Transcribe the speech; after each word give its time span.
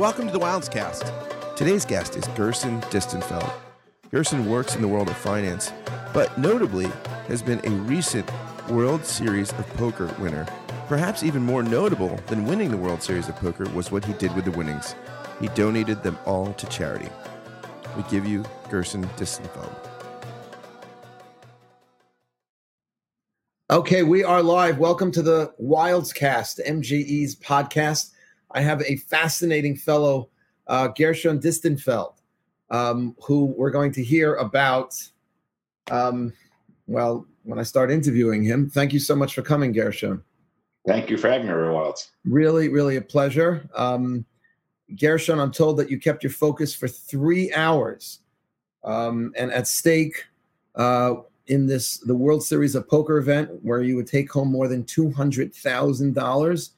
Welcome 0.00 0.28
to 0.28 0.32
the 0.32 0.40
Wildscast. 0.40 1.56
Today's 1.56 1.84
guest 1.84 2.16
is 2.16 2.26
Gershon 2.28 2.80
Distenfeld. 2.84 3.52
Gershon 4.10 4.48
works 4.48 4.74
in 4.74 4.80
the 4.80 4.88
world 4.88 5.10
of 5.10 5.16
finance, 5.18 5.74
but 6.14 6.38
notably 6.38 6.86
has 7.28 7.42
been 7.42 7.60
a 7.66 7.70
recent 7.82 8.26
World 8.70 9.04
Series 9.04 9.52
of 9.52 9.68
Poker 9.74 10.06
winner. 10.18 10.46
Perhaps 10.88 11.22
even 11.22 11.42
more 11.42 11.62
notable 11.62 12.18
than 12.28 12.46
winning 12.46 12.70
the 12.70 12.78
World 12.78 13.02
Series 13.02 13.28
of 13.28 13.36
Poker 13.36 13.68
was 13.74 13.92
what 13.92 14.02
he 14.02 14.14
did 14.14 14.34
with 14.34 14.46
the 14.46 14.52
winnings. 14.52 14.94
He 15.38 15.48
donated 15.48 16.02
them 16.02 16.18
all 16.24 16.54
to 16.54 16.66
charity. 16.68 17.10
We 17.94 18.02
give 18.04 18.26
you 18.26 18.42
Gershon 18.70 19.04
Distenfeld. 19.18 19.74
Okay, 23.68 24.02
we 24.02 24.24
are 24.24 24.42
live. 24.42 24.78
Welcome 24.78 25.12
to 25.12 25.20
the 25.20 25.52
Wildscast, 25.60 26.66
MJE's 26.66 27.36
podcast. 27.36 28.12
I 28.52 28.60
have 28.60 28.82
a 28.82 28.96
fascinating 28.96 29.76
fellow, 29.76 30.28
uh, 30.66 30.88
Gershon 30.88 31.40
Distenfeld, 31.40 32.14
um, 32.70 33.16
who 33.22 33.46
we're 33.56 33.70
going 33.70 33.92
to 33.92 34.04
hear 34.04 34.36
about. 34.36 34.94
Um, 35.90 36.32
well, 36.86 37.26
when 37.44 37.58
I 37.58 37.62
start 37.62 37.90
interviewing 37.90 38.42
him, 38.42 38.68
thank 38.68 38.92
you 38.92 38.98
so 38.98 39.14
much 39.16 39.34
for 39.34 39.42
coming, 39.42 39.72
Gershon. 39.72 40.22
Thank 40.86 41.10
you 41.10 41.16
for 41.16 41.28
having 41.30 41.46
me, 41.46 41.52
Wildes. 41.52 42.10
Really, 42.24 42.68
really 42.68 42.96
a 42.96 43.02
pleasure. 43.02 43.68
Um, 43.74 44.24
Gershon, 44.98 45.38
I'm 45.38 45.52
told 45.52 45.76
that 45.76 45.90
you 45.90 46.00
kept 46.00 46.22
your 46.22 46.32
focus 46.32 46.74
for 46.74 46.88
three 46.88 47.52
hours, 47.52 48.20
um, 48.82 49.32
and 49.36 49.52
at 49.52 49.68
stake 49.68 50.24
uh, 50.74 51.14
in 51.46 51.66
this 51.66 51.98
the 51.98 52.14
World 52.14 52.42
Series 52.42 52.74
of 52.74 52.88
Poker 52.88 53.18
event, 53.18 53.50
where 53.62 53.82
you 53.82 53.94
would 53.96 54.06
take 54.06 54.32
home 54.32 54.50
more 54.50 54.68
than 54.68 54.84
two 54.84 55.10
hundred 55.10 55.54
thousand 55.54 56.14
dollars, 56.14 56.72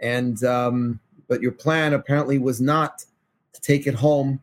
and 0.00 0.42
um, 0.44 0.98
but 1.32 1.40
your 1.40 1.50
plan 1.50 1.94
apparently 1.94 2.38
was 2.38 2.60
not 2.60 3.06
to 3.54 3.60
take 3.62 3.86
it 3.86 3.94
home, 3.94 4.38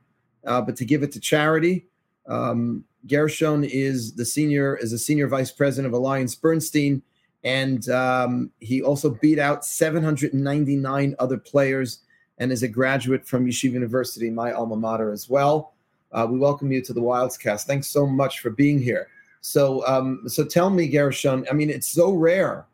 uh, 0.47 0.59
but 0.59 0.75
to 0.75 0.83
give 0.83 1.03
it 1.03 1.11
to 1.11 1.19
charity. 1.19 1.85
Um, 2.25 2.83
Gershon 3.05 3.63
is 3.63 4.15
the 4.15 4.25
senior 4.25 4.75
is 4.75 4.91
a 4.91 4.97
senior 4.97 5.27
vice 5.27 5.51
president 5.51 5.93
of 5.93 6.01
AllianceBernstein, 6.01 7.03
and 7.43 7.87
um, 7.89 8.49
he 8.59 8.81
also 8.81 9.11
beat 9.11 9.37
out 9.37 9.63
799 9.63 11.15
other 11.19 11.37
players 11.37 11.99
and 12.39 12.51
is 12.51 12.63
a 12.63 12.67
graduate 12.67 13.23
from 13.23 13.45
Yeshiva 13.45 13.73
University, 13.73 14.31
my 14.31 14.51
alma 14.51 14.75
mater 14.75 15.11
as 15.11 15.29
well. 15.29 15.73
Uh, 16.11 16.25
we 16.27 16.39
welcome 16.39 16.71
you 16.71 16.81
to 16.81 16.91
the 16.91 17.01
Wildscast. 17.01 17.65
Thanks 17.65 17.85
so 17.85 18.07
much 18.07 18.39
for 18.39 18.49
being 18.49 18.81
here. 18.81 19.09
So, 19.41 19.85
um, 19.85 20.23
so 20.25 20.43
tell 20.43 20.71
me, 20.71 20.87
Gershon. 20.87 21.45
I 21.51 21.53
mean, 21.53 21.69
it's 21.69 21.89
so 21.89 22.13
rare 22.13 22.65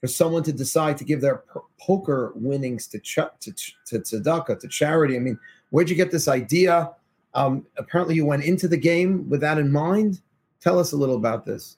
for 0.00 0.06
someone 0.06 0.42
to 0.44 0.52
decide 0.52 0.96
to 0.98 1.04
give 1.04 1.20
their 1.20 1.42
poker 1.80 2.32
winnings 2.36 2.86
to 2.88 2.98
ch- 2.98 3.18
to 3.40 3.52
to 3.86 3.98
tzedakah, 3.98 4.58
to 4.60 4.68
charity. 4.68 5.16
I 5.16 5.20
mean, 5.20 5.38
where'd 5.70 5.90
you 5.90 5.96
get 5.96 6.10
this 6.10 6.28
idea? 6.28 6.90
Um, 7.34 7.66
apparently, 7.76 8.14
you 8.14 8.24
went 8.24 8.44
into 8.44 8.68
the 8.68 8.76
game 8.76 9.28
with 9.28 9.40
that 9.40 9.58
in 9.58 9.70
mind. 9.70 10.20
Tell 10.60 10.78
us 10.78 10.92
a 10.92 10.96
little 10.96 11.16
about 11.16 11.44
this. 11.44 11.76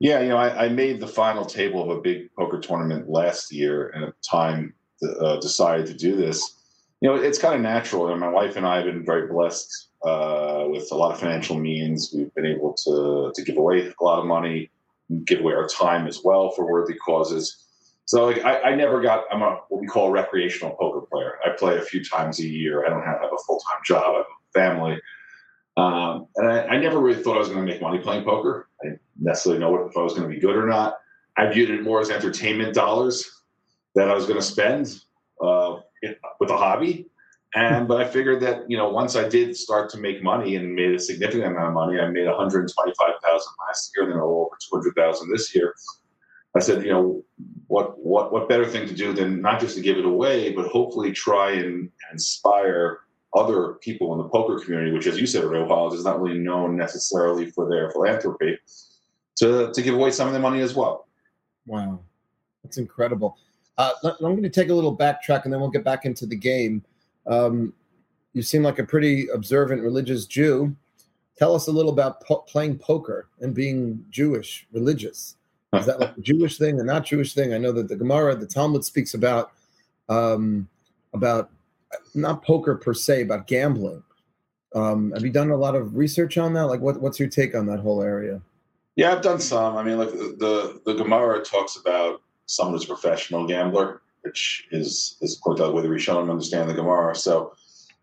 Yeah, 0.00 0.20
you 0.20 0.28
know, 0.28 0.36
I, 0.36 0.66
I 0.66 0.68
made 0.68 1.00
the 1.00 1.06
final 1.06 1.44
table 1.44 1.82
of 1.82 1.96
a 1.96 2.00
big 2.00 2.34
poker 2.34 2.58
tournament 2.58 3.08
last 3.08 3.52
year, 3.52 3.88
and 3.90 4.04
at 4.04 4.10
the 4.10 4.28
time 4.28 4.74
uh, 5.20 5.36
decided 5.38 5.86
to 5.86 5.94
do 5.94 6.16
this. 6.16 6.60
You 7.00 7.10
know, 7.10 7.16
it's 7.16 7.38
kind 7.38 7.54
of 7.54 7.60
natural, 7.60 8.08
and 8.08 8.20
my 8.20 8.28
wife 8.28 8.56
and 8.56 8.66
I 8.66 8.76
have 8.76 8.86
been 8.86 9.04
very 9.04 9.26
blessed 9.28 9.88
uh, 10.04 10.64
with 10.68 10.90
a 10.90 10.94
lot 10.94 11.12
of 11.12 11.20
financial 11.20 11.58
means. 11.58 12.12
We've 12.14 12.34
been 12.34 12.46
able 12.46 12.74
to 12.84 13.32
to 13.34 13.42
give 13.42 13.56
away 13.56 13.86
a 13.86 14.04
lot 14.04 14.20
of 14.20 14.26
money, 14.26 14.70
give 15.24 15.40
away 15.40 15.54
our 15.54 15.68
time 15.68 16.06
as 16.06 16.20
well 16.24 16.50
for 16.50 16.70
worthy 16.70 16.94
causes. 16.94 17.64
So 18.06 18.26
like 18.26 18.44
I, 18.44 18.60
I 18.60 18.74
never 18.74 19.00
got 19.00 19.24
I'm 19.30 19.42
a 19.42 19.60
what 19.68 19.80
we 19.80 19.86
call 19.86 20.08
a 20.08 20.10
recreational 20.10 20.76
poker 20.76 21.06
player. 21.06 21.38
I 21.44 21.50
play 21.50 21.78
a 21.78 21.82
few 21.82 22.04
times 22.04 22.38
a 22.40 22.46
year. 22.46 22.84
I 22.84 22.90
don't 22.90 23.04
have, 23.04 23.20
have 23.20 23.32
a 23.32 23.42
full 23.46 23.58
time 23.58 23.80
job. 23.84 24.02
I 24.02 24.16
have 24.16 24.26
a 24.26 24.52
family. 24.52 25.00
Um, 25.76 26.28
and 26.36 26.48
I, 26.48 26.66
I, 26.66 26.76
never 26.78 27.00
really 27.00 27.20
thought 27.20 27.34
I 27.34 27.40
was 27.40 27.48
going 27.48 27.66
to 27.66 27.72
make 27.72 27.82
money 27.82 27.98
playing 27.98 28.22
poker. 28.22 28.68
I 28.80 28.86
didn't 28.86 29.00
necessarily 29.20 29.58
know 29.58 29.74
if 29.86 29.96
I 29.96 30.02
was 30.02 30.12
going 30.12 30.22
to 30.22 30.32
be 30.32 30.40
good 30.40 30.54
or 30.54 30.68
not. 30.68 30.98
I 31.36 31.52
viewed 31.52 31.70
it 31.70 31.82
more 31.82 32.00
as 32.00 32.10
entertainment 32.10 32.74
dollars 32.74 33.28
that 33.96 34.08
I 34.08 34.14
was 34.14 34.24
going 34.24 34.38
to 34.38 34.44
spend 34.44 35.00
uh, 35.42 35.80
with 36.38 36.50
a 36.50 36.56
hobby. 36.56 37.08
And 37.54 37.86
but 37.86 38.00
I 38.00 38.04
figured 38.04 38.40
that 38.40 38.68
you 38.68 38.76
know 38.76 38.88
once 38.88 39.14
I 39.14 39.28
did 39.28 39.56
start 39.56 39.88
to 39.90 39.98
make 39.98 40.22
money 40.22 40.56
and 40.56 40.74
made 40.74 40.92
a 40.92 40.98
significant 40.98 41.52
amount 41.52 41.68
of 41.68 41.74
money, 41.74 42.00
I 42.00 42.08
made 42.08 42.26
one 42.26 42.36
hundred 42.36 42.68
twenty 42.72 42.92
five 42.98 43.14
thousand 43.22 43.52
last 43.66 43.92
year, 43.94 44.04
and 44.04 44.12
then 44.12 44.20
over 44.20 44.56
two 44.60 44.76
hundred 44.76 44.94
thousand 44.96 45.30
this 45.30 45.54
year. 45.54 45.74
I 46.56 46.60
said, 46.60 46.84
you 46.84 46.92
know, 46.92 47.24
what 47.68 47.98
what 47.98 48.32
what 48.32 48.48
better 48.48 48.66
thing 48.66 48.86
to 48.88 48.94
do 48.94 49.12
than 49.12 49.40
not 49.40 49.60
just 49.60 49.76
to 49.76 49.82
give 49.82 49.98
it 49.98 50.04
away, 50.04 50.52
but 50.52 50.66
hopefully 50.66 51.12
try 51.12 51.52
and 51.52 51.90
inspire 52.12 53.00
other 53.34 53.74
people 53.74 54.12
in 54.12 54.18
the 54.18 54.28
poker 54.28 54.62
community, 54.62 54.92
which, 54.92 55.06
as 55.06 55.20
you 55.20 55.26
said, 55.26 55.44
Ray 55.44 55.66
College 55.66 55.98
is 55.98 56.04
not 56.04 56.20
really 56.20 56.38
known 56.38 56.76
necessarily 56.76 57.50
for 57.50 57.68
their 57.68 57.90
philanthropy, 57.90 58.58
to 59.36 59.72
to 59.72 59.82
give 59.82 59.94
away 59.94 60.10
some 60.10 60.28
of 60.28 60.34
the 60.34 60.40
money 60.40 60.60
as 60.60 60.74
well. 60.74 61.08
Wow, 61.66 62.00
that's 62.62 62.78
incredible. 62.78 63.38
Uh, 63.76 63.92
I'm 64.04 64.16
going 64.20 64.42
to 64.42 64.48
take 64.48 64.68
a 64.68 64.74
little 64.74 64.96
backtrack, 64.96 65.44
and 65.44 65.52
then 65.52 65.60
we'll 65.60 65.70
get 65.70 65.84
back 65.84 66.04
into 66.04 66.26
the 66.26 66.36
game. 66.36 66.84
Um, 67.26 67.72
you 68.32 68.42
seem 68.42 68.62
like 68.62 68.78
a 68.78 68.84
pretty 68.84 69.28
observant 69.28 69.82
religious 69.82 70.26
Jew. 70.26 70.74
Tell 71.36 71.54
us 71.54 71.66
a 71.66 71.72
little 71.72 71.92
about 71.92 72.20
po- 72.22 72.44
playing 72.48 72.78
poker 72.78 73.28
and 73.40 73.54
being 73.54 74.04
Jewish, 74.10 74.66
religious. 74.72 75.36
Is 75.72 75.86
that 75.86 76.00
like 76.00 76.16
a 76.16 76.20
Jewish 76.20 76.58
thing 76.58 76.80
or 76.80 76.84
not 76.84 77.04
Jewish 77.04 77.34
thing? 77.34 77.54
I 77.54 77.58
know 77.58 77.72
that 77.72 77.88
the 77.88 77.96
Gemara, 77.96 78.34
the 78.36 78.46
Talmud 78.46 78.84
speaks 78.84 79.14
about 79.14 79.52
um, 80.08 80.68
about 81.12 81.50
not 82.14 82.44
poker 82.44 82.74
per 82.74 82.94
se, 82.94 83.22
about 83.22 83.46
gambling. 83.46 84.02
Um, 84.74 85.12
have 85.12 85.24
you 85.24 85.30
done 85.30 85.50
a 85.50 85.56
lot 85.56 85.76
of 85.76 85.96
research 85.96 86.36
on 86.36 86.52
that? 86.54 86.66
Like, 86.66 86.80
what, 86.80 87.00
what's 87.00 87.20
your 87.20 87.28
take 87.28 87.54
on 87.54 87.66
that 87.66 87.78
whole 87.78 88.02
area? 88.02 88.40
Yeah, 88.96 89.12
I've 89.12 89.22
done 89.22 89.40
some. 89.40 89.76
I 89.76 89.82
mean, 89.82 89.98
like 89.98 90.10
the 90.10 90.36
the, 90.38 90.92
the 90.92 90.94
Gemara 90.94 91.42
talks 91.42 91.76
about 91.76 92.20
someone 92.46 92.74
who's 92.74 92.84
a 92.84 92.88
professional 92.88 93.46
gambler, 93.46 94.02
which 94.24 94.66
is 94.70 95.16
is 95.20 95.40
way 95.44 95.54
the 95.54 95.88
Rishonim 95.88 96.30
understand 96.30 96.68
the 96.68 96.74
Gemara. 96.74 97.14
So 97.14 97.54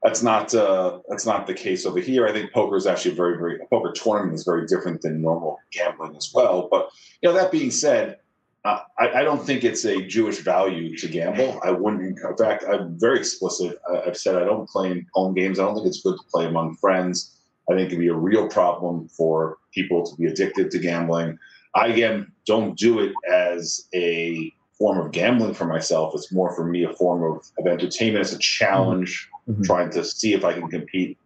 that's 0.04 0.24
not 0.24 0.54
uh, 0.54 1.00
that's 1.10 1.26
not 1.26 1.48
the 1.48 1.54
case 1.54 1.86
over 1.86 2.00
here. 2.00 2.28
I 2.28 2.32
think 2.32 2.52
poker 2.52 2.76
is 2.76 2.88
actually 2.88 3.16
very 3.16 3.38
very 3.38 3.60
poker 3.70 3.92
tournament 3.92 4.36
is 4.36 4.44
very 4.44 4.66
different 4.66 5.02
than 5.02 5.22
normal 5.22 5.60
gambling 5.72 6.16
as 6.16 6.32
well. 6.34 6.68
But 6.72 6.90
you 7.22 7.30
know 7.30 7.36
that 7.36 7.52
being 7.52 7.72
said, 7.72 8.20
uh, 8.66 8.80
I, 9.00 9.10
I, 9.20 9.24
don't 9.24 9.44
think 9.44 9.64
it's 9.64 9.86
a 9.86 10.02
Jewish 10.02 10.40
value 10.40 10.96
to 10.98 11.08
gamble. 11.08 11.60
I 11.64 11.72
wouldn't. 11.72 12.20
In 12.20 12.38
fact, 12.38 12.64
I'm 12.72 13.00
very 13.00 13.20
explicit. 13.20 13.80
I've 14.06 14.18
said 14.18 14.36
I 14.36 14.46
don't 14.46 14.70
play 14.70 15.06
home 15.14 15.34
games. 15.34 15.60
I 15.60 15.64
don't 15.64 15.76
think 15.76 15.88
it's 15.88 16.02
good 16.02 16.18
to 16.18 16.32
play 16.32 16.46
among 16.46 16.76
friends. 16.78 17.38
I 17.70 17.76
think 17.76 17.88
it 17.88 17.90
can 17.92 18.00
be 18.00 18.08
a 18.08 18.16
real 18.16 18.48
problem 18.48 19.08
for 19.08 19.58
people 19.72 20.06
to 20.06 20.16
be 20.16 20.26
addicted 20.26 20.72
to 20.72 20.80
gambling. 20.80 21.38
I 21.76 21.88
again 21.88 22.32
don't 22.46 22.78
do 22.78 23.00
it 23.00 23.14
as 23.32 23.88
a 23.94 24.52
form 24.82 24.98
of 24.98 25.12
gambling 25.12 25.54
for 25.54 25.66
myself. 25.66 26.14
It's 26.16 26.32
more 26.32 26.56
for 26.56 26.66
me 26.66 26.84
a 26.84 26.94
form 26.94 27.22
of, 27.24 27.48
of 27.60 27.68
entertainment. 27.68 28.26
It's 28.26 28.34
a 28.34 28.40
challenge, 28.40 29.30
mm-hmm. 29.48 29.62
trying 29.62 29.92
to 29.92 30.04
see 30.04 30.34
if 30.34 30.44
I 30.44 30.54
can 30.54 30.68
compete 30.68 31.20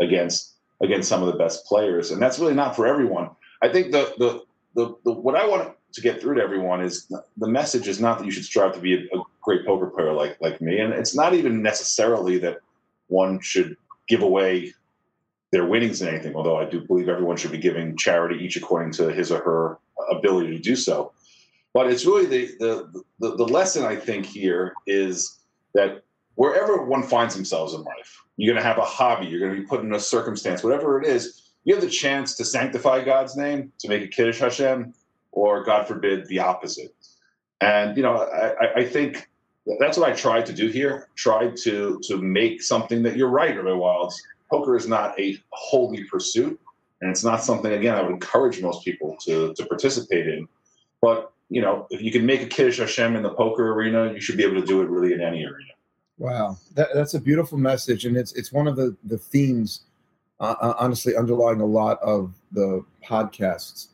against 0.00 0.54
against 0.80 1.08
some 1.08 1.20
of 1.20 1.26
the 1.26 1.38
best 1.38 1.66
players, 1.66 2.12
and 2.12 2.22
that's 2.22 2.38
really 2.38 2.54
not 2.54 2.76
for 2.76 2.86
everyone. 2.86 3.30
I 3.62 3.68
think 3.68 3.90
the 3.90 4.14
the 4.18 4.44
the, 4.76 4.94
the 5.04 5.12
what 5.12 5.34
I 5.34 5.44
want 5.46 5.74
to 5.92 6.00
get 6.00 6.20
through 6.20 6.36
to 6.36 6.42
everyone 6.42 6.80
is 6.80 7.12
the 7.36 7.48
message 7.48 7.88
is 7.88 8.00
not 8.00 8.18
that 8.18 8.24
you 8.24 8.30
should 8.30 8.44
strive 8.44 8.74
to 8.74 8.80
be 8.80 8.94
a, 8.94 9.18
a 9.18 9.22
great 9.42 9.66
poker 9.66 9.88
player 9.88 10.12
like 10.12 10.40
like 10.40 10.60
me, 10.60 10.78
and 10.78 10.94
it's 10.94 11.16
not 11.16 11.34
even 11.34 11.62
necessarily 11.62 12.38
that 12.38 12.58
one 13.08 13.40
should 13.40 13.76
give 14.08 14.22
away 14.22 14.72
their 15.50 15.66
winnings 15.66 16.00
in 16.00 16.06
anything. 16.06 16.36
Although 16.36 16.58
I 16.58 16.64
do 16.64 16.80
believe 16.80 17.08
everyone 17.08 17.36
should 17.36 17.50
be 17.50 17.58
giving 17.58 17.96
charity 17.96 18.36
each 18.44 18.56
according 18.56 18.92
to 18.92 19.12
his 19.12 19.32
or 19.32 19.40
her 19.42 19.78
ability 20.16 20.56
to 20.56 20.62
do 20.62 20.76
so. 20.76 21.12
But 21.72 21.90
it's 21.90 22.04
really 22.04 22.26
the, 22.26 22.46
the, 22.58 23.02
the, 23.20 23.36
the 23.36 23.44
lesson 23.44 23.84
I 23.84 23.96
think 23.96 24.26
here 24.26 24.74
is 24.86 25.38
that 25.74 26.02
wherever 26.34 26.82
one 26.84 27.02
finds 27.02 27.34
themselves 27.34 27.74
in 27.74 27.82
life, 27.82 28.22
you're 28.36 28.52
going 28.52 28.62
to 28.62 28.68
have 28.68 28.78
a 28.78 28.84
hobby, 28.84 29.26
you're 29.26 29.40
going 29.40 29.54
to 29.54 29.60
be 29.60 29.66
put 29.66 29.80
in 29.80 29.92
a 29.92 30.00
circumstance, 30.00 30.64
whatever 30.64 31.00
it 31.00 31.06
is, 31.06 31.52
you 31.64 31.74
have 31.74 31.84
the 31.84 31.90
chance 31.90 32.34
to 32.36 32.44
sanctify 32.44 33.04
God's 33.04 33.36
name, 33.36 33.70
to 33.78 33.88
make 33.88 34.02
a 34.02 34.08
Kiddush 34.08 34.38
Hashem, 34.38 34.94
or 35.32 35.62
God 35.62 35.86
forbid, 35.86 36.26
the 36.26 36.38
opposite. 36.38 36.94
And, 37.60 37.96
you 37.96 38.02
know, 38.02 38.16
I, 38.16 38.80
I 38.80 38.84
think 38.84 39.28
that's 39.78 39.98
what 39.98 40.08
I 40.08 40.14
tried 40.14 40.46
to 40.46 40.52
do 40.52 40.68
here. 40.68 41.08
Tried 41.16 41.56
to 41.58 42.00
to 42.04 42.16
make 42.16 42.62
something 42.62 43.02
that 43.02 43.16
you're 43.16 43.28
right, 43.28 43.54
Rabbi 43.54 43.68
Wildes. 43.68 44.14
Poker 44.50 44.74
is 44.74 44.88
not 44.88 45.20
a 45.20 45.38
holy 45.50 46.04
pursuit. 46.04 46.58
And 47.02 47.10
it's 47.10 47.24
not 47.24 47.44
something, 47.44 47.72
again, 47.72 47.94
I 47.94 48.02
would 48.02 48.12
encourage 48.12 48.60
most 48.60 48.84
people 48.84 49.16
to, 49.24 49.54
to 49.54 49.66
participate 49.66 50.26
in. 50.26 50.48
But, 51.00 51.32
you 51.50 51.60
know, 51.60 51.86
if 51.90 52.00
you 52.00 52.12
can 52.12 52.24
make 52.24 52.40
a 52.40 52.46
Kiddush 52.46 52.78
Hashem 52.78 53.16
in 53.16 53.22
the 53.22 53.34
poker 53.34 53.72
arena, 53.72 54.12
you 54.12 54.20
should 54.20 54.36
be 54.36 54.44
able 54.44 54.60
to 54.60 54.66
do 54.66 54.80
it 54.82 54.88
really 54.88 55.12
in 55.12 55.20
any 55.20 55.44
arena. 55.44 55.72
Wow, 56.16 56.56
that, 56.74 56.88
that's 56.94 57.14
a 57.14 57.20
beautiful 57.20 57.58
message, 57.58 58.06
and 58.06 58.16
it's 58.16 58.32
it's 58.34 58.52
one 58.52 58.68
of 58.68 58.76
the 58.76 58.96
the 59.04 59.18
themes, 59.18 59.82
uh, 60.38 60.54
uh 60.60 60.74
honestly, 60.78 61.16
underlying 61.16 61.60
a 61.60 61.66
lot 61.66 61.98
of 62.02 62.34
the 62.52 62.84
podcasts 63.04 63.88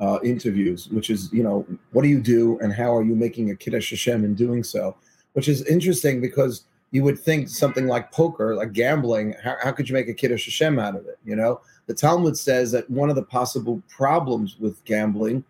uh, 0.00 0.18
interviews, 0.24 0.88
which 0.88 1.10
is 1.10 1.32
you 1.32 1.42
know 1.42 1.66
what 1.92 2.02
do 2.02 2.08
you 2.08 2.20
do 2.20 2.58
and 2.60 2.72
how 2.72 2.94
are 2.96 3.02
you 3.02 3.14
making 3.14 3.50
a 3.50 3.56
kiddush 3.56 3.90
Hashem 3.90 4.24
in 4.24 4.34
doing 4.34 4.64
so, 4.64 4.96
which 5.34 5.48
is 5.48 5.62
interesting 5.66 6.20
because 6.20 6.64
you 6.90 7.02
would 7.02 7.18
think 7.18 7.48
something 7.48 7.86
like 7.86 8.12
poker, 8.12 8.54
like 8.54 8.72
gambling, 8.72 9.34
how, 9.42 9.56
how 9.60 9.72
could 9.72 9.88
you 9.88 9.94
make 9.94 10.08
a 10.08 10.14
kiddush 10.14 10.44
Hashem 10.44 10.78
out 10.78 10.94
of 10.94 11.06
it? 11.06 11.18
You 11.24 11.34
know, 11.34 11.60
the 11.86 11.94
Talmud 11.94 12.38
says 12.38 12.70
that 12.70 12.88
one 12.88 13.10
of 13.10 13.16
the 13.16 13.24
possible 13.24 13.82
problems 13.88 14.58
with 14.60 14.82
gambling 14.84 15.44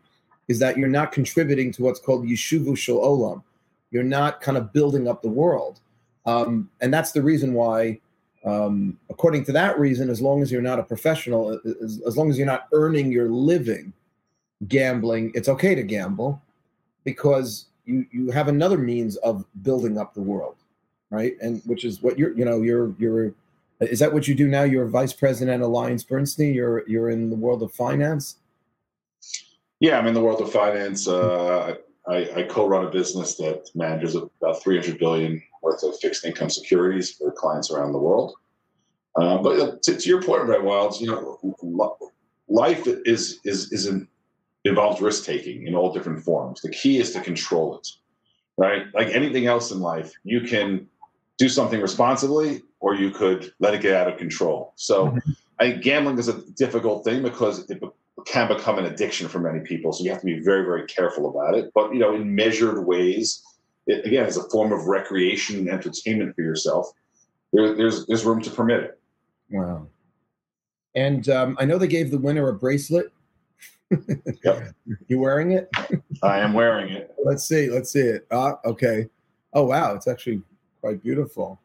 is 0.48 0.58
that 0.58 0.76
you're 0.76 0.88
not 0.88 1.12
contributing 1.12 1.72
to 1.72 1.82
what's 1.82 2.00
called 2.00 2.26
yishuvo 2.26 2.76
shel 2.76 2.96
olam. 2.96 3.42
You're 3.90 4.02
not 4.02 4.40
kind 4.40 4.58
of 4.58 4.72
building 4.72 5.08
up 5.08 5.22
the 5.22 5.28
world, 5.28 5.80
um, 6.26 6.70
and 6.80 6.92
that's 6.92 7.12
the 7.12 7.22
reason 7.22 7.54
why. 7.54 8.00
Um, 8.44 8.98
according 9.08 9.46
to 9.46 9.52
that 9.52 9.78
reason, 9.78 10.10
as 10.10 10.20
long 10.20 10.42
as 10.42 10.52
you're 10.52 10.60
not 10.60 10.78
a 10.78 10.82
professional, 10.82 11.58
as, 11.82 12.02
as 12.06 12.16
long 12.18 12.28
as 12.28 12.36
you're 12.36 12.46
not 12.46 12.68
earning 12.72 13.10
your 13.10 13.30
living 13.30 13.94
gambling, 14.68 15.32
it's 15.34 15.48
okay 15.48 15.74
to 15.74 15.82
gamble 15.82 16.42
because 17.04 17.66
you 17.86 18.06
you 18.10 18.30
have 18.30 18.48
another 18.48 18.78
means 18.78 19.16
of 19.16 19.44
building 19.62 19.98
up 19.98 20.14
the 20.14 20.20
world, 20.20 20.56
right? 21.10 21.34
And 21.40 21.62
which 21.64 21.84
is 21.84 22.02
what 22.02 22.18
you're 22.18 22.36
you 22.36 22.44
know 22.44 22.62
you're 22.62 22.94
you're 22.98 23.34
is 23.80 23.98
that 23.98 24.12
what 24.12 24.28
you 24.28 24.34
do 24.34 24.48
now? 24.48 24.62
You're 24.62 24.86
vice 24.86 25.12
president 25.12 25.62
at 25.62 25.68
AllianceBernstein. 25.68 26.54
You're 26.54 26.88
you're 26.88 27.10
in 27.10 27.30
the 27.30 27.36
world 27.36 27.62
of 27.62 27.72
finance. 27.72 28.36
Yeah, 29.84 29.98
I'm 29.98 30.06
in 30.06 30.14
the 30.14 30.20
world 30.22 30.40
of 30.40 30.50
finance. 30.50 31.06
Uh, 31.06 31.74
I, 32.08 32.16
I, 32.36 32.42
co-run 32.44 32.86
a 32.86 32.90
business 32.90 33.34
that 33.34 33.68
manages 33.74 34.14
about 34.14 34.62
300 34.62 34.98
billion 34.98 35.42
worth 35.60 35.82
of 35.82 35.94
fixed 36.00 36.24
income 36.24 36.48
securities 36.48 37.10
for 37.12 37.30
clients 37.32 37.70
around 37.70 37.92
the 37.92 37.98
world. 37.98 38.32
Uh, 39.14 39.36
but 39.36 39.82
to, 39.82 39.98
to, 39.98 40.08
your 40.08 40.22
point, 40.22 40.44
Red 40.44 40.62
Wildes, 40.62 41.02
you 41.02 41.08
know, 41.08 41.98
life 42.48 42.86
is 42.86 43.40
is 43.44 43.70
is 43.72 43.84
an 43.84 44.08
involves 44.64 45.02
risk 45.02 45.26
taking 45.26 45.66
in 45.66 45.74
all 45.74 45.92
different 45.92 46.24
forms. 46.24 46.62
The 46.62 46.70
key 46.70 46.98
is 46.98 47.12
to 47.12 47.20
control 47.20 47.76
it, 47.76 47.86
right? 48.56 48.86
Like 48.94 49.08
anything 49.08 49.44
else 49.44 49.70
in 49.70 49.80
life, 49.80 50.14
you 50.24 50.40
can 50.40 50.86
do 51.36 51.50
something 51.50 51.82
responsibly 51.82 52.62
or 52.80 52.94
you 52.94 53.10
could 53.10 53.52
let 53.60 53.74
it 53.74 53.82
get 53.82 53.94
out 53.94 54.08
of 54.10 54.16
control. 54.16 54.72
So 54.76 55.08
mm-hmm. 55.08 55.30
I 55.60 55.72
think 55.72 55.84
gambling 55.84 56.16
is 56.16 56.28
a 56.28 56.40
difficult 56.52 57.04
thing 57.04 57.22
because 57.22 57.68
it 57.68 57.82
can 58.26 58.48
become 58.48 58.78
an 58.78 58.86
addiction 58.86 59.28
for 59.28 59.40
many 59.40 59.60
people. 59.60 59.92
So 59.92 60.04
you 60.04 60.10
have 60.10 60.20
to 60.20 60.26
be 60.26 60.40
very, 60.40 60.64
very 60.64 60.86
careful 60.86 61.28
about 61.28 61.54
it. 61.54 61.70
But, 61.74 61.92
you 61.92 61.98
know, 61.98 62.14
in 62.14 62.34
measured 62.34 62.86
ways, 62.86 63.42
it, 63.86 64.06
again, 64.06 64.24
as 64.24 64.36
a 64.36 64.48
form 64.50 64.72
of 64.72 64.86
recreation 64.86 65.58
and 65.58 65.68
entertainment 65.68 66.34
for 66.34 66.42
yourself, 66.42 66.90
there, 67.52 67.74
there's, 67.74 68.06
there's 68.06 68.24
room 68.24 68.40
to 68.42 68.50
permit 68.50 68.84
it. 68.84 69.00
Wow. 69.50 69.88
And 70.94 71.28
um, 71.28 71.56
I 71.58 71.64
know 71.64 71.76
they 71.76 71.88
gave 71.88 72.10
the 72.10 72.18
winner 72.18 72.48
a 72.48 72.54
bracelet 72.54 73.12
yep. 74.44 74.74
You 75.08 75.18
wearing 75.18 75.52
it? 75.52 75.68
I 76.22 76.38
am 76.38 76.52
wearing 76.52 76.92
it. 76.92 77.14
Let's 77.24 77.44
see. 77.46 77.70
Let's 77.70 77.92
see 77.92 78.00
it. 78.00 78.26
Ah, 78.30 78.58
okay. 78.64 79.08
Oh 79.52 79.64
wow, 79.64 79.94
it's 79.94 80.08
actually 80.08 80.42
quite 80.80 81.02
beautiful. 81.02 81.60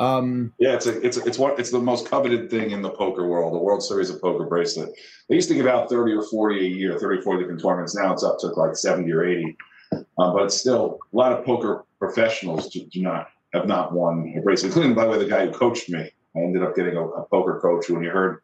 Um, 0.00 0.54
yeah, 0.58 0.72
it's 0.72 0.86
a, 0.86 0.98
it's 1.06 1.18
a, 1.18 1.24
it's 1.24 1.38
what 1.38 1.60
it's 1.60 1.70
the 1.70 1.78
most 1.78 2.08
coveted 2.08 2.50
thing 2.50 2.70
in 2.70 2.80
the 2.80 2.88
poker 2.88 3.28
world, 3.28 3.52
the 3.52 3.58
World 3.58 3.82
Series 3.82 4.08
of 4.08 4.20
Poker 4.20 4.46
bracelet. 4.46 4.90
They 5.28 5.34
used 5.34 5.48
to 5.50 5.54
give 5.54 5.66
out 5.66 5.90
30 5.90 6.12
or 6.14 6.22
40 6.22 6.58
a 6.58 6.68
year, 6.68 6.98
30 6.98 7.18
or 7.18 7.22
40 7.22 7.42
different 7.42 7.60
tournaments. 7.60 7.94
Now 7.94 8.10
it's 8.14 8.24
up 8.24 8.38
to 8.38 8.46
like 8.46 8.76
70 8.76 9.12
or 9.12 9.24
80. 9.24 9.56
Uh, 9.92 10.32
but 10.32 10.50
still 10.52 10.98
a 11.12 11.16
lot 11.16 11.32
of 11.32 11.44
poker 11.44 11.84
professionals 11.98 12.70
do, 12.70 12.86
do, 12.86 13.02
not 13.02 13.28
have 13.52 13.66
not 13.66 13.92
won 13.92 14.32
a 14.36 14.40
bracelet, 14.40 14.70
including 14.70 14.94
by 14.94 15.04
the 15.04 15.10
way 15.10 15.18
the 15.18 15.28
guy 15.28 15.44
who 15.44 15.52
coached 15.52 15.90
me. 15.90 16.10
I 16.34 16.38
ended 16.38 16.62
up 16.62 16.74
getting 16.74 16.96
a, 16.96 17.04
a 17.04 17.24
poker 17.26 17.60
coach 17.60 17.90
when 17.90 18.02
he 18.02 18.08
heard 18.08 18.40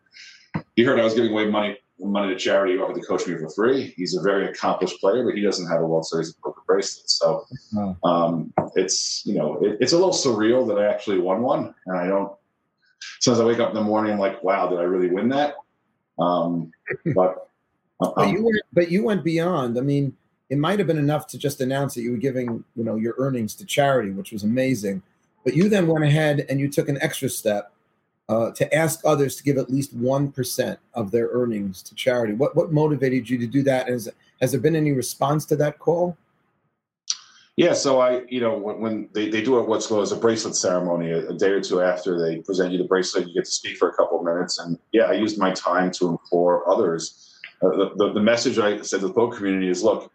he 0.75 0.85
heard 0.85 1.01
I 1.01 1.05
was 1.05 1.15
giving 1.15 1.33
away 1.33 1.49
money 1.49 1.79
money 1.99 2.33
to 2.33 2.39
charity 2.39 2.75
he 2.75 2.79
offered 2.79 3.01
to 3.01 3.07
coach 3.07 3.27
me 3.27 3.37
for 3.37 3.49
free. 3.51 3.95
He's 3.97 4.17
a 4.17 4.23
very 4.23 4.47
accomplished 4.47 5.01
player, 5.01 5.25
but 5.25 5.35
he 5.35 5.41
doesn't 5.43 5.69
have 5.69 5.81
a 5.81 5.87
World 5.87 6.07
Series 6.07 6.31
of 6.31 6.41
Poker 6.41 6.63
bracelet. 6.67 7.09
So 7.11 7.47
um, 8.05 8.53
it's 8.75 9.25
you 9.25 9.35
know 9.35 9.57
it, 9.63 9.79
it's 9.81 9.93
a 9.93 9.97
little 9.97 10.13
surreal 10.13 10.67
that 10.69 10.79
I 10.79 10.87
actually 10.87 11.19
won 11.19 11.43
one, 11.43 11.75
and 11.87 11.97
I 11.97 12.07
don't. 12.07 12.33
Sometimes 13.21 13.41
I 13.41 13.45
wake 13.47 13.61
up 13.61 13.71
in 13.71 13.75
the 13.75 13.83
morning 13.83 14.13
I'm 14.13 14.19
like, 14.19 14.43
wow, 14.43 14.69
did 14.69 14.79
I 14.79 14.83
really 14.83 15.11
win 15.11 15.29
that? 15.31 15.55
Um, 16.19 16.71
but 17.15 17.49
um, 18.01 18.13
but 18.17 18.29
you 18.31 18.45
went, 18.45 18.63
but 18.73 18.91
you 18.91 19.05
went 19.05 19.25
beyond. 19.25 19.79
I 19.79 19.81
mean, 19.81 20.15
it 20.51 20.59
might 20.59 20.79
have 20.79 20.87
been 20.87 20.99
enough 20.99 21.27
to 21.29 21.39
just 21.39 21.61
announce 21.61 21.95
that 21.95 22.03
you 22.03 22.13
were 22.13 22.19
giving 22.19 22.65
you 22.75 22.85
know 22.85 22.97
your 22.97 23.15
earnings 23.19 23.55
to 23.57 23.65
charity, 23.65 24.11
which 24.11 24.33
was 24.33 24.43
amazing. 24.43 25.03
But 25.45 25.55
you 25.55 25.69
then 25.69 25.87
went 25.87 26.05
ahead 26.05 26.45
and 26.49 26.59
you 26.59 26.69
took 26.69 26.89
an 26.89 26.99
extra 27.01 27.29
step 27.29 27.73
uh, 28.29 28.51
to 28.53 28.75
ask 28.75 29.01
others 29.05 29.37
to 29.37 29.43
give 29.43 29.57
at 29.57 29.71
least 29.71 29.97
1% 29.97 30.77
of 30.95 31.11
their 31.11 31.29
earnings 31.29 31.83
to 31.83 31.95
charity. 31.95 32.33
What, 32.33 32.57
what 32.57 32.73
motivated 32.73 33.29
you 33.31 33.39
to 33.39 33.47
do 33.47 33.63
that? 33.65 33.89
Has, 33.89 34.09
has 34.41 34.53
there 34.53 34.61
been 34.61 34.77
any 34.77 34.93
response 34.93 35.45
to 35.47 35.57
that 35.57 35.79
call? 35.79 36.17
Yeah, 37.57 37.73
so 37.73 38.01
I, 38.01 38.23
you 38.29 38.41
know, 38.41 38.59
when, 38.59 38.81
when 38.81 39.09
they, 39.15 39.31
they 39.31 39.41
do 39.41 39.63
what's 39.63 39.87
called 39.87 40.03
as 40.03 40.13
a 40.13 40.17
bracelet 40.17 40.55
ceremony, 40.55 41.11
a, 41.11 41.31
a, 41.31 41.35
day 41.35 41.49
or 41.49 41.61
two 41.63 41.81
after 41.81 42.21
they 42.21 42.43
present 42.43 42.71
you 42.71 42.79
the 42.79 42.85
bracelet, 42.85 43.29
you 43.29 43.35
get 43.35 43.47
to 43.47 43.51
speak 43.51 43.79
for 43.79 43.89
a 43.89 43.95
couple 43.95 44.19
of 44.19 44.27
minutes. 44.27 44.59
And 44.59 44.79
yeah, 44.93 45.05
I 45.05 45.13
used 45.13 45.39
my 45.39 45.53
time 45.53 45.91
to 45.93 46.09
implore 46.09 46.71
others. 46.71 47.35
Uh, 47.63 47.71
the, 47.71 47.91
the, 47.97 48.13
the, 48.13 48.21
message 48.21 48.59
I 48.59 48.83
said 48.83 49.01
to 49.01 49.09
the 49.09 49.15
poker 49.15 49.39
community 49.39 49.71
is 49.71 49.83
look, 49.83 50.13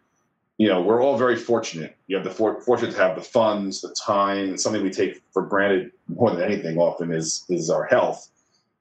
you 0.62 0.68
know, 0.68 0.80
we're 0.80 1.02
all 1.02 1.18
very 1.18 1.34
fortunate. 1.34 1.96
You 2.06 2.14
have 2.14 2.24
the 2.24 2.30
for, 2.30 2.60
fortunate 2.60 2.92
to 2.92 2.98
have 2.98 3.16
the 3.16 3.20
funds, 3.20 3.80
the 3.80 3.92
time, 4.00 4.50
and 4.50 4.60
something 4.60 4.80
we 4.80 4.90
take 4.90 5.20
for 5.32 5.42
granted 5.42 5.90
more 6.06 6.30
than 6.30 6.40
anything 6.40 6.78
often 6.78 7.12
is 7.12 7.44
is 7.48 7.68
our 7.68 7.82
health. 7.82 8.28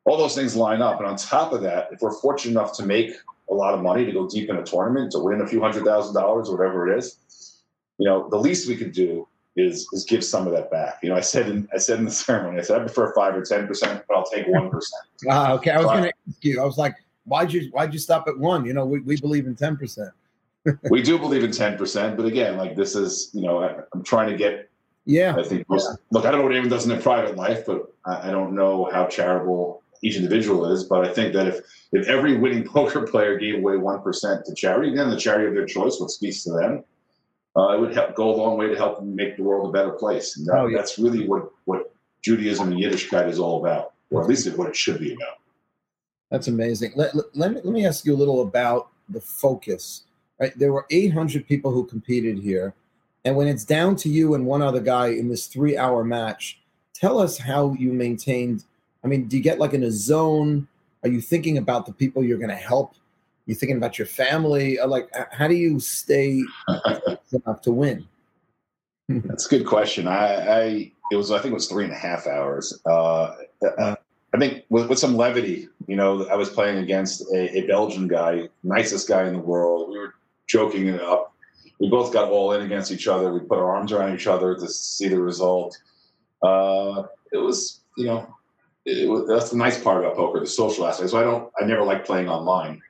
All 0.05 0.15
those 0.15 0.35
things 0.35 0.55
line 0.55 0.83
up, 0.83 0.99
and 0.99 1.07
on 1.07 1.15
top 1.15 1.53
of 1.53 1.63
that, 1.63 1.87
if 1.91 2.01
we're 2.01 2.13
fortunate 2.13 2.51
enough 2.51 2.77
to 2.77 2.85
make 2.85 3.09
a 3.49 3.53
lot 3.55 3.73
of 3.73 3.81
money 3.81 4.05
to 4.05 4.11
go 4.11 4.29
deep 4.29 4.47
in 4.51 4.57
a 4.57 4.63
tournament, 4.63 5.11
to 5.13 5.19
win 5.19 5.41
a 5.41 5.47
few 5.47 5.59
hundred 5.59 5.83
thousand 5.83 6.13
dollars, 6.13 6.49
or 6.49 6.55
whatever 6.55 6.87
it 6.87 6.99
is, 6.99 7.63
you 7.97 8.05
know, 8.05 8.29
the 8.29 8.37
least 8.37 8.67
we 8.67 8.77
could 8.77 8.91
do 8.91 9.27
is 9.55 9.87
is 9.91 10.05
give 10.05 10.23
some 10.23 10.45
of 10.45 10.53
that 10.53 10.69
back. 10.69 10.99
You 11.01 11.09
know, 11.09 11.15
I 11.15 11.21
said 11.21 11.49
in 11.49 11.67
I 11.73 11.79
said 11.79 11.97
in 11.97 12.05
the 12.05 12.11
ceremony, 12.11 12.59
I 12.59 12.61
said 12.61 12.79
I 12.79 12.83
prefer 12.83 13.11
five 13.15 13.35
or 13.35 13.41
ten 13.41 13.65
percent, 13.65 14.03
but 14.07 14.15
I'll 14.15 14.29
take 14.29 14.45
one 14.45 14.69
percent. 14.69 15.01
Ah, 15.27 15.53
okay. 15.53 15.71
I 15.71 15.77
was 15.77 15.87
going 15.87 16.03
to 16.03 16.13
ask 16.29 16.43
you. 16.43 16.61
I 16.61 16.63
was 16.63 16.77
like, 16.77 16.93
why'd 17.23 17.51
you 17.51 17.71
why'd 17.71 17.91
you 17.91 17.99
stop 17.99 18.27
at 18.27 18.37
one? 18.37 18.65
You 18.65 18.73
know, 18.73 18.85
we, 18.85 18.99
we 18.99 19.19
believe 19.19 19.47
in 19.47 19.55
ten 19.55 19.75
percent 19.77 20.11
we 20.89 21.01
do 21.01 21.17
believe 21.17 21.43
in 21.43 21.51
10%, 21.51 22.17
but 22.17 22.25
again, 22.25 22.57
like 22.57 22.75
this 22.75 22.95
is, 22.95 23.29
you 23.33 23.41
know, 23.41 23.63
I, 23.63 23.75
am 23.95 24.03
trying 24.03 24.29
to 24.29 24.37
get, 24.37 24.69
yeah, 25.05 25.35
I 25.35 25.43
think, 25.43 25.67
most, 25.67 25.97
look, 26.11 26.25
I 26.25 26.31
don't 26.31 26.39
know 26.39 26.45
what 26.45 26.51
anyone 26.51 26.69
does 26.69 26.83
in 26.83 26.89
their 26.89 27.01
private 27.01 27.35
life, 27.35 27.65
but 27.65 27.93
I, 28.05 28.29
I, 28.29 28.31
don't 28.31 28.53
know 28.53 28.89
how 28.91 29.07
charitable 29.07 29.81
each 30.03 30.15
individual 30.15 30.71
is. 30.71 30.83
But 30.83 31.07
I 31.07 31.13
think 31.13 31.33
that 31.33 31.47
if, 31.47 31.59
if 31.91 32.07
every 32.07 32.37
winning 32.37 32.63
poker 32.67 33.07
player 33.07 33.37
gave 33.37 33.55
away 33.55 33.73
1% 33.73 34.45
to 34.45 34.55
charity, 34.55 34.95
then 34.95 35.09
the 35.09 35.17
charity 35.17 35.47
of 35.47 35.53
their 35.53 35.65
choice, 35.65 35.99
what 35.99 36.11
speaks 36.11 36.43
to 36.43 36.51
them, 36.51 36.83
uh, 37.55 37.69
it 37.75 37.79
would 37.79 37.93
help 37.93 38.15
go 38.15 38.33
a 38.33 38.35
long 38.35 38.57
way 38.57 38.67
to 38.67 38.75
help 38.75 39.03
make 39.03 39.37
the 39.37 39.43
world 39.43 39.69
a 39.69 39.71
better 39.71 39.91
place. 39.91 40.37
And 40.37 40.47
that, 40.47 40.57
oh, 40.57 40.67
yeah. 40.67 40.77
that's 40.77 40.97
really 40.97 41.27
what, 41.27 41.51
what 41.65 41.93
Judaism 42.21 42.71
and 42.71 42.79
Yiddishkeit 42.79 43.27
is 43.27 43.39
all 43.39 43.65
about, 43.65 43.93
or 44.09 44.21
at 44.21 44.29
least 44.29 44.47
what 44.57 44.69
it 44.69 44.75
should 44.75 44.99
be 44.99 45.13
about. 45.13 45.39
That's 46.29 46.47
amazing. 46.47 46.93
Let, 46.95 47.13
let, 47.13 47.25
let, 47.35 47.51
me, 47.51 47.61
let 47.63 47.73
me 47.73 47.85
ask 47.85 48.05
you 48.05 48.13
a 48.13 48.15
little 48.15 48.41
about 48.41 48.89
the 49.09 49.19
focus 49.19 50.03
Right? 50.41 50.57
There 50.57 50.73
were 50.73 50.87
800 50.89 51.47
people 51.47 51.71
who 51.71 51.85
competed 51.85 52.39
here. 52.39 52.73
And 53.23 53.35
when 53.35 53.47
it's 53.47 53.63
down 53.63 53.95
to 53.97 54.09
you 54.09 54.33
and 54.33 54.43
one 54.45 54.63
other 54.63 54.79
guy 54.79 55.09
in 55.09 55.29
this 55.29 55.45
three 55.45 55.77
hour 55.77 56.03
match, 56.03 56.59
tell 56.95 57.19
us 57.19 57.37
how 57.37 57.73
you 57.73 57.93
maintained. 57.93 58.65
I 59.03 59.07
mean, 59.07 59.27
do 59.27 59.37
you 59.37 59.43
get 59.43 59.59
like 59.59 59.73
in 59.73 59.83
a 59.83 59.91
zone? 59.91 60.67
Are 61.03 61.09
you 61.09 61.21
thinking 61.21 61.59
about 61.59 61.85
the 61.85 61.93
people 61.93 62.23
you're 62.23 62.39
going 62.39 62.49
to 62.49 62.55
help? 62.55 62.95
You 63.45 63.53
thinking 63.53 63.77
about 63.77 63.99
your 63.99 64.07
family? 64.07 64.79
Like, 64.83 65.09
how 65.31 65.47
do 65.47 65.53
you 65.53 65.79
stay 65.79 66.43
enough 67.33 67.61
to 67.61 67.71
win? 67.71 68.07
That's 69.09 69.45
a 69.45 69.49
good 69.49 69.67
question. 69.67 70.07
I, 70.07 70.25
I, 70.25 70.91
it 71.11 71.15
was 71.15 71.31
I 71.31 71.37
think 71.39 71.51
it 71.51 71.55
was 71.55 71.67
three 71.67 71.83
and 71.83 71.93
a 71.93 71.97
half 71.97 72.25
hours. 72.25 72.79
Uh, 72.85 73.35
uh, 73.77 73.95
I 74.33 74.37
think 74.37 74.63
with, 74.69 74.89
with 74.89 74.97
some 74.97 75.15
levity, 75.15 75.67
you 75.87 75.95
know, 75.95 76.25
I 76.27 76.35
was 76.35 76.49
playing 76.49 76.77
against 76.77 77.21
a, 77.33 77.57
a 77.57 77.67
Belgian 77.67 78.07
guy, 78.07 78.47
nicest 78.63 79.07
guy 79.07 79.27
in 79.27 79.33
the 79.33 79.39
world. 79.39 79.89
We 79.89 79.99
were 79.99 80.15
joking 80.51 80.87
it 80.87 81.01
up. 81.01 81.33
We 81.79 81.89
both 81.89 82.13
got 82.13 82.29
all 82.29 82.53
in 82.53 82.61
against 82.61 82.91
each 82.91 83.07
other. 83.07 83.33
We 83.33 83.39
put 83.39 83.57
our 83.57 83.75
arms 83.75 83.91
around 83.91 84.13
each 84.13 84.27
other 84.27 84.53
to 84.55 84.67
see 84.67 85.07
the 85.07 85.19
result. 85.19 85.77
Uh, 86.43 87.03
it 87.31 87.37
was, 87.37 87.81
you 87.97 88.05
know, 88.05 88.27
was, 88.85 89.27
that's 89.27 89.51
the 89.51 89.57
nice 89.57 89.81
part 89.81 90.03
about 90.03 90.15
poker, 90.15 90.39
the 90.39 90.47
social 90.47 90.85
aspect. 90.85 91.09
So 91.09 91.19
I 91.19 91.23
don't, 91.23 91.51
I 91.59 91.65
never 91.65 91.83
like 91.83 92.05
playing 92.05 92.29
online. 92.29 92.81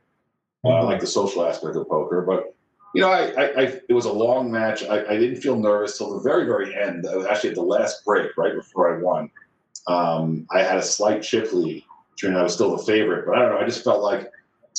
I 0.65 0.81
like 0.81 0.99
the 0.99 1.07
social 1.07 1.45
aspect 1.45 1.75
of 1.75 1.87
poker, 1.89 2.21
but 2.21 2.53
you 2.93 3.01
know, 3.01 3.09
I, 3.09 3.31
I, 3.31 3.43
I 3.43 3.61
it 3.89 3.93
was 3.93 4.05
a 4.05 4.11
long 4.11 4.51
match. 4.51 4.83
I, 4.83 5.05
I, 5.05 5.17
didn't 5.17 5.41
feel 5.41 5.55
nervous 5.55 5.97
till 5.97 6.13
the 6.13 6.19
very, 6.19 6.45
very 6.45 6.75
end. 6.75 7.05
Actually 7.29 7.51
at 7.51 7.55
the 7.55 7.63
last 7.63 8.05
break, 8.05 8.37
right 8.37 8.53
before 8.53 8.95
I 8.95 9.01
won. 9.01 9.31
Um, 9.87 10.45
I 10.51 10.61
had 10.61 10.77
a 10.77 10.83
slight 10.83 11.23
chip 11.23 11.51
lead, 11.53 11.83
and 12.21 12.37
I 12.37 12.43
was 12.43 12.53
still 12.53 12.75
the 12.77 12.83
favorite, 12.83 13.25
but 13.25 13.37
I 13.37 13.39
don't 13.39 13.51
know. 13.53 13.59
I 13.59 13.65
just 13.65 13.83
felt 13.83 14.03
like 14.03 14.29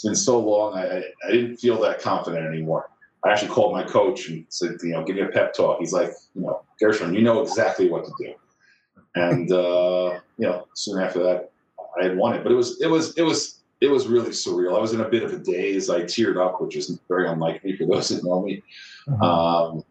it's 0.03 0.09
been 0.09 0.17
so 0.17 0.41
long. 0.41 0.77
I, 0.77 1.05
I 1.29 1.31
didn't 1.31 1.59
feel 1.59 1.81
that 1.83 2.01
confident 2.01 2.45
anymore. 2.45 2.91
I 3.25 3.31
actually 3.31 3.51
called 3.51 3.73
my 3.73 3.85
coach 3.85 4.29
and 4.29 4.45
said, 4.49 4.73
you 4.83 4.91
know, 4.91 5.05
give 5.05 5.15
me 5.15 5.23
a 5.23 5.29
pep 5.29 5.55
talk. 5.55 5.79
He's 5.79 5.93
like, 5.93 6.11
you 6.35 6.43
know, 6.43 6.63
Gershon, 6.81 7.15
you 7.15 7.23
know 7.23 7.41
exactly 7.41 7.89
what 7.89 8.05
to 8.05 8.13
do. 8.19 8.35
And 9.15 9.53
uh, 9.53 10.19
you 10.39 10.49
know, 10.49 10.67
soon 10.75 11.01
after 11.01 11.23
that, 11.23 11.53
I 12.01 12.05
had 12.05 12.17
won 12.17 12.35
it. 12.35 12.43
But 12.43 12.51
it 12.51 12.57
was, 12.57 12.81
it 12.81 12.89
was, 12.89 13.17
it 13.17 13.23
was, 13.23 13.61
it 13.81 13.89
was 13.89 14.09
really 14.09 14.31
surreal. 14.31 14.77
I 14.77 14.81
was 14.81 14.93
in 14.93 15.03
a 15.03 15.09
bit 15.09 15.23
of 15.23 15.33
a 15.33 15.39
daze. 15.39 15.89
I 15.89 16.01
teared 16.01 16.45
up, 16.45 16.61
which 16.61 16.77
is 16.77 16.99
very 17.07 17.29
unlike 17.29 17.65
me 17.65 17.77
for 17.77 17.87
those 17.87 18.09
that 18.09 18.25
know 18.25 18.43
me. 18.43 18.61
Mm-hmm. 19.09 19.23
Um, 19.23 19.85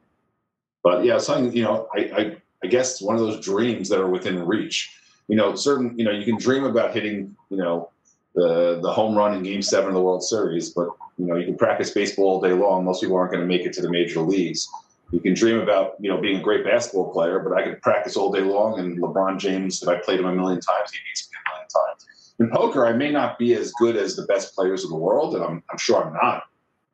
but 0.84 1.06
yeah, 1.06 1.20
something 1.20 1.56
you 1.56 1.64
know, 1.64 1.88
I, 1.96 2.00
I 2.00 2.38
I 2.64 2.68
guess 2.68 3.02
one 3.02 3.16
of 3.16 3.22
those 3.22 3.44
dreams 3.44 3.88
that 3.90 4.00
are 4.00 4.10
within 4.10 4.46
reach. 4.46 4.98
You 5.28 5.38
know, 5.38 5.56
certain 5.56 5.98
you 5.98 6.04
know 6.04 6.12
you 6.12 6.26
can 6.26 6.38
dream 6.38 6.64
about 6.66 6.94
hitting 6.94 7.36
you 7.50 7.58
know 7.58 7.91
the 8.36 8.80
the 8.82 8.92
home 8.92 9.16
run 9.16 9.36
in 9.36 9.44
Game 9.44 9.62
Seven 9.62 9.90
of 9.90 9.96
the 9.96 10.02
World 10.02 10.24
Series, 10.24 10.70
but 10.70 10.90
you 11.18 11.26
know 11.26 11.36
you 11.36 11.46
can 11.46 11.58
practice 11.58 11.92
baseball 11.92 12.26
all 12.26 12.42
day 12.42 12.54
long. 12.54 12.86
Most 12.86 13.02
people 13.02 13.18
aren't 13.18 13.32
going 13.32 13.42
to 13.42 13.48
make 13.48 13.66
it 13.66 13.74
to 13.74 13.82
the 13.82 13.90
major 13.90 14.22
leagues. 14.22 14.68
You 15.12 15.20
can 15.20 15.34
dream 15.34 15.60
about 15.60 15.96
you 16.00 16.10
know 16.10 16.20
being 16.20 16.40
a 16.40 16.42
great 16.42 16.64
basketball 16.64 17.12
player, 17.12 17.40
but 17.40 17.54
I 17.58 17.64
could 17.64 17.82
practice 17.82 18.16
all 18.16 18.32
day 18.32 18.42
long. 18.42 18.80
And 18.80 19.02
LeBron 19.02 19.40
James, 19.40 19.82
if 19.82 19.90
I 19.90 19.98
played 19.98 20.20
him 20.20 20.26
a 20.26 20.34
million 20.34 20.62
times, 20.62 20.92
he 20.92 21.00
beats 21.08 21.30
me 21.32 21.38
a 21.46 21.54
million 21.54 21.68
times. 21.68 22.34
In 22.40 22.50
poker, 22.50 22.88
I 22.88 22.94
may 22.94 23.12
not 23.12 23.38
be 23.38 23.54
as 23.54 23.72
good 23.74 23.96
as 23.96 24.16
the 24.16 24.24
best 24.24 24.56
players 24.56 24.84
in 24.84 24.90
the 24.90 24.98
world, 24.98 25.36
and 25.36 25.44
I'm, 25.44 25.64
I'm 25.70 25.78
sure 25.78 26.04
I'm 26.04 26.14
not, 26.14 26.44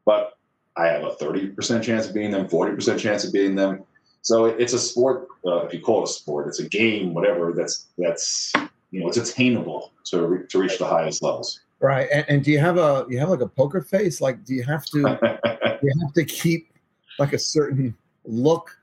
but 0.03 0.37
I 0.75 0.87
have 0.87 1.03
a 1.03 1.11
30% 1.11 1.81
chance 1.81 2.07
of 2.07 2.13
beating 2.13 2.31
them, 2.31 2.47
40% 2.47 2.99
chance 2.99 3.23
of 3.23 3.31
beating 3.31 3.55
them. 3.55 3.83
So 4.21 4.45
it's 4.45 4.73
a 4.73 4.79
sport, 4.79 5.27
uh, 5.45 5.65
if 5.65 5.73
you 5.73 5.79
call 5.79 6.01
it 6.01 6.09
a 6.09 6.11
sport, 6.11 6.47
it's 6.49 6.59
a 6.59 6.67
game, 6.67 7.13
whatever. 7.13 7.53
That's 7.53 7.85
that's 7.97 8.51
you 8.91 9.01
know 9.01 9.07
it's 9.07 9.17
attainable 9.17 9.91
to 10.05 10.25
re- 10.25 10.47
to 10.47 10.59
reach 10.59 10.77
the 10.77 10.85
highest 10.85 11.21
levels. 11.23 11.61
Right. 11.79 12.07
And, 12.11 12.25
and 12.27 12.43
do 12.43 12.51
you 12.51 12.59
have 12.59 12.77
a 12.77 13.05
you 13.09 13.19
have 13.19 13.29
like 13.29 13.41
a 13.41 13.47
poker 13.47 13.81
face? 13.81 14.19
Like, 14.19 14.43
do 14.43 14.53
you 14.55 14.63
have 14.63 14.85
to 14.87 14.99
you 15.83 15.93
have 16.01 16.13
to 16.13 16.25
keep 16.25 16.73
like 17.19 17.33
a 17.33 17.39
certain 17.39 17.95
look, 18.25 18.77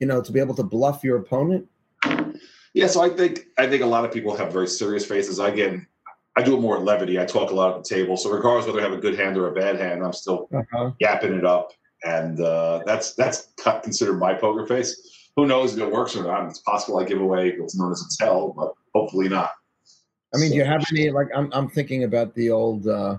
you 0.00 0.06
know, 0.06 0.20
to 0.20 0.32
be 0.32 0.40
able 0.40 0.54
to 0.54 0.62
bluff 0.62 1.04
your 1.04 1.18
opponent? 1.18 1.68
Yeah, 2.74 2.86
so 2.86 3.02
I 3.02 3.08
think 3.08 3.46
I 3.58 3.68
think 3.68 3.82
a 3.82 3.86
lot 3.86 4.04
of 4.04 4.12
people 4.12 4.36
have 4.36 4.52
very 4.52 4.68
serious 4.68 5.04
faces. 5.04 5.38
I 5.38 5.50
get 5.50 5.80
I 6.36 6.42
do 6.42 6.56
it 6.56 6.60
more 6.60 6.76
at 6.76 6.84
levity. 6.84 7.20
I 7.20 7.24
talk 7.24 7.50
a 7.50 7.54
lot 7.54 7.76
at 7.76 7.84
the 7.84 7.94
table. 7.94 8.16
So 8.16 8.30
regardless 8.30 8.66
whether 8.66 8.80
I 8.80 8.84
have 8.84 8.92
a 8.92 9.00
good 9.00 9.18
hand 9.18 9.36
or 9.36 9.48
a 9.48 9.52
bad 9.52 9.76
hand, 9.76 10.04
I'm 10.04 10.12
still 10.12 10.48
uh-huh. 10.54 10.92
yapping 11.00 11.34
it 11.34 11.44
up, 11.44 11.72
and 12.04 12.40
uh, 12.40 12.82
that's 12.86 13.14
that's 13.14 13.52
considered 13.82 14.18
my 14.18 14.34
poker 14.34 14.66
face. 14.66 15.28
Who 15.36 15.46
knows 15.46 15.76
if 15.76 15.80
it 15.80 15.90
works 15.90 16.16
or 16.16 16.24
not? 16.24 16.48
It's 16.48 16.60
possible 16.60 16.98
I 16.98 17.04
give 17.04 17.20
away 17.20 17.56
what's 17.58 17.76
known 17.76 17.92
as 17.92 18.02
a 18.02 18.24
tell, 18.24 18.52
but 18.52 18.74
hopefully 18.94 19.28
not. 19.28 19.52
I 20.34 20.38
mean, 20.38 20.48
so, 20.48 20.54
do 20.54 20.58
you 20.58 20.64
have 20.64 20.84
any 20.92 21.10
like? 21.10 21.28
I'm 21.34 21.52
I'm 21.52 21.68
thinking 21.68 22.04
about 22.04 22.34
the 22.34 22.50
old. 22.50 22.86
uh 22.86 23.18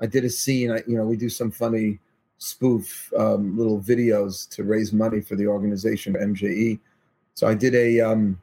I 0.00 0.06
did 0.06 0.24
a 0.24 0.30
scene. 0.30 0.72
I, 0.72 0.82
you 0.88 0.96
know, 0.96 1.04
we 1.04 1.16
do 1.16 1.28
some 1.28 1.52
funny 1.52 2.00
spoof 2.38 3.12
um, 3.16 3.56
little 3.56 3.80
videos 3.80 4.48
to 4.50 4.64
raise 4.64 4.92
money 4.92 5.20
for 5.20 5.36
the 5.36 5.46
organization 5.46 6.14
MJE. 6.14 6.80
So 7.34 7.46
I 7.46 7.54
did 7.54 7.74
a 7.76 8.00
um, 8.00 8.40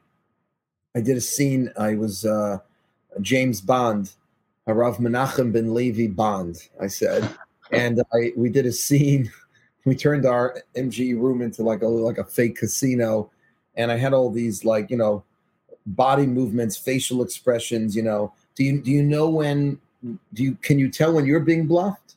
I 0.95 1.01
did 1.01 1.17
a 1.17 1.21
scene. 1.21 1.69
I 1.77 1.95
was 1.95 2.25
uh, 2.25 2.59
James 3.19 3.59
Bond, 3.59 4.13
Harav 4.67 4.99
Menachem 4.99 5.51
ben 5.51 5.73
Levi 5.73 6.07
Bond. 6.07 6.57
I 6.81 6.87
said, 6.87 7.29
and 7.73 8.01
I 8.13 8.31
we 8.37 8.49
did 8.49 8.65
a 8.65 8.71
scene. 8.71 9.31
We 9.85 9.95
turned 9.95 10.25
our 10.25 10.61
MJE 10.75 11.19
room 11.19 11.41
into 11.41 11.63
like 11.63 11.81
a 11.81 11.87
like 11.87 12.17
a 12.17 12.25
fake 12.25 12.57
casino, 12.57 13.31
and 13.75 13.89
I 13.89 13.95
had 13.95 14.13
all 14.13 14.29
these 14.29 14.65
like 14.65 14.91
you 14.91 14.97
know 14.97 15.23
body 15.89 16.25
movements, 16.25 16.77
facial 16.77 17.21
expressions. 17.21 17.95
You 17.95 18.03
know, 18.03 18.33
do 18.55 18.63
you 18.63 18.81
do 18.81 18.91
you 18.91 19.03
know 19.03 19.29
when? 19.29 19.79
Do 20.33 20.43
you 20.43 20.55
can 20.61 20.79
you 20.79 20.89
tell 20.89 21.13
when 21.13 21.25
you're 21.25 21.39
being 21.41 21.67
bluffed 21.67 22.15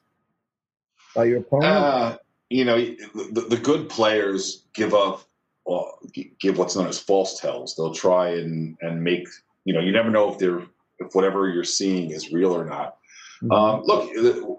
by 1.14 1.24
your 1.24 1.38
opponent? 1.38 1.72
Uh, 1.72 2.18
you 2.48 2.64
know, 2.64 2.76
the, 2.76 3.46
the 3.48 3.56
good 3.56 3.88
players 3.88 4.64
give 4.74 4.94
up 4.94 5.24
well, 5.64 5.98
give 6.40 6.58
what's 6.58 6.76
known 6.76 6.88
as 6.88 6.98
false 6.98 7.40
tells. 7.40 7.76
They'll 7.76 7.94
try 7.94 8.30
and 8.30 8.76
and 8.80 9.02
make 9.02 9.26
you 9.64 9.74
know 9.74 9.80
you 9.80 9.92
never 9.92 10.10
know 10.10 10.32
if 10.32 10.38
they're 10.38 10.62
if 10.98 11.14
whatever 11.14 11.48
you're 11.48 11.64
seeing 11.64 12.10
is 12.10 12.32
real 12.32 12.54
or 12.54 12.64
not. 12.64 12.96
Mm-hmm. 13.42 13.52
Um, 13.52 13.82
look, 13.84 14.10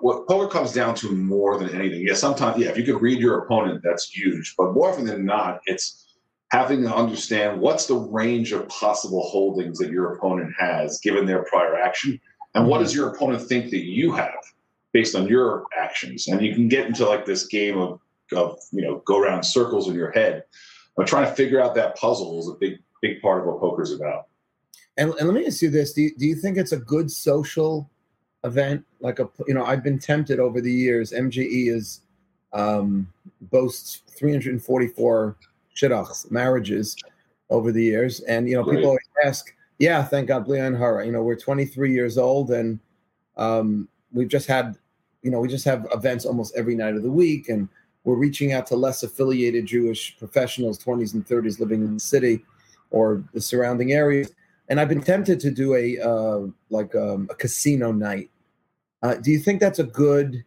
what 0.02 0.28
poker 0.28 0.48
comes 0.48 0.74
down 0.74 0.96
to 0.96 1.12
more 1.12 1.58
than 1.58 1.70
anything. 1.70 2.06
Yeah, 2.06 2.16
sometimes 2.16 2.62
yeah, 2.62 2.70
if 2.70 2.78
you 2.78 2.84
can 2.84 2.98
read 2.98 3.20
your 3.20 3.40
opponent, 3.40 3.82
that's 3.84 4.10
huge. 4.10 4.56
But 4.58 4.74
more 4.74 4.92
often 4.92 5.06
than 5.06 5.26
not, 5.26 5.62
it's 5.66 6.03
having 6.54 6.84
to 6.84 6.96
understand 6.96 7.60
what's 7.60 7.88
the 7.88 7.96
range 7.96 8.54
of 8.54 8.68
possible 8.70 9.24
holdings 9.24 9.78
that 9.80 9.92
your 9.92 10.14
opponent 10.14 10.54
has 10.58 11.00
given 11.02 11.26
their 11.26 11.44
prior 11.44 11.76
action, 11.76 12.20
and 12.56 12.68
what 12.68 12.80
does 12.80 12.96
your 12.96 13.10
opponent 13.10 13.42
think 13.42 13.72
that 13.72 13.84
you 13.84 14.14
have 14.14 14.40
based 14.94 15.16
on 15.16 15.28
your 15.28 15.66
actions. 15.76 16.28
And 16.28 16.40
you 16.42 16.54
can 16.54 16.68
get 16.68 16.86
into 16.86 17.06
like 17.06 17.26
this 17.26 17.48
game 17.48 17.78
of 17.78 18.00
of 18.32 18.58
you 18.72 18.82
know 18.82 19.02
go 19.06 19.20
around 19.20 19.44
circles 19.44 19.90
in 19.90 19.96
your 19.96 20.12
head 20.12 20.44
but 20.96 21.08
trying 21.08 21.26
to 21.26 21.34
figure 21.34 21.62
out 21.62 21.76
that 21.76 21.96
puzzle 21.96 22.40
is 22.40 22.48
a 22.48 22.54
big, 22.54 22.80
big 23.02 23.22
part 23.22 23.42
of 23.42 23.48
what 23.48 23.60
poker's 23.60 23.92
about. 23.92 24.28
And, 24.98 25.14
and 25.16 25.28
let 25.28 25.34
me 25.34 25.46
ask 25.46 25.62
you 25.62 25.70
this: 25.70 25.94
do 25.94 26.04
you, 26.04 26.16
do 26.18 26.28
you 26.28 26.36
think 26.36 26.58
it's 26.58 26.72
a 26.72 26.78
good 26.78 27.10
social 27.10 27.90
event? 28.44 28.86
Like 29.00 29.20
a, 29.20 29.30
you 29.48 29.54
know, 29.54 29.66
I've 29.66 29.84
been 29.84 30.00
tempted 30.00 30.40
over 30.40 30.62
the 30.62 30.72
years. 30.72 31.12
MJE 31.12 31.74
is 31.74 32.02
um, 32.54 33.12
boasts 33.42 34.04
344 34.16 35.36
shidduchs, 35.76 36.30
marriages 36.32 36.96
over 37.50 37.72
the 37.72 37.84
years, 37.84 38.22
and 38.22 38.48
you 38.50 38.56
know, 38.56 38.64
people 38.64 38.86
always 38.88 39.02
ask, 39.26 39.54
"Yeah, 39.80 40.04
thank 40.04 40.28
God, 40.28 40.46
Blian 40.48 40.78
Hara." 40.78 41.06
You 41.06 41.12
know, 41.12 41.22
we're 41.24 41.36
23 41.36 41.92
years 41.94 42.18
old, 42.18 42.52
and 42.52 42.80
um, 43.38 43.88
we've 44.12 44.28
just 44.28 44.48
had, 44.48 44.78
you 45.22 45.32
know, 45.32 45.40
we 45.40 45.48
just 45.48 45.66
have 45.66 45.88
events 45.94 46.26
almost 46.26 46.56
every 46.56 46.76
night 46.76 46.96
of 46.96 47.04
the 47.04 47.12
week, 47.12 47.50
and 47.50 47.68
we're 48.04 48.16
reaching 48.16 48.54
out 48.54 48.68
to 48.68 48.76
less 48.76 49.04
affiliated 49.04 49.66
Jewish 49.66 50.18
professionals, 50.18 50.78
20s 50.84 51.14
and 51.14 51.26
30s, 51.26 51.60
living 51.60 51.82
in 51.84 51.94
the 51.94 52.00
city 52.00 52.44
or 52.92 53.24
the 53.34 53.42
surrounding 53.42 53.94
areas. 53.94 54.32
And 54.70 54.80
I've 54.80 54.90
been 54.90 55.02
tempted 55.02 55.40
to 55.42 55.52
do 55.52 55.76
a 55.76 56.00
uh, 56.00 56.48
like 56.70 56.96
um, 56.96 57.28
a 57.30 57.36
casino 57.36 57.92
night. 57.92 58.30
Uh, 59.02 59.16
do 59.16 59.32
you 59.32 59.40
think 59.40 59.60
that's 59.60 59.80
a 59.80 59.84
good 59.84 60.44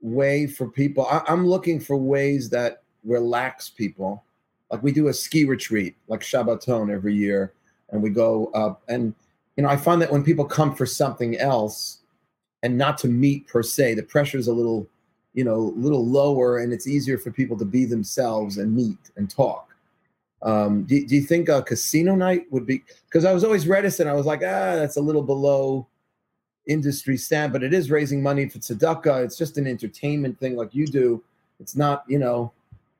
way 0.00 0.46
for 0.46 0.68
people? 0.68 1.06
I- 1.06 1.24
I'm 1.28 1.46
looking 1.46 1.80
for 1.80 1.96
ways 1.96 2.48
that 2.50 2.82
relax 3.04 3.68
people. 3.70 4.24
Like 4.70 4.82
we 4.82 4.92
do 4.92 5.08
a 5.08 5.14
ski 5.14 5.44
retreat, 5.44 5.96
like 6.08 6.20
Shabbaton 6.20 6.90
every 6.90 7.14
year, 7.14 7.52
and 7.90 8.02
we 8.02 8.10
go 8.10 8.46
up. 8.48 8.82
And 8.88 9.14
you 9.56 9.62
know, 9.62 9.68
I 9.68 9.76
find 9.76 10.02
that 10.02 10.12
when 10.12 10.24
people 10.24 10.44
come 10.44 10.74
for 10.74 10.86
something 10.86 11.38
else 11.38 11.98
and 12.62 12.76
not 12.76 12.98
to 12.98 13.08
meet 13.08 13.46
per 13.46 13.62
se, 13.62 13.94
the 13.94 14.02
pressure 14.02 14.38
is 14.38 14.48
a 14.48 14.52
little 14.52 14.88
you 15.36 15.44
know, 15.44 15.54
a 15.76 15.78
little 15.78 16.04
lower 16.04 16.58
and 16.58 16.72
it's 16.72 16.88
easier 16.88 17.18
for 17.18 17.30
people 17.30 17.58
to 17.58 17.64
be 17.64 17.84
themselves 17.84 18.56
and 18.56 18.74
meet 18.74 18.98
and 19.16 19.30
talk. 19.30 19.76
Um, 20.42 20.84
do, 20.84 21.06
do 21.06 21.14
you 21.14 21.20
think 21.20 21.50
a 21.50 21.62
casino 21.62 22.14
night 22.16 22.46
would 22.50 22.66
be? 22.66 22.82
Because 23.04 23.26
I 23.26 23.34
was 23.34 23.44
always 23.44 23.68
reticent. 23.68 24.08
I 24.08 24.14
was 24.14 24.24
like, 24.24 24.40
ah, 24.40 24.74
that's 24.76 24.96
a 24.96 25.00
little 25.00 25.22
below 25.22 25.86
industry 26.66 27.18
stand, 27.18 27.52
but 27.52 27.62
it 27.62 27.74
is 27.74 27.90
raising 27.90 28.22
money 28.22 28.48
for 28.48 28.58
tzedakah. 28.58 29.24
It's 29.24 29.36
just 29.36 29.58
an 29.58 29.66
entertainment 29.66 30.40
thing, 30.40 30.56
like 30.56 30.74
you 30.74 30.86
do. 30.86 31.22
It's 31.60 31.76
not, 31.76 32.04
you 32.08 32.18
know. 32.18 32.52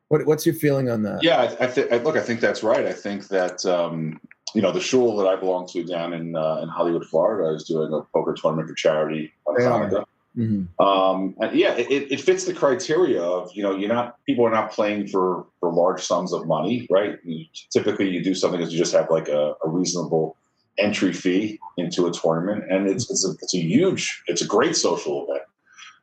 What, 0.09 0.27
what's 0.27 0.47
your 0.47 0.55
feeling 0.55 0.89
on 0.89 1.03
that? 1.03 1.23
Yeah, 1.23 1.57
I, 1.61 1.65
I 1.65 1.67
think. 1.67 1.91
Look, 2.05 2.17
I 2.17 2.21
think 2.21 2.41
that's 2.41 2.63
right. 2.63 2.87
I 2.87 2.93
think 2.93 3.29
that 3.29 3.65
um, 3.67 4.21
you 4.55 4.63
know 4.63 4.73
the 4.73 4.81
shul 4.81 5.17
that 5.17 5.27
I 5.27 5.37
belong 5.37 5.67
to 5.69 5.85
down 5.85 6.13
in 6.13 6.37
uh, 6.37 6.61
in 6.63 6.69
Hollywood, 6.69 7.05
Florida, 7.07 7.55
is 7.55 7.65
doing 7.65 7.93
a 7.93 8.03
poker 8.15 8.35
tournament 8.35 8.69
for 8.69 8.75
charity 8.75 9.33
on 9.47 9.57
Hanukkah. 9.57 10.05
Mm-hmm. 10.37 10.85
Um, 10.85 11.35
yeah, 11.55 11.73
it, 11.75 12.13
it 12.13 12.21
fits 12.21 12.45
the 12.45 12.53
criteria 12.53 13.23
of 13.23 13.51
you 13.55 13.63
know 13.63 13.75
you're 13.75 13.93
not 13.93 14.23
people 14.27 14.47
are 14.47 14.51
not 14.51 14.71
playing 14.71 15.09
for 15.09 15.47
for 15.61 15.73
large 15.73 16.03
sums 16.03 16.33
of 16.33 16.47
money, 16.47 16.87
right? 16.91 17.19
You, 17.25 17.47
typically, 17.73 18.11
you 18.11 18.23
do 18.23 18.35
something 18.35 18.61
as 18.61 18.71
you 18.71 18.79
just 18.79 18.93
have 18.93 19.11
like 19.11 19.29
a, 19.29 19.55
a, 19.65 19.69
reasonable 19.69 20.37
entry 20.79 21.15
fee 21.15 21.59
into 21.79 22.07
a 22.07 22.13
tournament, 22.13 22.65
and 22.71 22.87
it's 22.87 23.11
it's 23.11 23.27
a, 23.27 23.31
it's 23.41 23.55
a 23.55 23.61
huge, 23.61 24.23
it's 24.27 24.43
a 24.43 24.47
great 24.47 24.77
social 24.77 25.25
event. 25.25 25.45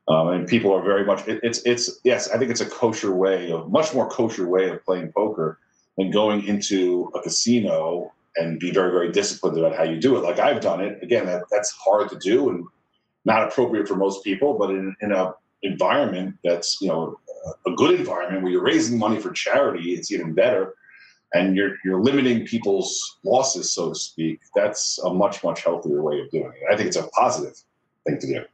Um, 0.07 0.29
and 0.29 0.47
people 0.47 0.73
are 0.73 0.83
very 0.83 1.05
much 1.05 1.25
it, 1.27 1.39
it's 1.43 1.61
it's 1.65 1.99
yes, 2.03 2.29
I 2.29 2.37
think 2.37 2.51
it's 2.51 2.61
a 2.61 2.69
kosher 2.69 3.13
way, 3.13 3.51
a 3.51 3.59
much 3.59 3.93
more 3.93 4.09
kosher 4.09 4.47
way 4.47 4.69
of 4.69 4.83
playing 4.83 5.13
poker 5.13 5.59
than 5.97 6.11
going 6.11 6.43
into 6.45 7.09
a 7.15 7.21
casino 7.21 8.11
and 8.35 8.59
be 8.59 8.71
very 8.71 8.91
very 8.91 9.11
disciplined 9.11 9.57
about 9.57 9.75
how 9.75 9.83
you 9.83 9.99
do 9.99 10.17
it. 10.17 10.23
Like 10.23 10.39
I've 10.39 10.61
done 10.61 10.81
it. 10.81 11.01
Again, 11.01 11.25
that, 11.27 11.43
that's 11.51 11.71
hard 11.71 12.09
to 12.09 12.17
do 12.17 12.49
and 12.49 12.65
not 13.25 13.47
appropriate 13.47 13.87
for 13.87 13.95
most 13.95 14.23
people, 14.23 14.57
but 14.57 14.69
in, 14.71 14.93
in 15.01 15.13
a 15.13 15.33
environment 15.63 16.35
that's 16.43 16.81
you 16.81 16.89
know 16.89 17.17
a 17.65 17.71
good 17.71 17.97
environment 17.97 18.43
where 18.43 18.51
you're 18.51 18.63
raising 18.63 18.99
money 18.99 19.19
for 19.19 19.31
charity, 19.31 19.93
it's 19.93 20.11
even 20.11 20.33
better, 20.33 20.75
and 21.33 21.55
you're 21.55 21.77
you're 21.83 22.01
limiting 22.01 22.45
people's 22.45 23.17
losses, 23.23 23.73
so 23.73 23.89
to 23.89 23.95
speak. 23.95 24.39
That's 24.55 24.99
a 24.99 25.13
much 25.13 25.43
much 25.43 25.63
healthier 25.63 26.01
way 26.01 26.19
of 26.19 26.29
doing 26.31 26.51
it. 26.55 26.73
I 26.73 26.75
think 26.75 26.87
it's 26.87 26.97
a 26.97 27.07
positive 27.09 27.55
thing 28.05 28.19
to 28.19 28.27
do. 28.27 28.45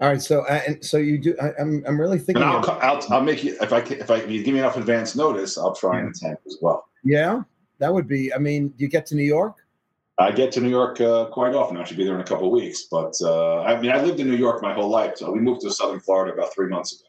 All 0.00 0.08
right, 0.08 0.22
so 0.22 0.46
uh, 0.46 0.60
and 0.66 0.84
so 0.84 0.96
you 0.96 1.18
do. 1.18 1.36
I, 1.40 1.48
am 1.48 1.54
I'm, 1.58 1.84
I'm 1.86 2.00
really 2.00 2.18
thinking. 2.18 2.42
And 2.42 2.52
I'll, 2.52 2.78
I'll, 2.80 3.06
I'll 3.10 3.22
make 3.22 3.44
you 3.44 3.56
if 3.60 3.72
I 3.72 3.80
if 3.80 4.10
I 4.10 4.16
if 4.16 4.30
you 4.30 4.42
give 4.42 4.54
me 4.54 4.60
enough 4.60 4.78
advance 4.78 5.14
notice, 5.14 5.58
I'll 5.58 5.74
try 5.74 6.00
and 6.00 6.08
attend 6.08 6.38
as 6.46 6.56
well. 6.62 6.88
Yeah, 7.04 7.42
that 7.78 7.92
would 7.92 8.08
be. 8.08 8.32
I 8.32 8.38
mean, 8.38 8.68
do 8.68 8.84
you 8.84 8.88
get 8.88 9.04
to 9.06 9.14
New 9.14 9.24
York? 9.24 9.56
I 10.18 10.30
get 10.30 10.52
to 10.52 10.60
New 10.60 10.70
York 10.70 11.00
uh, 11.00 11.26
quite 11.26 11.54
often. 11.54 11.76
I 11.76 11.84
should 11.84 11.96
be 11.96 12.04
there 12.04 12.14
in 12.14 12.20
a 12.20 12.24
couple 12.24 12.46
of 12.46 12.52
weeks. 12.52 12.84
But 12.90 13.14
uh, 13.22 13.62
I 13.62 13.78
mean, 13.80 13.90
I 13.90 14.02
lived 14.02 14.20
in 14.20 14.30
New 14.30 14.36
York 14.36 14.62
my 14.62 14.72
whole 14.72 14.88
life. 14.88 15.16
So 15.16 15.30
we 15.32 15.40
moved 15.40 15.60
to 15.62 15.70
Southern 15.70 16.00
Florida 16.00 16.32
about 16.32 16.54
three 16.54 16.68
months 16.68 16.92
ago. 16.94 17.08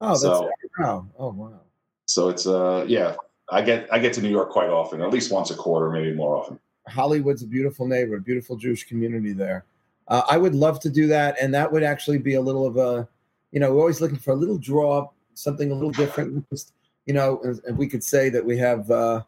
Oh, 0.00 0.08
that's 0.10 0.22
so, 0.22 0.50
wow. 0.78 1.06
Oh, 1.18 1.30
wow. 1.30 1.60
So 2.06 2.28
it's 2.28 2.46
uh, 2.46 2.84
yeah. 2.86 3.16
I 3.52 3.62
get 3.62 3.92
I 3.92 3.98
get 3.98 4.12
to 4.14 4.22
New 4.22 4.28
York 4.30 4.50
quite 4.50 4.70
often, 4.70 5.02
at 5.02 5.10
least 5.10 5.32
once 5.32 5.50
a 5.50 5.56
quarter, 5.56 5.90
maybe 5.90 6.12
more 6.12 6.36
often. 6.36 6.60
Hollywood's 6.86 7.42
a 7.42 7.46
beautiful 7.46 7.86
neighborhood, 7.86 8.24
beautiful 8.24 8.56
Jewish 8.56 8.84
community 8.84 9.32
there. 9.32 9.64
Uh, 10.10 10.22
I 10.28 10.36
would 10.36 10.54
love 10.54 10.80
to 10.80 10.90
do 10.90 11.06
that, 11.06 11.36
and 11.40 11.54
that 11.54 11.70
would 11.70 11.82
actually 11.82 12.18
be 12.18 12.34
a 12.34 12.40
little 12.40 12.66
of 12.66 12.76
a, 12.76 13.08
you 13.52 13.60
know, 13.60 13.72
we're 13.72 13.80
always 13.80 14.00
looking 14.00 14.18
for 14.18 14.32
a 14.32 14.36
little 14.36 14.58
draw, 14.58 15.08
something 15.34 15.70
a 15.70 15.74
little 15.74 15.92
different. 15.92 16.48
Just, 16.50 16.72
you 17.06 17.14
know, 17.14 17.40
and 17.66 17.78
we 17.78 17.86
could 17.86 18.04
say 18.04 18.28
that 18.28 18.44
we 18.44 18.58
have. 18.58 18.90
Uh, 18.90 19.22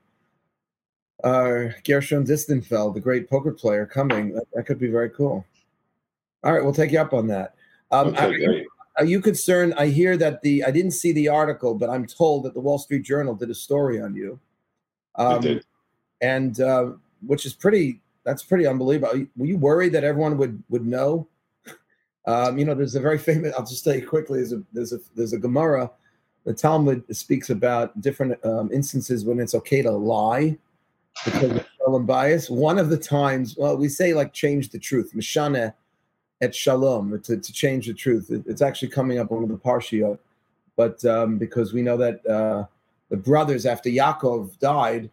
uh, 1.25 1.69
Gershon 1.85 2.25
Distenfeld, 2.25 2.95
the 2.95 3.01
great 3.01 3.31
poker 3.31 3.53
player, 3.53 3.87
coming. 3.87 4.35
That, 4.35 4.45
that, 4.55 4.67
could 4.67 4.79
be 4.79 4.89
very 4.89 5.11
cool. 5.11 5.45
All 6.45 6.53
right, 6.53 6.63
we'll 6.63 6.73
take 6.73 6.91
you 6.91 6.99
up 6.99 7.13
on 7.13 7.29
that. 7.29 7.55
Um, 7.91 8.09
okay, 8.09 8.25
are, 8.25 8.47
great. 8.47 8.67
are 8.99 9.05
you 9.05 9.21
concerned? 9.21 9.75
I 9.77 9.87
hear 9.87 10.17
that 10.17 10.43
the 10.43 10.65
I 10.65 10.71
didn't 10.71 10.93
see 10.93 11.13
the 11.13 11.29
article, 11.29 11.75
but 11.75 11.91
I'm 11.91 12.07
told 12.07 12.45
that 12.45 12.55
the 12.55 12.61
Wall 12.61 12.79
Street 12.79 13.05
Journal 13.05 13.35
did 13.35 13.51
a 13.51 13.55
story 13.55 14.01
on 14.01 14.15
you. 14.15 14.39
Um, 15.15 15.41
did. 15.41 15.65
And 16.21 16.61
uh, 16.61 16.93
which 17.27 17.47
is 17.47 17.55
pretty. 17.55 18.01
That's 18.25 18.43
pretty 18.43 18.67
unbelievable. 18.67 19.27
Were 19.37 19.47
you 19.47 19.59
worried 19.59 19.93
that 19.93 20.05
everyone 20.05 20.39
would 20.39 20.63
would 20.69 20.87
know? 20.87 21.27
Um, 22.27 22.57
you 22.57 22.65
know, 22.65 22.75
there's 22.75 22.95
a 22.95 23.01
very 23.01 23.19
famous. 23.19 23.53
I'll 23.57 23.67
just 23.67 23.85
tell 23.85 23.95
you 23.95 24.07
quickly. 24.07 24.39
There's 24.39 24.53
a 24.53 24.63
there's 24.73 24.93
a 24.93 24.99
there's 25.17 25.33
a 25.33 25.39
Gemara. 25.39 25.91
The 26.45 26.55
Talmud 26.55 27.05
speaks 27.15 27.51
about 27.51 28.01
different 28.01 28.45
um, 28.45 28.71
instances 28.73 29.25
when 29.25 29.39
it's 29.39 29.55
okay 29.55 29.83
to 29.83 29.91
lie 29.91 30.59
because 31.25 31.53
of 31.53 31.67
shalom 31.79 32.07
bayit. 32.07 32.51
One 32.51 32.79
of 32.79 32.91
the 32.91 32.97
times, 32.97 33.57
well, 33.57 33.77
we 33.77 33.89
say 33.89 34.13
like 34.15 34.33
change 34.33 34.71
the 34.71 34.79
truth, 34.79 35.13
mishana 35.15 35.75
et 36.41 36.55
shalom, 36.55 37.21
to, 37.23 37.37
to 37.37 37.53
change 37.53 37.87
the 37.87 37.95
truth. 37.95 38.31
It, 38.31 38.43
it's 38.47 38.63
actually 38.63 38.89
coming 38.89 39.19
up 39.19 39.31
of 39.31 39.49
the 39.49 39.57
parshiyot, 39.57 40.19
but 40.77 41.05
um, 41.05 41.39
because 41.39 41.73
we 41.73 41.83
know 41.83 41.97
that 41.97 42.27
uh, 42.27 42.65
the 43.09 43.17
brothers 43.17 43.67
after 43.67 43.89
Yaakov 43.89 44.59
died, 44.59 45.11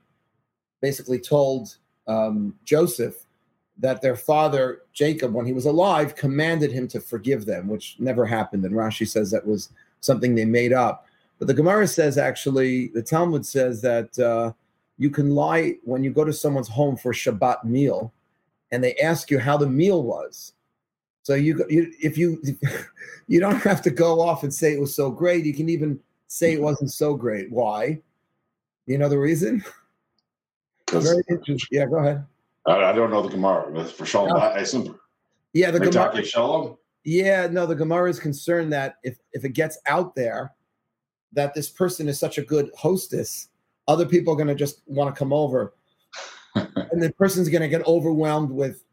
basically 0.81 1.19
told 1.19 1.77
um, 2.09 2.55
Joseph 2.65 3.25
that 3.77 4.01
their 4.01 4.17
father 4.17 4.81
Jacob, 4.91 5.33
when 5.33 5.45
he 5.45 5.53
was 5.53 5.65
alive, 5.65 6.15
commanded 6.15 6.71
him 6.71 6.87
to 6.89 6.99
forgive 6.99 7.45
them, 7.45 7.69
which 7.69 7.95
never 7.99 8.25
happened. 8.25 8.65
And 8.65 8.75
Rashi 8.75 9.07
says 9.07 9.31
that 9.31 9.47
was 9.47 9.69
something 10.01 10.35
they 10.35 10.43
made 10.43 10.73
up. 10.73 11.07
But 11.37 11.47
the 11.47 11.53
Gemara 11.53 11.87
says 11.87 12.17
actually, 12.17 12.87
the 12.87 13.01
Talmud 13.01 13.45
says 13.45 13.81
that. 13.81 14.19
Uh, 14.19 14.51
you 14.99 15.09
can 15.09 15.33
lie 15.33 15.77
when 15.85 16.03
you 16.03 16.11
go 16.11 16.25
to 16.25 16.33
someone's 16.33 16.67
home 16.67 16.97
for 16.97 17.11
a 17.11 17.15
Shabbat 17.15 17.63
meal, 17.63 18.11
and 18.71 18.83
they 18.83 18.95
ask 18.97 19.31
you 19.31 19.39
how 19.39 19.57
the 19.57 19.65
meal 19.65 20.03
was. 20.03 20.53
So 21.23 21.35
you, 21.35 21.65
you 21.69 21.91
if 22.03 22.17
you 22.17 22.41
you 23.27 23.39
don't 23.39 23.63
have 23.63 23.81
to 23.83 23.89
go 23.89 24.19
off 24.19 24.43
and 24.43 24.53
say 24.53 24.73
it 24.73 24.79
was 24.79 24.93
so 24.93 25.09
great. 25.09 25.45
You 25.45 25.53
can 25.53 25.69
even 25.69 25.99
say 26.27 26.53
it 26.53 26.61
wasn't 26.61 26.91
so 26.91 27.15
great. 27.15 27.49
Why? 27.49 27.99
You 28.85 28.97
know 28.97 29.09
the 29.09 29.17
reason? 29.17 29.63
Very 30.91 31.23
interesting. 31.29 31.79
Yeah, 31.79 31.85
go 31.85 31.97
ahead. 31.97 32.25
I, 32.65 32.91
don't 32.91 33.09
know 33.09 33.21
the 33.21 33.29
Gemara 33.29 33.85
for 33.85 34.05
Shalom. 34.05 34.29
No. 34.29 34.35
I 34.35 34.59
assume. 34.59 34.99
Yeah, 35.53 35.71
the 35.71 35.79
Gemara. 35.79 36.23
Shalom. 36.23 36.77
Yeah, 37.03 37.47
no, 37.47 37.65
the 37.65 37.75
Gemara 37.75 38.09
is 38.09 38.19
concerned 38.19 38.71
that 38.73 38.95
if 39.03 39.17
if 39.33 39.45
it 39.45 39.53
gets 39.53 39.79
out 39.87 40.15
there 40.15 40.53
that 41.33 41.53
this 41.53 41.69
person 41.69 42.09
is 42.09 42.19
such 42.19 42.37
a 42.37 42.41
good 42.41 42.71
hostess 42.75 43.49
other 43.89 44.05
people 44.05 44.31
are 44.31 44.37
going 44.37 44.47
to 44.47 44.55
just 44.55 44.83
want 44.85 45.13
to 45.13 45.17
come 45.17 45.33
over. 45.33 45.73
and 46.55 47.01
the 47.01 47.11
person's 47.13 47.49
going 47.49 47.63
to 47.63 47.67
get 47.67 47.85
overwhelmed 47.87 48.51
with 48.51 48.83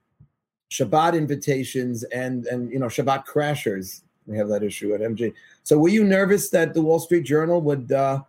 Shabbat 0.70 1.14
invitations 1.14 2.02
and 2.04 2.46
and 2.46 2.72
you 2.72 2.80
know 2.80 2.86
Shabbat 2.86 3.24
crashers. 3.26 4.02
We 4.26 4.36
have 4.38 4.48
that 4.48 4.64
issue 4.64 4.92
at 4.94 5.00
MJE. 5.00 5.34
So 5.62 5.78
were 5.78 5.90
you 5.90 6.02
nervous 6.02 6.48
that 6.50 6.74
the 6.74 6.82
Wall 6.82 6.98
Street 6.98 7.22
Journal 7.22 7.60
would, 7.60 7.92
uh, 7.92 8.22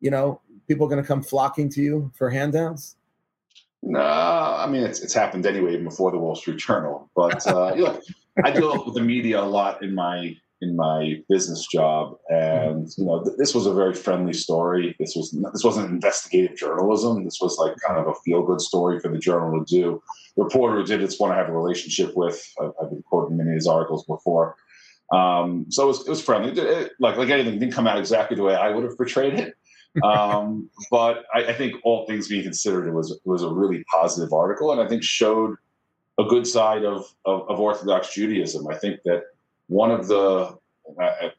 you 0.00 0.10
know, 0.10 0.42
people 0.68 0.84
are 0.84 0.90
going 0.90 1.02
to 1.02 1.06
come 1.06 1.22
flocking 1.22 1.70
to 1.70 1.80
you 1.80 2.10
for 2.14 2.28
handouts? 2.28 2.96
No, 3.82 4.00
I 4.00 4.66
mean 4.66 4.82
it's 4.82 5.00
it's 5.00 5.14
happened 5.14 5.46
anyway, 5.46 5.72
even 5.72 5.84
before 5.84 6.10
the 6.10 6.18
Wall 6.18 6.36
Street 6.36 6.58
Journal. 6.58 7.10
But 7.16 7.46
uh, 7.46 7.74
know, 7.76 8.00
I 8.44 8.50
deal 8.50 8.84
with 8.84 8.94
the 8.94 9.02
media 9.02 9.40
a 9.40 9.44
lot 9.44 9.82
in 9.82 9.94
my 9.94 10.36
in 10.62 10.76
my 10.76 11.22
business 11.28 11.66
job, 11.66 12.18
and 12.28 12.88
you 12.98 13.06
know 13.06 13.24
th- 13.24 13.36
this 13.38 13.54
was 13.54 13.66
a 13.66 13.72
very 13.72 13.94
friendly 13.94 14.34
story. 14.34 14.94
This 14.98 15.16
was 15.16 15.30
this 15.52 15.64
wasn't 15.64 15.90
investigative 15.90 16.56
journalism. 16.56 17.24
This 17.24 17.38
was 17.40 17.56
like 17.56 17.74
kind 17.86 17.98
of 17.98 18.08
a 18.08 18.14
feel 18.24 18.42
good 18.42 18.60
story 18.60 19.00
for 19.00 19.08
the 19.08 19.18
journal 19.18 19.64
to 19.64 19.64
do. 19.64 20.02
The 20.36 20.44
reporter 20.44 20.76
who 20.76 20.84
did 20.84 21.02
it's 21.02 21.18
one 21.18 21.32
I 21.32 21.36
have 21.36 21.48
a 21.48 21.52
relationship 21.52 22.14
with. 22.14 22.46
I've, 22.60 22.72
I've 22.82 22.90
been 22.90 23.02
quoting 23.02 23.38
many 23.38 23.50
of 23.50 23.56
his 23.56 23.66
articles 23.66 24.04
before, 24.04 24.56
um, 25.12 25.66
so 25.70 25.84
it 25.84 25.86
was, 25.86 26.00
it 26.06 26.10
was 26.10 26.22
friendly. 26.22 26.50
It, 26.52 26.58
it, 26.58 26.92
like 27.00 27.16
like 27.16 27.30
anything, 27.30 27.58
didn't 27.58 27.74
come 27.74 27.86
out 27.86 27.98
exactly 27.98 28.36
the 28.36 28.42
way 28.42 28.54
I 28.54 28.70
would 28.70 28.84
have 28.84 28.96
portrayed 28.96 29.34
it. 29.34 29.54
Um, 30.02 30.70
but 30.90 31.24
I, 31.34 31.46
I, 31.46 31.52
think 31.52 31.74
all 31.82 32.06
things 32.06 32.28
being 32.28 32.42
considered, 32.42 32.86
it 32.86 32.92
was 32.92 33.10
it 33.10 33.20
was 33.24 33.42
a 33.42 33.48
really 33.48 33.84
positive 33.84 34.32
article, 34.32 34.72
and 34.72 34.80
I 34.80 34.86
think 34.86 35.02
showed 35.02 35.56
a 36.18 36.24
good 36.24 36.46
side 36.46 36.84
of, 36.84 37.12
of, 37.24 37.48
of 37.48 37.58
Orthodox 37.58 38.14
Judaism. 38.14 38.68
I 38.68 38.76
think 38.76 39.00
that 39.04 39.24
one 39.68 39.90
of 39.90 40.06
the 40.06 40.58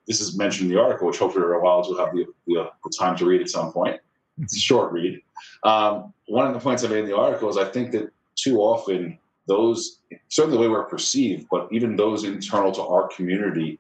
this 0.08 0.22
is 0.22 0.38
mentioned 0.38 0.70
in 0.70 0.76
the 0.76 0.82
article, 0.82 1.08
which 1.08 1.20
hopefully 1.20 1.44
our 1.44 1.60
wild 1.60 1.88
will 1.88 1.98
have 1.98 2.14
the, 2.14 2.26
the, 2.48 2.70
the, 2.84 2.92
time 2.98 3.18
to 3.18 3.26
read 3.26 3.42
at 3.42 3.50
some 3.50 3.72
point. 3.72 4.00
It's 4.42 4.56
a 4.56 4.60
short 4.60 4.92
read. 4.92 5.22
Um, 5.64 6.14
one 6.28 6.48
of 6.48 6.54
the 6.54 6.60
points 6.60 6.84
I 6.84 6.88
made 6.88 7.00
in 7.00 7.06
the 7.06 7.18
article 7.18 7.50
is 7.50 7.58
I 7.58 7.66
think 7.66 7.92
that 7.92 8.12
too 8.36 8.60
often 8.60 9.20
those, 9.48 10.00
certainly 10.30 10.58
the 10.58 10.62
way 10.62 10.70
we're 10.70 10.86
perceived, 10.86 11.48
but 11.52 11.68
even 11.72 11.96
those 11.96 12.24
internal 12.24 12.72
to 12.72 12.82
our 12.82 13.10
community, 13.10 13.80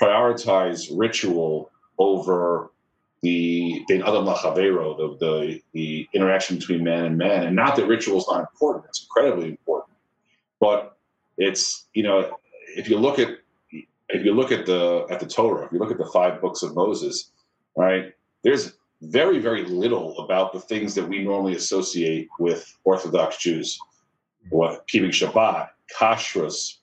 prioritize 0.00 0.88
ritual 0.92 1.70
over 1.98 2.71
the 3.22 3.84
ben 3.88 4.02
adam 4.02 4.24
lachavero, 4.24 4.96
the, 4.96 5.16
the 5.24 5.62
the 5.72 6.08
interaction 6.12 6.56
between 6.56 6.82
man 6.82 7.04
and 7.04 7.18
man. 7.18 7.46
And 7.46 7.56
not 7.56 7.76
that 7.76 7.86
ritual 7.86 8.18
is 8.18 8.26
not 8.28 8.40
important; 8.40 8.86
it's 8.88 9.02
incredibly 9.02 9.50
important. 9.50 9.96
But 10.60 10.96
it's 11.38 11.86
you 11.94 12.02
know 12.02 12.36
if 12.76 12.88
you 12.88 12.98
look 12.98 13.18
at 13.18 13.38
if 14.08 14.24
you 14.24 14.34
look 14.34 14.52
at 14.52 14.66
the 14.66 15.06
at 15.10 15.20
the 15.20 15.26
Torah, 15.26 15.66
if 15.66 15.72
you 15.72 15.78
look 15.78 15.90
at 15.90 15.98
the 15.98 16.10
five 16.12 16.40
books 16.40 16.62
of 16.62 16.74
Moses, 16.74 17.30
right, 17.76 18.12
there's 18.42 18.72
very 19.02 19.38
very 19.38 19.64
little 19.64 20.18
about 20.18 20.52
the 20.52 20.60
things 20.60 20.94
that 20.94 21.08
we 21.08 21.22
normally 21.22 21.54
associate 21.54 22.28
with 22.38 22.76
Orthodox 22.84 23.38
Jews. 23.38 23.78
What 24.50 24.88
keeping 24.88 25.10
Shabbat, 25.10 25.68
kashrus, 25.96 26.78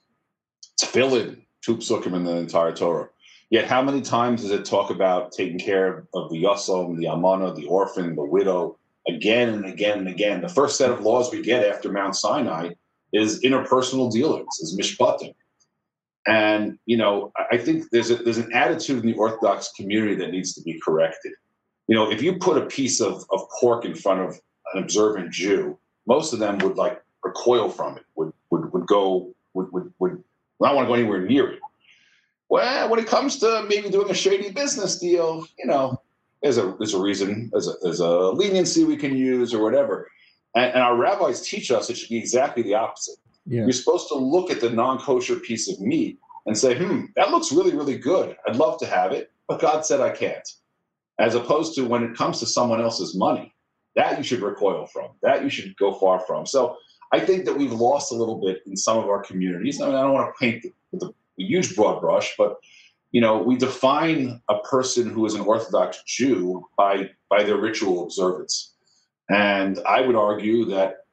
tefillin, 0.80 1.42
two 1.60 1.76
psukim 1.76 2.14
in 2.14 2.24
the 2.24 2.36
entire 2.36 2.72
Torah. 2.72 3.10
Yet, 3.50 3.66
how 3.66 3.82
many 3.82 4.00
times 4.00 4.42
does 4.42 4.52
it 4.52 4.64
talk 4.64 4.90
about 4.90 5.32
taking 5.32 5.58
care 5.58 6.06
of 6.14 6.30
the 6.30 6.40
yasom, 6.42 6.96
the 6.96 7.06
almana, 7.06 7.54
the 7.54 7.66
orphan, 7.66 8.14
the 8.14 8.24
widow, 8.24 8.78
again 9.08 9.48
and 9.48 9.66
again 9.66 9.98
and 9.98 10.08
again? 10.08 10.40
The 10.40 10.48
first 10.48 10.78
set 10.78 10.90
of 10.90 11.00
laws 11.00 11.32
we 11.32 11.42
get 11.42 11.66
after 11.66 11.90
Mount 11.90 12.14
Sinai 12.14 12.70
is 13.12 13.42
interpersonal 13.42 14.12
dealings, 14.12 14.60
is 14.60 14.78
mishpatim. 14.78 15.34
And 16.28 16.78
you 16.86 16.96
know, 16.96 17.32
I 17.50 17.56
think 17.56 17.86
there's 17.90 18.10
a, 18.10 18.16
there's 18.16 18.38
an 18.38 18.52
attitude 18.52 19.00
in 19.00 19.10
the 19.10 19.18
Orthodox 19.18 19.72
community 19.72 20.14
that 20.16 20.30
needs 20.30 20.54
to 20.54 20.62
be 20.62 20.78
corrected. 20.78 21.32
You 21.88 21.96
know, 21.96 22.08
if 22.08 22.22
you 22.22 22.36
put 22.36 22.56
a 22.56 22.66
piece 22.66 23.00
of, 23.00 23.24
of 23.30 23.40
pork 23.58 23.84
in 23.84 23.96
front 23.96 24.20
of 24.20 24.38
an 24.74 24.82
observant 24.82 25.32
Jew, 25.32 25.76
most 26.06 26.32
of 26.32 26.38
them 26.38 26.58
would 26.58 26.76
like 26.76 27.02
recoil 27.24 27.68
from 27.68 27.96
it, 27.96 28.04
would 28.14 28.32
would, 28.50 28.72
would 28.72 28.86
go 28.86 29.34
would 29.54 29.72
would, 29.72 29.92
would 29.98 30.22
not 30.60 30.76
want 30.76 30.86
to 30.86 30.88
go 30.88 30.94
anywhere 30.94 31.22
near 31.22 31.50
it. 31.50 31.60
Well, 32.50 32.90
when 32.90 32.98
it 32.98 33.06
comes 33.06 33.38
to 33.38 33.64
maybe 33.68 33.88
doing 33.90 34.10
a 34.10 34.14
shady 34.14 34.50
business 34.50 34.98
deal, 34.98 35.46
you 35.56 35.66
know, 35.66 36.02
there's 36.42 36.58
a 36.58 36.74
there's 36.78 36.94
a 36.94 37.00
reason, 37.00 37.48
there's 37.52 37.68
a, 37.68 37.74
there's 37.80 38.00
a 38.00 38.10
leniency 38.10 38.84
we 38.84 38.96
can 38.96 39.16
use 39.16 39.54
or 39.54 39.62
whatever. 39.62 40.10
And, 40.56 40.72
and 40.74 40.82
our 40.82 40.96
rabbis 40.96 41.42
teach 41.42 41.70
us 41.70 41.88
it 41.88 41.96
should 41.96 42.08
be 42.08 42.18
exactly 42.18 42.64
the 42.64 42.74
opposite. 42.74 43.18
Yeah. 43.46 43.62
You're 43.62 43.72
supposed 43.72 44.08
to 44.08 44.16
look 44.16 44.50
at 44.50 44.60
the 44.60 44.68
non-kosher 44.68 45.36
piece 45.36 45.70
of 45.70 45.80
meat 45.80 46.18
and 46.44 46.58
say, 46.58 46.76
"Hmm, 46.76 47.04
that 47.14 47.30
looks 47.30 47.52
really, 47.52 47.74
really 47.74 47.96
good. 47.96 48.36
I'd 48.46 48.56
love 48.56 48.78
to 48.80 48.86
have 48.86 49.12
it, 49.12 49.30
but 49.46 49.60
God 49.60 49.86
said 49.86 50.00
I 50.00 50.10
can't." 50.10 50.48
As 51.20 51.36
opposed 51.36 51.74
to 51.76 51.86
when 51.86 52.02
it 52.02 52.16
comes 52.16 52.40
to 52.40 52.46
someone 52.46 52.80
else's 52.80 53.14
money, 53.14 53.54
that 53.94 54.18
you 54.18 54.24
should 54.24 54.40
recoil 54.40 54.86
from. 54.86 55.10
That 55.22 55.44
you 55.44 55.50
should 55.50 55.76
go 55.76 55.94
far 55.94 56.18
from. 56.26 56.46
So 56.46 56.76
I 57.12 57.20
think 57.20 57.44
that 57.44 57.56
we've 57.56 57.72
lost 57.72 58.10
a 58.10 58.16
little 58.16 58.40
bit 58.40 58.62
in 58.66 58.76
some 58.76 58.98
of 58.98 59.04
our 59.08 59.22
communities. 59.22 59.80
I 59.80 59.86
mean, 59.86 59.94
I 59.94 60.02
don't 60.02 60.14
want 60.14 60.34
to 60.34 60.38
paint 60.40 60.64
with 60.90 61.02
a 61.40 61.46
huge 61.46 61.74
broad 61.74 62.00
brush, 62.00 62.34
but 62.36 62.56
you 63.12 63.20
know, 63.20 63.38
we 63.38 63.56
define 63.56 64.40
a 64.48 64.58
person 64.60 65.10
who 65.10 65.26
is 65.26 65.34
an 65.34 65.40
Orthodox 65.40 66.02
Jew 66.06 66.64
by 66.76 67.10
by 67.28 67.42
their 67.42 67.56
ritual 67.56 68.04
observance. 68.04 68.74
And 69.28 69.78
I 69.86 70.00
would 70.00 70.16
argue 70.16 70.64
that 70.66 71.04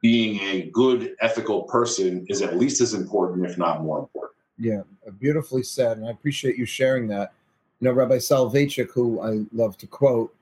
being 0.00 0.40
a 0.40 0.70
good 0.70 1.14
ethical 1.20 1.62
person 1.64 2.26
is 2.28 2.42
at 2.42 2.56
least 2.56 2.80
as 2.80 2.94
important, 2.94 3.46
if 3.46 3.56
not 3.56 3.82
more 3.82 3.98
important. 3.98 4.32
Yeah, 4.58 4.82
beautifully 5.18 5.62
said, 5.62 5.98
and 5.98 6.06
I 6.06 6.10
appreciate 6.10 6.56
you 6.56 6.64
sharing 6.64 7.06
that. 7.08 7.32
You 7.80 7.88
know, 7.88 7.92
Rabbi 7.92 8.16
Soloveitchik, 8.16 8.90
who 8.92 9.20
I 9.20 9.44
love 9.52 9.76
to 9.78 9.86
quote, 9.86 10.34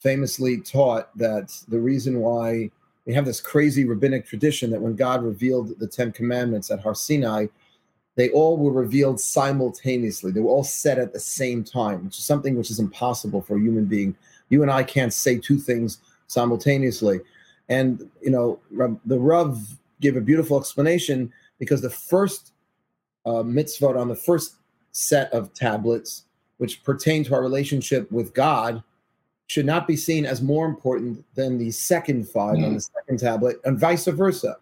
famously 0.00 0.58
taught 0.58 1.16
that 1.16 1.56
the 1.68 1.78
reason 1.78 2.20
why 2.20 2.70
we 3.06 3.14
have 3.14 3.24
this 3.24 3.40
crazy 3.40 3.86
rabbinic 3.86 4.26
tradition 4.26 4.70
that 4.70 4.80
when 4.80 4.94
God 4.94 5.22
revealed 5.22 5.78
the 5.78 5.86
Ten 5.86 6.12
Commandments 6.12 6.70
at 6.70 6.80
Har 6.80 6.94
Sinai, 6.94 7.46
they 8.18 8.30
all 8.30 8.58
were 8.58 8.72
revealed 8.72 9.20
simultaneously. 9.20 10.32
They 10.32 10.40
were 10.40 10.50
all 10.50 10.64
said 10.64 10.98
at 10.98 11.12
the 11.12 11.20
same 11.20 11.62
time, 11.62 12.04
which 12.04 12.18
is 12.18 12.24
something 12.24 12.56
which 12.56 12.68
is 12.68 12.80
impossible 12.80 13.42
for 13.42 13.56
a 13.56 13.60
human 13.60 13.84
being. 13.84 14.16
You 14.48 14.62
and 14.62 14.72
I 14.72 14.82
can't 14.82 15.14
say 15.14 15.38
two 15.38 15.56
things 15.56 15.98
simultaneously. 16.26 17.20
And 17.68 18.10
you 18.20 18.30
know, 18.30 18.58
the 19.06 19.20
Rav 19.20 19.56
gave 20.00 20.16
a 20.16 20.20
beautiful 20.20 20.58
explanation 20.58 21.32
because 21.60 21.80
the 21.80 21.90
first 21.90 22.50
uh, 23.24 23.44
mitzvot 23.44 23.96
on 23.96 24.08
the 24.08 24.16
first 24.16 24.56
set 24.90 25.32
of 25.32 25.54
tablets, 25.54 26.24
which 26.56 26.82
pertain 26.82 27.22
to 27.22 27.34
our 27.36 27.40
relationship 27.40 28.10
with 28.10 28.34
God, 28.34 28.82
should 29.46 29.64
not 29.64 29.86
be 29.86 29.96
seen 29.96 30.26
as 30.26 30.42
more 30.42 30.66
important 30.66 31.24
than 31.36 31.56
the 31.56 31.70
second 31.70 32.28
5 32.28 32.56
Mm. 32.56 32.66
on 32.66 32.74
the 32.74 32.80
second 32.80 33.20
tablet, 33.20 33.60
and 33.64 33.78
vice 33.78 34.06
versa. 34.06 34.56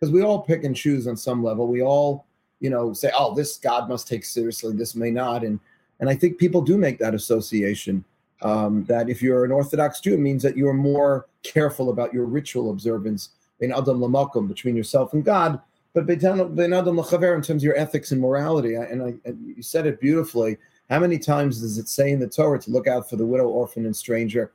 Because 0.00 0.10
we 0.10 0.22
all 0.22 0.40
pick 0.40 0.64
and 0.64 0.74
choose 0.74 1.06
on 1.06 1.18
some 1.18 1.42
level. 1.44 1.68
We 1.68 1.82
all, 1.82 2.24
you 2.64 2.70
know, 2.70 2.94
say, 2.94 3.10
"Oh, 3.14 3.34
this 3.34 3.58
God 3.58 3.90
must 3.90 4.08
take 4.08 4.24
seriously. 4.24 4.72
This 4.72 4.94
may 4.94 5.10
not." 5.10 5.44
And 5.44 5.60
and 6.00 6.08
I 6.08 6.14
think 6.14 6.38
people 6.38 6.62
do 6.62 6.78
make 6.78 6.98
that 6.98 7.14
association. 7.14 8.02
Um, 8.40 8.84
that 8.86 9.10
if 9.10 9.22
you're 9.22 9.44
an 9.44 9.52
Orthodox 9.52 10.00
Jew, 10.00 10.14
it 10.14 10.20
means 10.20 10.42
that 10.42 10.56
you're 10.56 10.72
more 10.72 11.26
careful 11.42 11.90
about 11.90 12.14
your 12.14 12.24
ritual 12.24 12.70
observance 12.70 13.30
in 13.60 13.70
Adam 13.70 14.00
Lamakum 14.00 14.48
between 14.48 14.76
yourself 14.76 15.12
and 15.12 15.24
God, 15.24 15.60
but 15.92 16.10
Adam 16.10 16.56
Lachaver 16.56 17.36
in 17.36 17.42
terms 17.42 17.62
of 17.62 17.64
your 17.64 17.78
ethics 17.78 18.12
and 18.12 18.20
morality. 18.20 18.74
And, 18.74 19.02
I, 19.02 19.14
and 19.24 19.54
you 19.56 19.62
said 19.62 19.86
it 19.86 20.00
beautifully. 20.00 20.58
How 20.90 20.98
many 20.98 21.18
times 21.18 21.60
does 21.60 21.78
it 21.78 21.88
say 21.88 22.10
in 22.10 22.20
the 22.20 22.28
Torah 22.28 22.58
to 22.60 22.70
look 22.70 22.86
out 22.88 23.08
for 23.08 23.16
the 23.16 23.24
widow, 23.24 23.46
orphan, 23.46 23.86
and 23.86 23.96
stranger? 23.96 24.52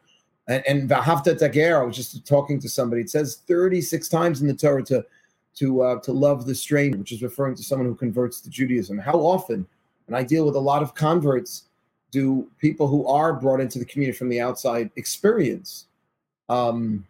And, 0.48 0.64
and 0.68 0.90
Vahavta 0.90 1.40
Dager, 1.40 1.82
I 1.82 1.84
was 1.84 1.96
just 1.96 2.28
talking 2.28 2.60
to 2.60 2.70
somebody. 2.70 3.02
It 3.02 3.10
says 3.10 3.42
36 3.48 4.10
times 4.10 4.42
in 4.42 4.48
the 4.48 4.54
Torah 4.54 4.84
to 4.86 5.06
to 5.60 5.82
uh, 5.82 6.00
to 6.00 6.12
love 6.12 6.46
the 6.46 6.56
stranger, 6.56 6.98
which 6.98 7.12
is 7.12 7.22
referring 7.22 7.56
to 7.56 7.64
someone 7.64 7.88
who 7.88 7.96
converts 7.96 8.40
to 8.42 8.50
Judaism. 8.50 8.98
How 8.98 9.16
often? 9.16 9.68
And 10.08 10.16
I 10.16 10.24
deal 10.24 10.46
with 10.46 10.56
a 10.56 10.60
lot 10.60 10.82
of 10.82 10.96
converts. 10.96 11.66
Do 12.12 12.50
people 12.58 12.88
who 12.88 13.06
are 13.06 13.34
brought 13.34 13.60
into 13.60 13.78
the 13.78 13.86
community 13.86 14.18
from 14.18 14.30
the 14.30 14.42
outside 14.42 14.90
experience 14.96 15.86
um, 16.48 17.06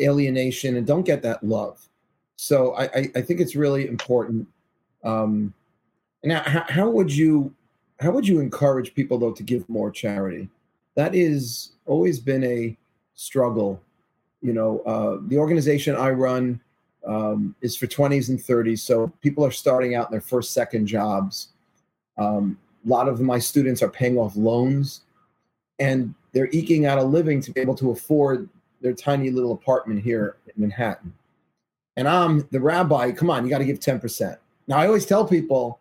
alienation 0.00 0.76
and 0.76 0.86
don't 0.86 1.02
get 1.04 1.22
that 1.22 1.42
love? 1.42 1.88
So 2.36 2.74
I, 2.74 2.84
I, 2.84 3.10
I 3.16 3.22
think 3.22 3.40
it's 3.40 3.56
really 3.56 3.88
important. 3.88 4.46
Um, 5.02 5.52
now, 6.22 6.42
how, 6.44 6.64
how 6.68 6.88
would 6.88 7.10
you 7.10 7.52
how 8.00 8.12
would 8.12 8.28
you 8.28 8.38
encourage 8.38 8.94
people 8.94 9.18
though 9.18 9.32
to 9.32 9.42
give 9.42 9.68
more 9.68 9.90
charity? 9.90 10.48
That 10.94 11.14
is 11.14 11.72
always 11.86 12.20
been 12.20 12.44
a 12.44 12.76
struggle. 13.14 13.82
You 14.40 14.52
know, 14.52 14.80
uh, 14.80 15.18
the 15.26 15.38
organization 15.38 15.96
I 15.96 16.10
run 16.10 16.60
um, 17.08 17.56
is 17.62 17.74
for 17.74 17.86
20s 17.86 18.28
and 18.28 18.38
30s, 18.38 18.80
so 18.80 19.10
people 19.22 19.44
are 19.44 19.50
starting 19.50 19.94
out 19.94 20.08
in 20.08 20.12
their 20.12 20.20
first, 20.20 20.52
second 20.52 20.86
jobs. 20.86 21.48
Um, 22.18 22.58
a 22.84 22.88
lot 22.88 23.08
of 23.08 23.20
my 23.20 23.38
students 23.38 23.82
are 23.82 23.88
paying 23.88 24.18
off 24.18 24.36
loans, 24.36 25.00
and 25.78 26.14
they're 26.32 26.50
eking 26.52 26.86
out 26.86 26.98
a 26.98 27.02
living 27.02 27.40
to 27.40 27.50
be 27.50 27.60
able 27.60 27.74
to 27.76 27.90
afford 27.90 28.48
their 28.80 28.92
tiny 28.92 29.30
little 29.30 29.52
apartment 29.52 30.02
here 30.02 30.36
in 30.46 30.52
Manhattan. 30.60 31.12
And 31.96 32.06
I'm 32.06 32.46
the 32.52 32.60
rabbi. 32.60 33.10
Come 33.10 33.30
on, 33.30 33.44
you 33.44 33.50
got 33.50 33.58
to 33.58 33.64
give 33.64 33.80
10%. 33.80 34.36
Now, 34.68 34.78
I 34.78 34.86
always 34.86 35.06
tell 35.06 35.24
people 35.24 35.80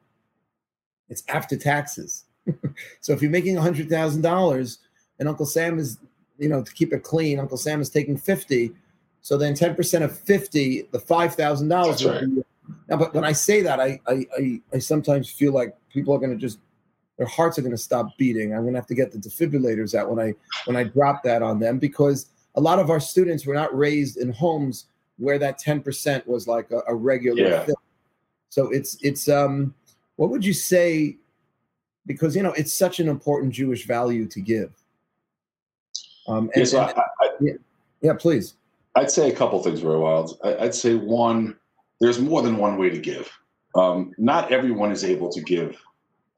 it's 1.09 1.23
after 1.27 1.57
taxes. 1.57 2.23
so 3.01 3.13
if 3.13 3.21
you're 3.21 3.29
making 3.29 3.55
$100,000 3.55 4.77
and 5.19 5.29
Uncle 5.29 5.45
Sam 5.45 5.77
is, 5.77 5.99
you 6.39 6.49
know, 6.49 6.63
to 6.63 6.73
keep 6.73 6.93
it 6.93 7.03
clean, 7.03 7.39
Uncle 7.39 7.57
Sam 7.57 7.81
is 7.81 7.89
taking 7.89 8.17
50. 8.17 8.71
So 9.27 9.35
then 9.35 9.55
10% 9.55 10.03
of 10.03 10.17
50, 10.17 10.83
the 10.93 10.99
$5,000. 10.99 12.09
Right. 12.09 12.21
Be, 12.33 12.41
now, 12.87 12.95
but 12.95 13.13
when 13.13 13.25
I 13.25 13.33
say 13.33 13.61
that, 13.61 13.77
I, 13.77 13.99
I, 14.07 14.25
I, 14.39 14.61
I 14.75 14.79
sometimes 14.79 15.29
feel 15.29 15.51
like 15.51 15.75
people 15.89 16.15
are 16.15 16.17
going 16.17 16.31
to 16.31 16.37
just, 16.37 16.59
their 17.17 17.27
hearts 17.27 17.59
are 17.59 17.61
going 17.61 17.73
to 17.73 17.77
stop 17.77 18.17
beating. 18.17 18.53
I'm 18.53 18.61
going 18.61 18.71
to 18.73 18.79
have 18.79 18.87
to 18.87 18.95
get 18.95 19.11
the 19.11 19.17
defibrillators 19.17 19.95
out 19.95 20.09
when 20.09 20.25
I, 20.25 20.33
when 20.63 20.77
I 20.77 20.85
drop 20.85 21.23
that 21.23 21.41
on 21.41 21.59
them 21.59 21.77
because 21.77 22.27
a 22.55 22.61
lot 22.61 22.79
of 22.79 22.89
our 22.89 23.01
students 23.01 23.45
were 23.45 23.53
not 23.53 23.77
raised 23.77 24.15
in 24.15 24.31
homes 24.31 24.85
where 25.17 25.37
that 25.39 25.59
10% 25.59 26.25
was 26.25 26.47
like 26.47 26.71
a, 26.71 26.79
a 26.87 26.95
regular 26.95 27.49
Yeah. 27.49 27.65
thing. 27.65 27.75
So 28.47 28.69
it's, 28.69 28.97
it's, 29.01 29.27
um, 29.27 29.75
what 30.15 30.29
would 30.29 30.45
you 30.45 30.53
say? 30.53 31.17
Because, 32.05 32.33
you 32.33 32.43
know, 32.43 32.53
it's 32.53 32.71
such 32.71 33.01
an 33.01 33.09
important 33.09 33.53
Jewish 33.53 33.85
value 33.87 34.25
to 34.29 34.39
give. 34.39 34.71
Um, 36.29 36.49
Yeah, 36.55 36.63
so 36.63 36.79
and- 36.81 36.97
I, 36.97 37.03
I, 37.19 37.29
yeah, 38.01 38.13
please. 38.17 38.53
I'd 38.97 39.11
say 39.11 39.29
a 39.29 39.35
couple 39.35 39.61
things, 39.61 39.83
Roy 39.83 39.99
Wild. 39.99 40.39
I, 40.43 40.57
I'd 40.57 40.75
say 40.75 40.95
one, 40.95 41.55
there's 42.01 42.19
more 42.19 42.41
than 42.41 42.57
one 42.57 42.77
way 42.77 42.89
to 42.89 42.97
give. 42.97 43.31
Um, 43.75 44.11
not 44.17 44.51
everyone 44.51 44.91
is 44.91 45.03
able 45.03 45.31
to 45.33 45.41
give 45.41 45.79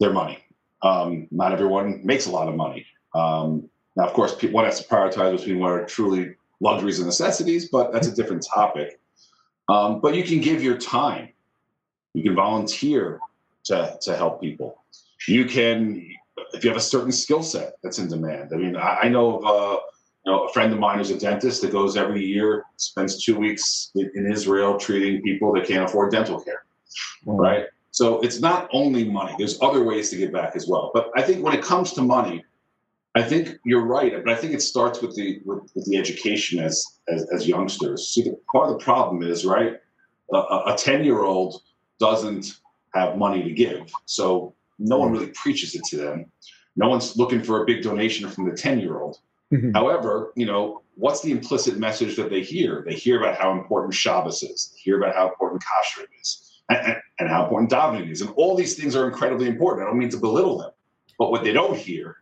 their 0.02 0.12
money. 0.12 0.40
Um, 0.82 1.28
not 1.32 1.54
everyone 1.54 2.02
makes 2.06 2.26
a 2.26 2.32
lot 2.32 2.50
of 2.50 2.56
money. 2.56 2.86
Um, 3.16 3.70
now, 3.96 4.06
of 4.06 4.14
course, 4.14 4.36
one 4.44 4.66
has 4.66 4.82
to 4.82 4.88
prioritize 4.88 5.38
between 5.38 5.60
what 5.60 5.72
are 5.72 5.86
truly 5.86 6.36
luxuries 6.60 7.00
and 7.00 7.06
necessities, 7.06 7.70
but 7.70 7.94
that's 7.94 8.08
a 8.08 8.16
different 8.16 8.46
topic. 8.54 9.00
Um, 9.70 10.02
but 10.02 10.14
you 10.16 10.24
can 10.24 10.42
give 10.42 10.62
your 10.62 10.78
time. 10.78 11.30
You 12.14 12.24
can 12.24 12.36
volunteer 12.36 13.22
to, 13.66 13.98
to 14.02 14.18
help 14.18 14.42
people. 14.42 14.84
You 15.30 15.46
can, 15.46 16.06
if 16.54 16.66
you 16.66 16.70
have 16.70 16.78
a 16.78 16.82
certain 16.82 17.14
skill 17.14 17.44
set 17.44 17.76
that's 17.84 18.00
in 18.00 18.10
demand. 18.10 18.52
I 18.54 18.58
mean, 18.58 18.76
I, 18.76 19.00
I 19.04 19.10
know 19.10 19.38
of 19.38 19.46
uh, 19.46 19.80
you 20.26 20.32
know, 20.32 20.46
a 20.46 20.54
friend 20.54 20.74
of 20.74 20.80
mine 20.80 20.98
who's 20.98 21.12
a 21.12 21.20
dentist 21.20 21.62
that 21.62 21.72
goes 21.72 21.96
every 21.96 22.24
year, 22.24 22.66
spends 22.78 23.24
two 23.24 23.38
weeks 23.38 23.92
in, 23.96 24.32
Israel 24.32 24.78
treating 24.78 25.22
people 25.22 25.54
that 25.54 25.66
can't 25.66 25.86
afford 25.86 26.12
dental 26.12 26.40
care, 26.40 26.64
mm. 27.26 27.38
right? 27.38 27.66
So 27.92 28.20
it's 28.22 28.40
not 28.40 28.70
only 28.72 29.04
money. 29.04 29.34
There's 29.38 29.62
other 29.62 29.84
ways 29.84 30.10
to 30.12 30.18
give 30.18 30.32
back 30.32 30.56
as 30.56 30.68
well. 30.68 30.92
But 30.94 31.10
I 31.16 31.22
think 31.22 31.44
when 31.44 31.54
it 31.54 31.64
comes 31.64 31.94
to 31.94 32.02
money, 32.02 32.46
I 33.16 33.24
think 33.24 33.58
you're 33.66 33.86
right. 33.86 34.14
But 34.24 34.32
I 34.32 34.36
think 34.36 34.54
it 34.54 34.62
starts 34.62 35.02
with 35.02 35.16
the 35.16 35.42
with, 35.46 35.72
with 35.74 35.86
the 35.86 35.98
education 35.98 36.60
as, 36.60 36.86
as 37.08 37.28
as 37.34 37.48
youngsters. 37.48 38.10
See, 38.10 38.24
the, 38.24 38.38
part 38.52 38.70
of 38.70 38.78
the 38.78 38.84
problem 38.84 39.24
is 39.24 39.46
right. 39.46 39.80
A 40.32 40.76
ten 40.78 41.04
year 41.04 41.24
old 41.24 41.64
doesn't 42.00 42.60
have 42.94 43.18
money 43.18 43.42
to 43.44 43.52
give, 43.52 43.92
so 44.06 44.54
no 44.78 45.00
one 45.00 45.10
mm. 45.10 45.14
really 45.14 45.32
preaches 45.32 45.74
it 45.74 45.84
to 45.86 45.98
them. 45.98 46.26
No 46.76 46.88
one's 46.88 47.18
looking 47.18 47.42
for 47.42 47.64
a 47.64 47.66
big 47.66 47.82
donation 47.82 48.30
from 48.30 48.48
the 48.48 48.56
ten 48.56 48.80
year 48.80 49.00
old. 49.00 49.18
Mhm. 49.52 49.74
However, 49.74 50.32
you 50.36 50.46
know, 50.46 50.82
what's 50.96 51.22
the 51.22 51.32
implicit 51.32 51.78
message 51.78 52.16
that 52.18 52.30
they 52.30 52.42
hear? 52.42 52.84
They 52.86 52.94
hear 52.94 53.20
about 53.20 53.38
how 53.38 53.52
important 53.52 53.94
Shabbos 53.94 54.44
is. 54.44 54.72
They 54.74 54.82
hear 54.82 54.98
about 55.02 55.16
how 55.16 55.28
important 55.30 55.64
kashrut 55.64 56.08
is, 56.22 56.62
and, 56.70 56.78
and, 56.80 56.98
and 57.20 57.30
how 57.30 57.44
important 57.44 57.72
davening 57.72 58.12
is, 58.12 58.22
and 58.22 58.32
all 58.36 58.56
these 58.56 58.76
things 58.76 58.96
are 58.96 59.08
incredibly 59.08 59.48
important. 59.48 59.88
I 59.88 59.90
don't 59.90 59.98
mean 59.98 60.10
to 60.10 60.18
belittle 60.18 60.60
them, 60.60 60.72
but 61.18 61.32
what 61.32 61.44
they 61.44 61.52
don't 61.54 61.76
hear, 61.76 62.18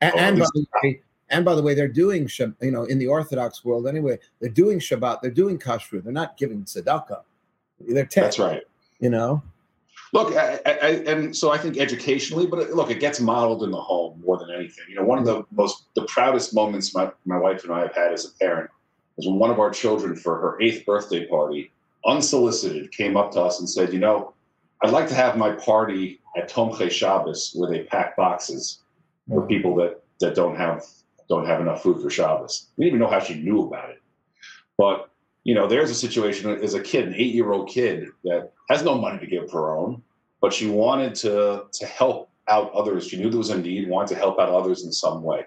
And, 0.00 0.14
and 0.16 0.38
by 0.38 0.46
the 0.54 0.66
way, 0.82 1.02
and 1.28 1.44
by 1.44 1.54
the 1.54 1.62
way, 1.62 1.74
they're 1.74 1.88
doing 1.88 2.28
you 2.60 2.70
know 2.70 2.84
in 2.84 2.98
the 2.98 3.06
Orthodox 3.06 3.64
world 3.64 3.86
anyway. 3.86 4.18
They're 4.40 4.50
doing 4.50 4.78
Shabbat. 4.80 5.20
They're 5.22 5.30
doing 5.30 5.58
kashrut. 5.58 6.02
They're 6.02 6.12
not 6.12 6.36
giving 6.36 6.64
tzedakah. 6.64 7.22
They're 7.80 8.06
ten. 8.06 8.24
that's 8.24 8.38
right. 8.38 8.62
You 8.98 9.10
know. 9.10 9.42
Look, 10.12 10.36
I, 10.36 10.60
I, 10.66 10.88
and 11.06 11.34
so 11.34 11.50
I 11.50 11.58
think 11.58 11.78
educationally, 11.78 12.46
but 12.46 12.58
it, 12.58 12.74
look, 12.74 12.90
it 12.90 13.00
gets 13.00 13.18
modeled 13.18 13.62
in 13.62 13.70
the 13.70 13.80
home 13.80 14.20
more 14.22 14.36
than 14.36 14.50
anything. 14.50 14.84
You 14.88 14.96
know, 14.96 15.04
one 15.04 15.18
of 15.18 15.24
the 15.24 15.44
most, 15.50 15.86
the 15.94 16.04
proudest 16.04 16.54
moments 16.54 16.94
my, 16.94 17.10
my 17.24 17.38
wife 17.38 17.64
and 17.64 17.72
I 17.72 17.80
have 17.80 17.94
had 17.94 18.12
as 18.12 18.26
a 18.26 18.30
parent 18.38 18.70
was 19.16 19.26
when 19.26 19.38
one 19.38 19.50
of 19.50 19.58
our 19.58 19.70
children, 19.70 20.14
for 20.14 20.38
her 20.38 20.60
eighth 20.60 20.84
birthday 20.84 21.26
party, 21.26 21.72
unsolicited, 22.04 22.92
came 22.92 23.16
up 23.16 23.32
to 23.32 23.40
us 23.40 23.58
and 23.58 23.68
said, 23.68 23.92
"You 23.92 24.00
know, 24.00 24.34
I'd 24.82 24.90
like 24.90 25.08
to 25.08 25.14
have 25.14 25.38
my 25.38 25.52
party 25.52 26.20
at 26.36 26.50
Tomchei 26.50 26.90
Shabbos, 26.90 27.52
where 27.54 27.70
they 27.70 27.84
pack 27.84 28.16
boxes 28.16 28.80
for 29.28 29.42
mm. 29.42 29.48
people 29.48 29.74
that 29.76 30.02
that 30.20 30.34
don't 30.34 30.56
have 30.56 30.84
don't 31.28 31.46
have 31.46 31.60
enough 31.60 31.82
food 31.82 32.02
for 32.02 32.10
Shabbos." 32.10 32.68
We 32.76 32.84
didn't 32.84 32.96
even 32.96 33.06
know 33.06 33.12
how 33.12 33.24
she 33.24 33.40
knew 33.40 33.62
about 33.62 33.90
it, 33.90 34.02
but 34.76 35.08
you 35.44 35.54
know, 35.54 35.66
there's 35.66 35.90
a 35.90 35.94
situation 35.94 36.50
as 36.62 36.74
a 36.74 36.80
kid, 36.80 37.08
an 37.08 37.14
eight 37.14 37.34
year 37.34 37.52
old 37.52 37.68
kid 37.68 38.08
that 38.24 38.52
has 38.68 38.82
no 38.82 38.96
money 38.96 39.18
to 39.18 39.26
give 39.26 39.44
of 39.44 39.52
her 39.52 39.76
own, 39.76 40.02
but 40.40 40.52
she 40.52 40.68
wanted 40.68 41.14
to 41.16 41.64
to 41.72 41.86
help 41.86 42.30
out 42.48 42.72
others. 42.72 43.08
She 43.08 43.16
knew 43.16 43.30
there 43.30 43.38
was 43.38 43.50
a 43.50 43.58
need, 43.58 43.88
wanted 43.88 44.14
to 44.14 44.16
help 44.16 44.38
out 44.38 44.48
others 44.48 44.84
in 44.84 44.92
some 44.92 45.22
way. 45.22 45.44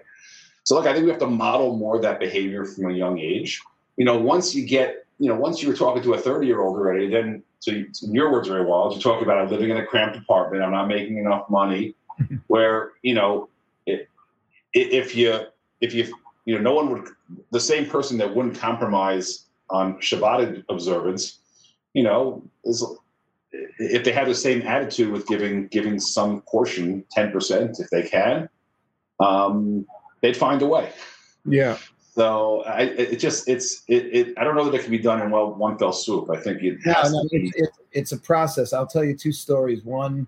So, 0.64 0.74
look, 0.74 0.86
I 0.86 0.92
think 0.92 1.04
we 1.04 1.10
have 1.10 1.20
to 1.20 1.26
model 1.26 1.76
more 1.76 1.96
of 1.96 2.02
that 2.02 2.18
behavior 2.18 2.64
from 2.64 2.90
a 2.90 2.94
young 2.94 3.18
age. 3.18 3.62
You 3.96 4.04
know, 4.04 4.18
once 4.18 4.54
you 4.54 4.66
get, 4.66 5.06
you 5.18 5.28
know, 5.28 5.36
once 5.36 5.62
you're 5.62 5.76
talking 5.76 6.02
to 6.02 6.14
a 6.14 6.18
30 6.18 6.46
year 6.46 6.60
old 6.60 6.76
already, 6.76 7.08
then, 7.08 7.42
so 7.60 7.70
you, 7.70 7.86
in 8.02 8.14
your 8.14 8.32
words, 8.32 8.48
very 8.48 8.64
well, 8.64 8.90
you're 8.90 9.00
talking 9.00 9.22
about 9.22 9.38
I'm 9.38 9.50
living 9.50 9.70
in 9.70 9.76
a 9.76 9.86
cramped 9.86 10.16
apartment, 10.16 10.62
I'm 10.62 10.72
not 10.72 10.88
making 10.88 11.18
enough 11.18 11.48
money, 11.48 11.94
where, 12.48 12.92
you 13.02 13.14
know, 13.14 13.48
it, 13.86 14.08
if 14.72 15.14
you, 15.14 15.40
if 15.80 15.94
you, 15.94 16.12
you 16.44 16.56
know, 16.56 16.60
no 16.60 16.74
one 16.74 16.90
would, 16.90 17.08
the 17.52 17.60
same 17.60 17.86
person 17.86 18.18
that 18.18 18.34
wouldn't 18.34 18.58
compromise 18.58 19.45
on 19.70 19.94
Shabbat 20.00 20.64
observance, 20.68 21.38
you 21.92 22.02
know, 22.02 22.42
is 22.64 22.84
if 23.78 24.04
they 24.04 24.12
have 24.12 24.28
the 24.28 24.34
same 24.34 24.62
attitude 24.62 25.10
with 25.10 25.26
giving 25.26 25.66
giving 25.68 25.98
some 25.98 26.42
portion, 26.42 27.04
ten 27.10 27.32
percent, 27.32 27.78
if 27.80 27.88
they 27.90 28.02
can, 28.02 28.48
um, 29.20 29.86
they'd 30.20 30.36
find 30.36 30.62
a 30.62 30.66
way. 30.66 30.92
Yeah. 31.44 31.78
So 32.14 32.62
I, 32.62 32.82
it 32.82 33.16
just 33.16 33.48
it's 33.48 33.82
it, 33.88 34.06
it 34.06 34.38
I 34.38 34.44
don't 34.44 34.56
know 34.56 34.64
that 34.64 34.74
it 34.74 34.82
can 34.82 34.90
be 34.90 34.98
done 34.98 35.20
in 35.20 35.30
well 35.30 35.54
one 35.54 35.76
fell 35.78 35.92
swoop. 35.92 36.30
I 36.30 36.40
think 36.40 36.62
it 36.62 36.78
No, 36.84 36.92
has 36.94 37.12
no, 37.12 37.22
to 37.22 37.28
be. 37.28 37.48
it's, 37.48 37.56
it's, 37.56 37.78
it's 37.92 38.12
a 38.12 38.18
process. 38.18 38.72
I'll 38.72 38.86
tell 38.86 39.04
you 39.04 39.14
two 39.16 39.32
stories. 39.32 39.84
One 39.84 40.26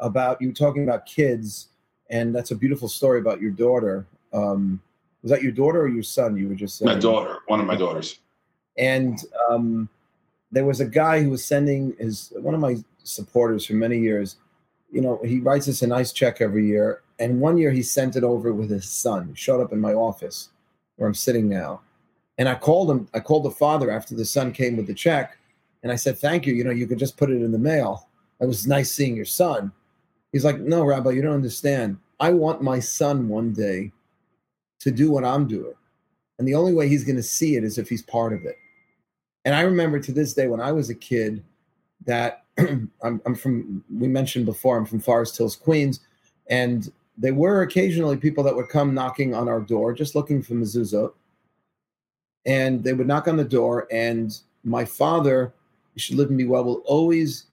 about 0.00 0.42
you 0.42 0.52
talking 0.52 0.82
about 0.82 1.06
kids, 1.06 1.68
and 2.10 2.34
that's 2.34 2.50
a 2.50 2.56
beautiful 2.56 2.88
story 2.88 3.20
about 3.20 3.40
your 3.40 3.52
daughter. 3.52 4.06
Um, 4.32 4.80
was 5.22 5.30
that 5.30 5.42
your 5.42 5.52
daughter 5.52 5.80
or 5.82 5.88
your 5.88 6.02
son? 6.02 6.36
You 6.36 6.48
were 6.48 6.54
just 6.54 6.78
saying. 6.78 6.92
My 6.92 6.98
daughter, 6.98 7.38
one 7.46 7.60
of 7.60 7.66
my 7.66 7.76
daughters. 7.76 8.18
And 8.78 9.24
um, 9.50 9.88
there 10.50 10.64
was 10.64 10.80
a 10.80 10.86
guy 10.86 11.22
who 11.22 11.30
was 11.30 11.44
sending 11.44 11.94
his 11.98 12.32
one 12.36 12.54
of 12.54 12.60
my 12.60 12.76
supporters 13.04 13.66
for 13.66 13.74
many 13.74 13.98
years. 13.98 14.36
You 14.90 15.02
know, 15.02 15.20
he 15.24 15.40
writes 15.40 15.68
us 15.68 15.82
a 15.82 15.86
nice 15.86 16.12
check 16.12 16.40
every 16.40 16.66
year, 16.66 17.02
and 17.18 17.40
one 17.40 17.58
year 17.58 17.70
he 17.70 17.82
sent 17.82 18.16
it 18.16 18.24
over 18.24 18.52
with 18.52 18.70
his 18.70 18.88
son. 18.88 19.28
He 19.28 19.34
showed 19.34 19.60
up 19.60 19.72
in 19.72 19.80
my 19.80 19.92
office, 19.92 20.50
where 20.96 21.06
I'm 21.06 21.14
sitting 21.14 21.48
now. 21.48 21.80
And 22.38 22.48
I 22.48 22.54
called 22.54 22.90
him, 22.90 23.08
I 23.12 23.20
called 23.20 23.44
the 23.44 23.50
father 23.50 23.90
after 23.90 24.14
the 24.14 24.24
son 24.24 24.52
came 24.52 24.76
with 24.76 24.86
the 24.86 24.94
check. 24.94 25.36
And 25.82 25.92
I 25.92 25.96
said, 25.96 26.18
Thank 26.18 26.46
you. 26.46 26.54
You 26.54 26.64
know, 26.64 26.70
you 26.70 26.86
could 26.86 26.98
just 26.98 27.16
put 27.16 27.30
it 27.30 27.42
in 27.42 27.52
the 27.52 27.58
mail. 27.58 28.08
It 28.40 28.46
was 28.46 28.66
nice 28.66 28.92
seeing 28.92 29.16
your 29.16 29.24
son. 29.24 29.72
He's 30.32 30.44
like, 30.44 30.58
No, 30.60 30.84
Rabbi, 30.84 31.10
you 31.10 31.22
don't 31.22 31.34
understand. 31.34 31.98
I 32.20 32.30
want 32.30 32.62
my 32.62 32.78
son 32.80 33.28
one 33.28 33.52
day 33.52 33.92
to 34.80 34.90
do 34.90 35.10
what 35.10 35.24
I'm 35.24 35.46
doing. 35.46 35.74
And 36.38 36.46
the 36.46 36.54
only 36.54 36.72
way 36.72 36.88
he's 36.88 37.04
going 37.04 37.16
to 37.16 37.22
see 37.22 37.56
it 37.56 37.64
is 37.64 37.78
if 37.78 37.88
he's 37.88 38.02
part 38.02 38.32
of 38.32 38.44
it. 38.44 38.56
And 39.44 39.54
I 39.54 39.62
remember 39.62 39.98
to 40.00 40.12
this 40.12 40.34
day 40.34 40.46
when 40.46 40.60
I 40.60 40.72
was 40.72 40.90
a 40.90 40.94
kid 40.94 41.42
that 42.06 42.44
I'm, 42.58 42.90
I'm 43.02 43.34
from, 43.34 43.84
we 43.92 44.08
mentioned 44.08 44.46
before, 44.46 44.76
I'm 44.76 44.86
from 44.86 45.00
Forest 45.00 45.38
Hills, 45.38 45.56
Queens. 45.56 46.00
And 46.48 46.90
there 47.16 47.34
were 47.34 47.62
occasionally 47.62 48.16
people 48.16 48.44
that 48.44 48.54
would 48.54 48.68
come 48.68 48.94
knocking 48.94 49.34
on 49.34 49.48
our 49.48 49.60
door 49.60 49.92
just 49.92 50.14
looking 50.14 50.42
for 50.42 50.54
mezuzot. 50.54 51.12
And 52.46 52.82
they 52.82 52.92
would 52.92 53.06
knock 53.06 53.28
on 53.28 53.36
the 53.36 53.44
door, 53.44 53.86
and 53.90 54.34
my 54.64 54.84
father, 54.84 55.52
you 55.94 56.00
should 56.00 56.16
live 56.16 56.28
and 56.28 56.38
be 56.38 56.46
well, 56.46 56.64
will 56.64 56.82
always, 56.86 57.46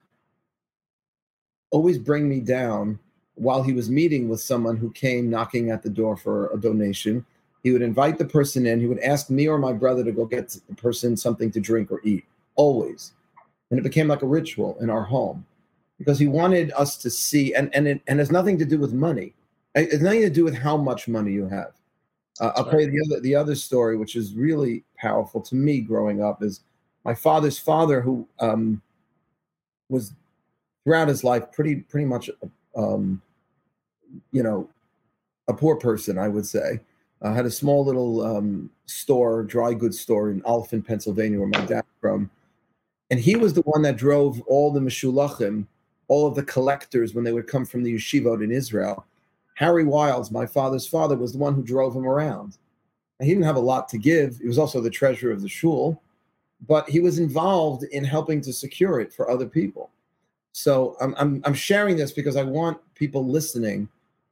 always 1.71 1.97
bring 1.97 2.29
me 2.29 2.39
down 2.39 2.99
while 3.33 3.61
he 3.61 3.73
was 3.73 3.89
meeting 3.89 4.29
with 4.29 4.39
someone 4.39 4.77
who 4.77 4.91
came 4.91 5.29
knocking 5.29 5.69
at 5.69 5.83
the 5.83 5.89
door 5.89 6.15
for 6.15 6.49
a 6.53 6.57
donation. 6.57 7.25
He 7.65 7.71
would 7.71 7.81
invite 7.81 8.19
the 8.19 8.25
person 8.25 8.67
in. 8.67 8.79
He 8.79 8.85
would 8.85 8.99
ask 8.99 9.31
me 9.31 9.47
or 9.47 9.57
my 9.57 9.73
brother 9.73 10.03
to 10.03 10.11
go 10.11 10.23
get 10.23 10.49
the 10.49 10.75
person 10.75 11.17
something 11.17 11.49
to 11.49 11.59
drink 11.59 11.91
or 11.91 11.99
eat, 12.03 12.23
always. 12.55 13.13
And 13.71 13.79
it 13.79 13.81
became 13.81 14.07
like 14.07 14.21
a 14.21 14.27
ritual 14.27 14.77
in 14.81 14.91
our 14.91 15.01
home 15.01 15.43
because 15.97 16.19
he 16.19 16.27
wanted 16.27 16.71
us 16.73 16.95
to 16.97 17.09
see, 17.09 17.55
and, 17.55 17.73
and 17.73 17.87
it 17.87 18.01
and 18.05 18.19
has 18.19 18.29
nothing 18.29 18.59
to 18.59 18.65
do 18.65 18.77
with 18.77 18.93
money. 18.93 19.33
It 19.73 19.91
has 19.91 20.01
nothing 20.01 20.21
to 20.21 20.29
do 20.29 20.43
with 20.43 20.53
how 20.53 20.77
much 20.77 21.07
money 21.07 21.31
you 21.31 21.47
have. 21.47 21.71
Uh, 22.39 22.51
I'll 22.55 22.69
tell 22.69 22.79
you 22.79 22.91
the 22.91 23.01
other 23.07 23.21
the 23.21 23.33
other 23.33 23.55
story, 23.55 23.97
which 23.97 24.15
is 24.15 24.35
really 24.35 24.83
powerful 24.95 25.41
to 25.41 25.55
me 25.55 25.81
growing 25.81 26.21
up, 26.21 26.43
is 26.43 26.59
my 27.03 27.15
father's 27.15 27.57
father, 27.57 27.99
who 27.99 28.27
um, 28.39 28.79
was 29.89 30.13
throughout 30.83 31.07
his 31.07 31.23
life 31.23 31.51
pretty 31.51 31.77
pretty 31.77 32.05
much 32.05 32.29
um, 32.75 33.23
you 34.31 34.43
know, 34.43 34.69
a 35.47 35.53
poor 35.53 35.75
person, 35.75 36.19
I 36.19 36.27
would 36.27 36.45
say. 36.45 36.79
I 37.21 37.33
had 37.33 37.45
a 37.45 37.51
small 37.51 37.83
little 37.85 38.21
um, 38.21 38.69
store, 38.85 39.43
dry 39.43 39.73
goods 39.73 39.99
store 39.99 40.29
in 40.29 40.41
Alphen, 40.41 40.85
Pennsylvania, 40.85 41.39
where 41.39 41.47
my 41.47 41.65
dad 41.65 41.85
from. 42.01 42.29
And 43.09 43.19
he 43.19 43.35
was 43.35 43.53
the 43.53 43.61
one 43.61 43.81
that 43.83 43.97
drove 43.97 44.41
all 44.41 44.71
the 44.71 44.79
Meshulachim, 44.79 45.65
all 46.07 46.27
of 46.27 46.35
the 46.35 46.43
collectors 46.43 47.13
when 47.13 47.23
they 47.23 47.31
would 47.31 47.47
come 47.47 47.65
from 47.65 47.83
the 47.83 47.95
yeshivot 47.95 48.43
in 48.43 48.51
Israel. 48.51 49.05
Harry 49.55 49.85
Wildes, 49.85 50.31
my 50.31 50.45
father's 50.45 50.87
father, 50.87 51.15
was 51.15 51.31
the 51.31 51.37
one 51.37 51.55
who 51.55 51.63
drove 51.63 51.95
him 51.95 52.05
around. 52.05 52.57
And 53.19 53.27
he 53.27 53.33
didn't 53.33 53.45
have 53.45 53.55
a 53.55 53.59
lot 53.59 53.87
to 53.89 53.97
give. 53.97 54.37
He 54.37 54.47
was 54.47 54.57
also 54.57 54.81
the 54.81 54.89
treasurer 54.89 55.31
of 55.31 55.41
the 55.41 55.49
shul, 55.49 56.01
but 56.67 56.89
he 56.89 56.99
was 56.99 57.19
involved 57.19 57.83
in 57.91 58.03
helping 58.03 58.41
to 58.41 58.51
secure 58.51 58.99
it 58.99 59.13
for 59.13 59.29
other 59.29 59.45
people. 59.45 59.91
So 60.51 60.97
I'm, 60.99 61.15
I'm, 61.17 61.41
I'm 61.45 61.53
sharing 61.53 61.95
this 61.95 62.11
because 62.11 62.35
I 62.35 62.43
want 62.43 62.77
people 62.95 63.25
listening 63.25 63.87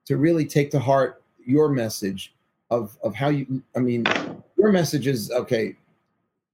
to 0.06 0.17
really 0.17 0.46
take 0.46 0.72
to 0.72 0.80
heart 0.80 1.24
your 1.46 1.69
message 1.69 2.34
of 2.73 2.97
of 3.03 3.15
how 3.15 3.29
you 3.29 3.62
i 3.75 3.79
mean 3.79 4.03
your 4.57 4.71
message 4.71 5.07
is 5.07 5.31
okay 5.31 5.75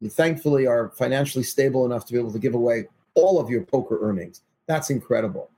you 0.01 0.09
thankfully 0.09 0.67
are 0.67 0.89
financially 0.89 1.43
stable 1.43 1.85
enough 1.85 2.05
to 2.05 2.13
be 2.13 2.19
able 2.19 2.31
to 2.31 2.39
give 2.39 2.55
away 2.55 2.85
all 3.15 3.39
of 3.39 3.49
your 3.49 3.63
poker 3.63 3.97
earnings 4.01 4.41
that's 4.67 4.89
incredible 4.89 5.49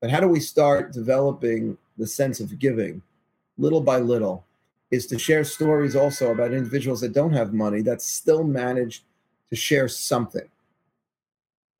but 0.00 0.10
how 0.10 0.20
do 0.20 0.28
we 0.28 0.40
start 0.40 0.92
developing 0.92 1.76
the 1.98 2.06
sense 2.06 2.40
of 2.40 2.58
giving 2.58 3.02
little 3.58 3.80
by 3.80 3.98
little 3.98 4.44
is 4.90 5.06
to 5.06 5.18
share 5.18 5.44
stories 5.44 5.96
also 5.96 6.32
about 6.32 6.52
individuals 6.52 7.00
that 7.00 7.12
don't 7.12 7.32
have 7.32 7.52
money 7.54 7.80
that 7.80 8.02
still 8.02 8.44
manage 8.44 9.04
to 9.48 9.56
share 9.56 9.88
something 9.88 10.48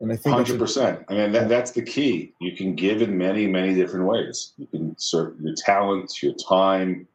and 0.02 0.12
I 0.12 0.16
think 0.16 0.34
hundred 0.34 0.58
percent. 0.58 1.04
I 1.08 1.14
mean, 1.14 1.30
that, 1.30 1.48
that's 1.48 1.70
the 1.70 1.80
key. 1.80 2.34
You 2.40 2.56
can 2.56 2.74
give 2.74 3.02
in 3.02 3.16
many, 3.16 3.46
many 3.46 3.72
different 3.72 4.04
ways. 4.04 4.52
You 4.58 4.66
can 4.66 4.98
serve 4.98 5.40
your 5.40 5.54
talents, 5.54 6.20
your 6.20 6.34
time. 6.34 7.06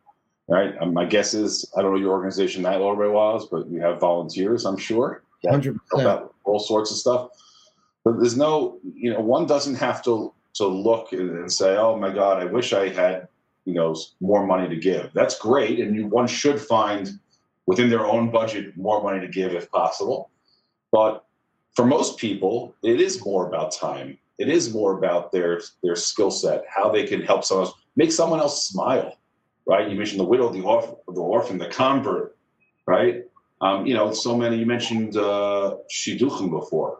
Right. 0.50 0.74
Um, 0.80 0.94
my 0.94 1.06
guess 1.06 1.34
is 1.34 1.70
I 1.78 1.82
don't 1.82 1.92
know 1.92 2.00
your 2.00 2.12
organization 2.12 2.64
that 2.64 2.80
well 2.80 2.96
well, 2.96 3.48
but 3.52 3.68
you 3.70 3.82
have 3.82 4.00
volunteers. 4.00 4.66
I'm 4.66 4.78
sure. 4.78 5.24
Hundred 5.48 5.80
percent. 5.88 6.24
All 6.46 6.60
sorts 6.60 6.92
of 6.92 6.98
stuff. 6.98 7.30
But 8.04 8.20
there's 8.20 8.38
no, 8.38 8.80
you 8.96 9.12
know, 9.12 9.20
one 9.20 9.46
doesn't 9.46 9.76
have 9.76 10.02
to 10.06 10.34
to 10.56 10.66
look 10.66 11.12
and 11.12 11.52
say, 11.52 11.76
"Oh 11.76 11.98
my 11.98 12.14
God, 12.14 12.42
I 12.42 12.46
wish 12.46 12.72
I 12.72 12.90
had, 12.90 13.28
you 13.66 13.74
know, 13.74 13.96
more 14.22 14.46
money 14.46 14.70
to 14.70 14.76
give." 14.78 15.12
That's 15.14 15.38
great, 15.38 15.80
and 15.80 15.96
you, 15.96 16.08
one 16.08 16.28
should 16.28 16.62
find 16.62 17.20
within 17.66 17.90
their 17.90 18.06
own 18.06 18.32
budget 18.32 18.76
more 18.78 19.04
money 19.04 19.20
to 19.20 19.28
give 19.28 19.54
if 19.54 19.70
possible. 19.70 20.32
But 20.92 21.26
for 21.76 21.86
most 21.86 22.18
people, 22.18 22.74
it 22.82 23.02
is 23.02 23.24
more 23.24 23.48
about 23.48 23.74
time. 23.74 24.18
It 24.38 24.48
is 24.48 24.74
more 24.74 24.98
about 24.98 25.32
their 25.34 25.62
their 25.84 25.96
skill 25.96 26.32
set, 26.32 26.64
how 26.70 26.90
they 26.90 27.06
can 27.06 27.22
help 27.22 27.44
someone 27.44 27.68
else, 27.68 27.76
make 27.98 28.12
someone 28.12 28.40
else 28.40 28.68
smile, 28.68 29.18
right? 29.68 29.90
You 29.90 29.96
mentioned 29.96 30.20
the 30.20 30.26
widow, 30.26 30.50
the 30.50 30.62
orphan, 30.62 30.96
the, 31.08 31.22
orphan, 31.22 31.58
the 31.58 31.68
convert, 31.68 32.38
right? 32.88 33.24
Um, 33.62 33.86
you 33.86 33.94
know, 33.94 34.14
so 34.14 34.38
many. 34.38 34.58
You 34.58 34.66
mentioned 34.66 35.18
uh, 35.18 35.78
shidduchim 35.92 36.50
before, 36.50 37.00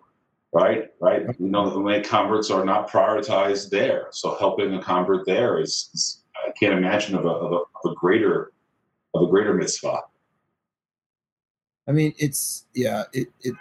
right? 0.52 0.86
Right. 1.00 1.24
You 1.40 1.50
know, 1.50 1.70
the 1.70 1.80
many 1.80 2.04
converts 2.04 2.50
are 2.50 2.66
not 2.66 2.90
prioritized 2.90 3.70
there, 3.70 4.08
so 4.12 4.36
helping 4.36 4.74
a 4.74 4.82
convert 4.82 5.26
there 5.26 5.60
is, 5.60 5.90
is 5.94 6.24
I 6.46 6.52
can't 6.52 6.74
imagine 6.74 7.16
of 7.16 7.26
a, 7.26 7.30
of 7.30 7.52
a, 7.52 7.56
of 7.56 7.92
a 7.92 7.96
greater 7.96 8.52
of 9.14 9.24
a 9.24 9.28
greater 9.28 9.54
mitzvah. 9.54 10.02
I 11.88 11.92
mean, 11.92 12.14
it's 12.18 12.66
yeah, 12.74 13.04
it 13.14 13.28
it 13.42 13.56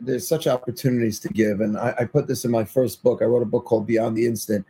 there's 0.00 0.28
such 0.28 0.46
opportunities 0.46 1.18
to 1.20 1.28
give. 1.28 1.60
And 1.60 1.76
I, 1.76 1.94
I, 2.00 2.04
put 2.06 2.26
this 2.26 2.46
in 2.46 2.50
my 2.50 2.64
first 2.64 3.02
book. 3.02 3.20
I 3.20 3.26
wrote 3.26 3.42
a 3.42 3.46
book 3.46 3.66
called 3.66 3.86
Beyond 3.86 4.16
the 4.16 4.26
Instant, 4.26 4.64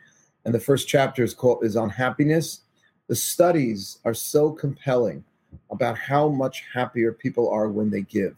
and 0.44 0.52
the 0.54 0.60
first 0.60 0.88
chapter 0.88 1.22
is 1.22 1.34
called 1.34 1.64
is 1.64 1.76
on 1.76 1.90
happiness. 1.90 2.62
The 3.08 3.16
studies 3.16 3.98
are 4.04 4.14
so 4.14 4.50
compelling 4.50 5.24
about 5.70 5.98
how 5.98 6.28
much 6.28 6.64
happier 6.72 7.12
people 7.12 7.48
are 7.50 7.68
when 7.68 7.90
they 7.90 8.02
give. 8.02 8.36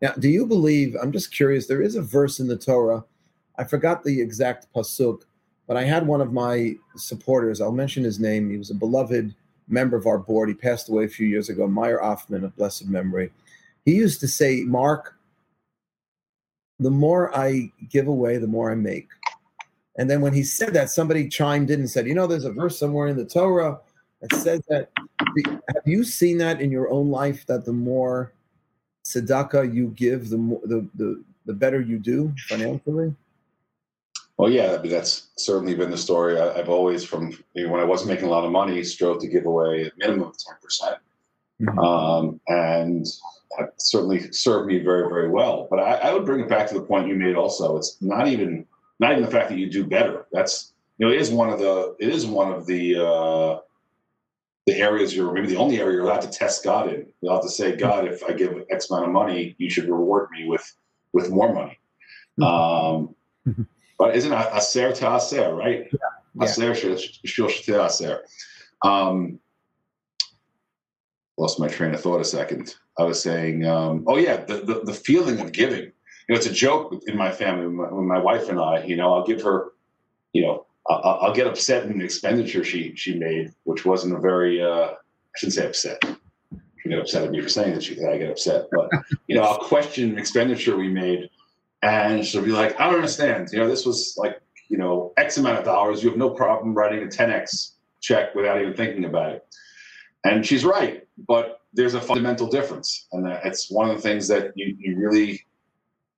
Now, 0.00 0.12
do 0.12 0.28
you 0.28 0.46
believe? 0.46 0.96
I'm 1.00 1.12
just 1.12 1.34
curious. 1.34 1.66
There 1.66 1.82
is 1.82 1.96
a 1.96 2.02
verse 2.02 2.40
in 2.40 2.46
the 2.46 2.56
Torah. 2.56 3.04
I 3.58 3.64
forgot 3.64 4.04
the 4.04 4.20
exact 4.20 4.66
pasuk, 4.74 5.22
but 5.66 5.76
I 5.76 5.84
had 5.84 6.06
one 6.06 6.20
of 6.20 6.32
my 6.32 6.76
supporters. 6.96 7.60
I'll 7.60 7.72
mention 7.72 8.04
his 8.04 8.20
name. 8.20 8.50
He 8.50 8.58
was 8.58 8.70
a 8.70 8.74
beloved 8.74 9.34
member 9.68 9.96
of 9.96 10.06
our 10.06 10.18
board. 10.18 10.48
He 10.48 10.54
passed 10.54 10.88
away 10.88 11.04
a 11.04 11.08
few 11.08 11.26
years 11.26 11.48
ago. 11.48 11.66
Meyer 11.66 11.98
Offman 11.98 12.44
of 12.44 12.56
blessed 12.56 12.86
memory. 12.86 13.30
He 13.84 13.94
used 13.94 14.20
to 14.20 14.28
say, 14.28 14.62
"Mark, 14.62 15.14
the 16.78 16.90
more 16.90 17.36
I 17.36 17.72
give 17.88 18.08
away, 18.08 18.36
the 18.38 18.46
more 18.46 18.70
I 18.70 18.74
make. 18.74 19.08
And 19.96 20.10
then 20.10 20.20
when 20.20 20.32
he 20.32 20.42
said 20.42 20.74
that, 20.74 20.90
somebody 20.90 21.28
chimed 21.28 21.70
in 21.70 21.80
and 21.80 21.90
said, 21.90 22.06
You 22.06 22.14
know, 22.14 22.26
there's 22.26 22.44
a 22.44 22.52
verse 22.52 22.78
somewhere 22.78 23.08
in 23.08 23.16
the 23.16 23.24
Torah 23.24 23.78
that 24.28 24.36
says 24.40 24.62
that. 24.68 24.90
Have 25.46 25.86
you 25.86 26.04
seen 26.04 26.38
that 26.38 26.60
in 26.60 26.70
your 26.70 26.90
own 26.90 27.10
life 27.10 27.46
that 27.46 27.64
the 27.64 27.72
more 27.72 28.32
tzedakah 29.04 29.72
you 29.72 29.88
give, 29.88 30.30
the 30.30 30.38
more 30.38 30.60
the, 30.64 30.88
the, 30.94 31.22
the 31.46 31.52
better 31.52 31.80
you 31.80 31.98
do 31.98 32.32
financially? 32.48 33.14
Well, 34.36 34.50
yeah, 34.50 34.76
that's 34.76 35.28
certainly 35.36 35.74
been 35.74 35.90
the 35.90 35.96
story. 35.96 36.40
I, 36.40 36.56
have 36.56 36.68
always, 36.68 37.04
from 37.04 37.38
you 37.54 37.66
know, 37.66 37.72
when 37.72 37.80
I 37.80 37.84
wasn't 37.84 38.10
making 38.10 38.26
a 38.26 38.30
lot 38.30 38.44
of 38.44 38.50
money, 38.50 38.82
strove 38.82 39.20
to 39.20 39.28
give 39.28 39.46
away 39.46 39.86
a 39.86 39.90
minimum 39.96 40.28
of 40.28 40.34
10%. 40.34 40.96
mm-hmm. 41.60 41.78
um, 41.78 42.40
and 42.48 43.06
have 43.58 43.70
certainly 43.76 44.32
served 44.32 44.66
me 44.66 44.78
very, 44.80 45.08
very 45.08 45.28
well. 45.28 45.68
But 45.70 45.78
I, 45.78 45.94
I, 46.08 46.12
would 46.12 46.24
bring 46.24 46.40
it 46.40 46.48
back 46.48 46.66
to 46.68 46.74
the 46.74 46.80
point 46.80 47.06
you 47.06 47.14
made. 47.14 47.36
Also, 47.36 47.76
it's 47.76 47.96
not 48.00 48.26
even 48.26 48.66
not 48.98 49.12
even 49.12 49.24
the 49.24 49.30
fact 49.30 49.50
that 49.50 49.58
you 49.58 49.70
do 49.70 49.86
better. 49.86 50.26
That's 50.32 50.72
you 50.98 51.06
know, 51.06 51.12
it 51.12 51.20
is 51.20 51.30
one 51.30 51.50
of 51.50 51.60
the 51.60 51.94
it 52.00 52.08
is 52.08 52.26
one 52.26 52.52
of 52.52 52.66
the 52.66 52.96
uh, 52.96 53.60
the 54.66 54.74
areas 54.74 55.14
you're 55.14 55.32
maybe 55.32 55.48
the 55.48 55.56
only 55.56 55.78
area 55.78 55.96
you're 55.96 56.04
allowed 56.04 56.22
to 56.22 56.30
test 56.30 56.64
God 56.64 56.88
in. 56.88 57.06
You're 57.20 57.32
allowed 57.32 57.42
to 57.42 57.50
say, 57.50 57.76
God, 57.76 58.06
if 58.06 58.24
I 58.24 58.32
give 58.32 58.64
X 58.70 58.90
amount 58.90 59.06
of 59.06 59.12
money, 59.12 59.54
you 59.58 59.68
should 59.68 59.88
reward 59.88 60.30
me 60.30 60.48
with 60.48 60.74
with 61.12 61.30
more 61.30 61.52
money. 61.52 61.78
Um, 62.42 63.14
but 63.98 64.16
isn't 64.16 64.32
it 64.32 64.48
aser 64.54 64.92
to 64.92 65.16
aser, 65.16 65.54
right? 65.54 65.88
Yeah. 65.92 66.44
Aser 66.44 66.74
aser. 67.84 68.24
Um, 68.82 69.38
lost 71.36 71.60
my 71.60 71.68
train 71.68 71.94
of 71.94 72.00
thought 72.00 72.20
a 72.20 72.24
second. 72.24 72.74
I 72.98 73.04
was 73.04 73.22
saying, 73.22 73.66
um, 73.66 74.04
oh 74.06 74.16
yeah, 74.16 74.36
the, 74.44 74.56
the, 74.58 74.80
the 74.84 74.94
feeling 74.94 75.40
of 75.40 75.52
giving. 75.52 75.82
You 75.82 76.34
know, 76.34 76.36
it's 76.36 76.46
a 76.46 76.52
joke 76.52 76.94
in 77.06 77.16
my 77.16 77.30
family. 77.30 77.66
When 77.66 77.76
my, 77.76 77.92
when 77.92 78.06
my 78.06 78.18
wife 78.18 78.48
and 78.48 78.58
I, 78.58 78.84
you 78.84 78.96
know, 78.96 79.14
I'll 79.14 79.26
give 79.26 79.42
her, 79.42 79.72
you 80.32 80.42
know, 80.42 80.66
I'll, 80.88 81.18
I'll, 81.22 81.34
get 81.34 81.46
upset 81.46 81.84
in 81.84 81.92
an 81.92 82.02
expenditure 82.02 82.62
she 82.62 82.94
she 82.94 83.18
made, 83.18 83.52
which 83.64 83.84
wasn't 83.84 84.16
a 84.16 84.20
very. 84.20 84.62
Uh, 84.62 84.90
I 84.90 85.38
shouldn't 85.38 85.54
say 85.54 85.66
upset. 85.66 86.02
She 86.82 86.88
get 86.90 86.98
upset 86.98 87.24
at 87.24 87.30
me 87.30 87.40
for 87.40 87.48
saying 87.48 87.74
that 87.74 87.82
she 87.82 88.02
I 88.04 88.18
get 88.18 88.30
upset, 88.30 88.66
but 88.70 88.90
you 89.26 89.36
know, 89.36 89.42
I'll 89.42 89.58
question 89.58 90.10
an 90.10 90.18
expenditure 90.18 90.76
we 90.76 90.88
made, 90.88 91.30
and 91.82 92.24
she'll 92.24 92.42
be 92.42 92.50
like, 92.50 92.78
"I 92.78 92.86
don't 92.86 92.96
understand. 92.96 93.48
You 93.52 93.60
know, 93.60 93.68
this 93.68 93.86
was 93.86 94.14
like, 94.18 94.40
you 94.68 94.76
know, 94.76 95.12
X 95.16 95.38
amount 95.38 95.58
of 95.58 95.64
dollars. 95.64 96.02
You 96.02 96.10
have 96.10 96.18
no 96.18 96.30
problem 96.30 96.74
writing 96.74 97.02
a 97.02 97.06
10x 97.06 97.72
check 98.00 98.34
without 98.34 98.60
even 98.60 98.74
thinking 98.74 99.06
about 99.06 99.32
it." 99.32 99.46
And 100.24 100.44
she's 100.44 100.64
right, 100.64 101.06
but 101.26 101.62
there's 101.72 101.94
a 101.94 102.00
fundamental 102.00 102.46
difference, 102.46 103.06
and 103.12 103.26
it's 103.44 103.70
one 103.70 103.88
of 103.88 103.96
the 103.96 104.02
things 104.02 104.28
that 104.28 104.52
you, 104.54 104.76
you 104.78 104.98
really 104.98 105.44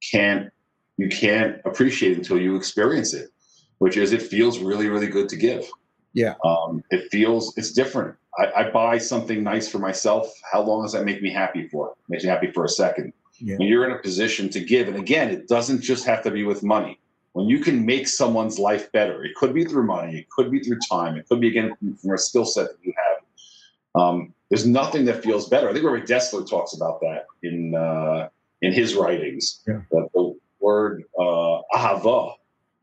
can't 0.03 0.51
you 0.99 1.09
can't 1.09 1.61
appreciate 1.65 2.17
until 2.17 2.39
you 2.39 2.57
experience 2.57 3.13
it, 3.13 3.31
which 3.79 3.97
is 3.97 4.13
it 4.13 4.23
feels 4.23 4.59
really 4.59 4.89
really 4.89 5.09
good 5.09 5.29
to 5.29 5.37
give. 5.37 5.69
Yeah, 6.13 6.35
um, 6.45 6.83
it 6.91 7.11
feels 7.11 7.57
it's 7.57 7.73
different. 7.73 8.17
I, 8.39 8.65
I, 8.65 8.71
buy 8.71 8.99
something 8.99 9.43
nice 9.43 9.69
for 9.69 9.79
myself. 9.79 10.31
How 10.51 10.61
long 10.63 10.83
does 10.83 10.93
that 10.93 11.05
make 11.05 11.23
me 11.23 11.31
happy 11.31 11.69
for? 11.69 11.91
It 11.91 11.97
makes 12.09 12.25
me 12.25 12.31
happy 12.31 12.51
for 12.51 12.65
a 12.65 12.69
second. 12.69 13.13
Yeah. 13.39 13.57
When 13.57 13.69
you're 13.69 13.85
in 13.85 13.93
a 13.93 13.99
position 13.99 14.49
to 14.51 14.61
give, 14.61 14.89
and 14.89 14.97
again, 14.97 15.31
it 15.31 15.49
doesn't 15.49 15.83
just 15.83 16.05
have 16.07 16.23
to 16.25 16.31
be 16.31 16.45
with 16.45 16.63
money. 16.63 16.99
When 17.33 17.49
you 17.49 17.59
can 17.59 17.85
make 17.85 18.09
someone's 18.09 18.59
life 18.59 18.91
better, 18.93 19.25
it 19.25 19.35
could 19.35 19.53
be 19.53 19.65
through 19.65 19.85
money, 19.85 20.21
it 20.21 20.31
could 20.31 20.51
be 20.51 20.61
through 20.61 20.79
time, 20.91 21.17
it 21.17 21.29
could 21.29 21.41
be 21.41 21.49
again 21.49 21.77
from 22.01 22.15
a 22.15 22.19
skill 22.19 22.47
set 22.47 22.69
that 22.69 22.79
you 22.83 22.95
have. 22.97 24.03
Um, 24.03 24.35
there's 24.49 24.67
nothing 24.67 25.05
that 25.07 25.23
feels 25.23 25.49
better. 25.49 25.69
I 25.69 25.73
think 25.73 25.85
Rav 25.85 26.05
Dessler 26.05 26.49
talks 26.49 26.75
about 26.75 27.01
that 27.01 27.27
in 27.43 27.75
uh, 27.75 28.29
in 28.63 28.73
his 28.73 28.95
writings. 28.95 29.63
Yeah. 29.67 29.81
That 29.91 30.09
the 30.15 30.39
word 30.61 31.05
uh, 31.19 31.61
ahava, 31.75 32.35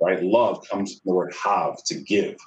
right, 0.06 0.24
love 0.24 0.68
comes 0.68 0.94
from 0.94 1.02
the 1.06 1.14
word 1.14 1.34
have, 1.44 1.84
to 1.86 1.96
give. 1.96 2.38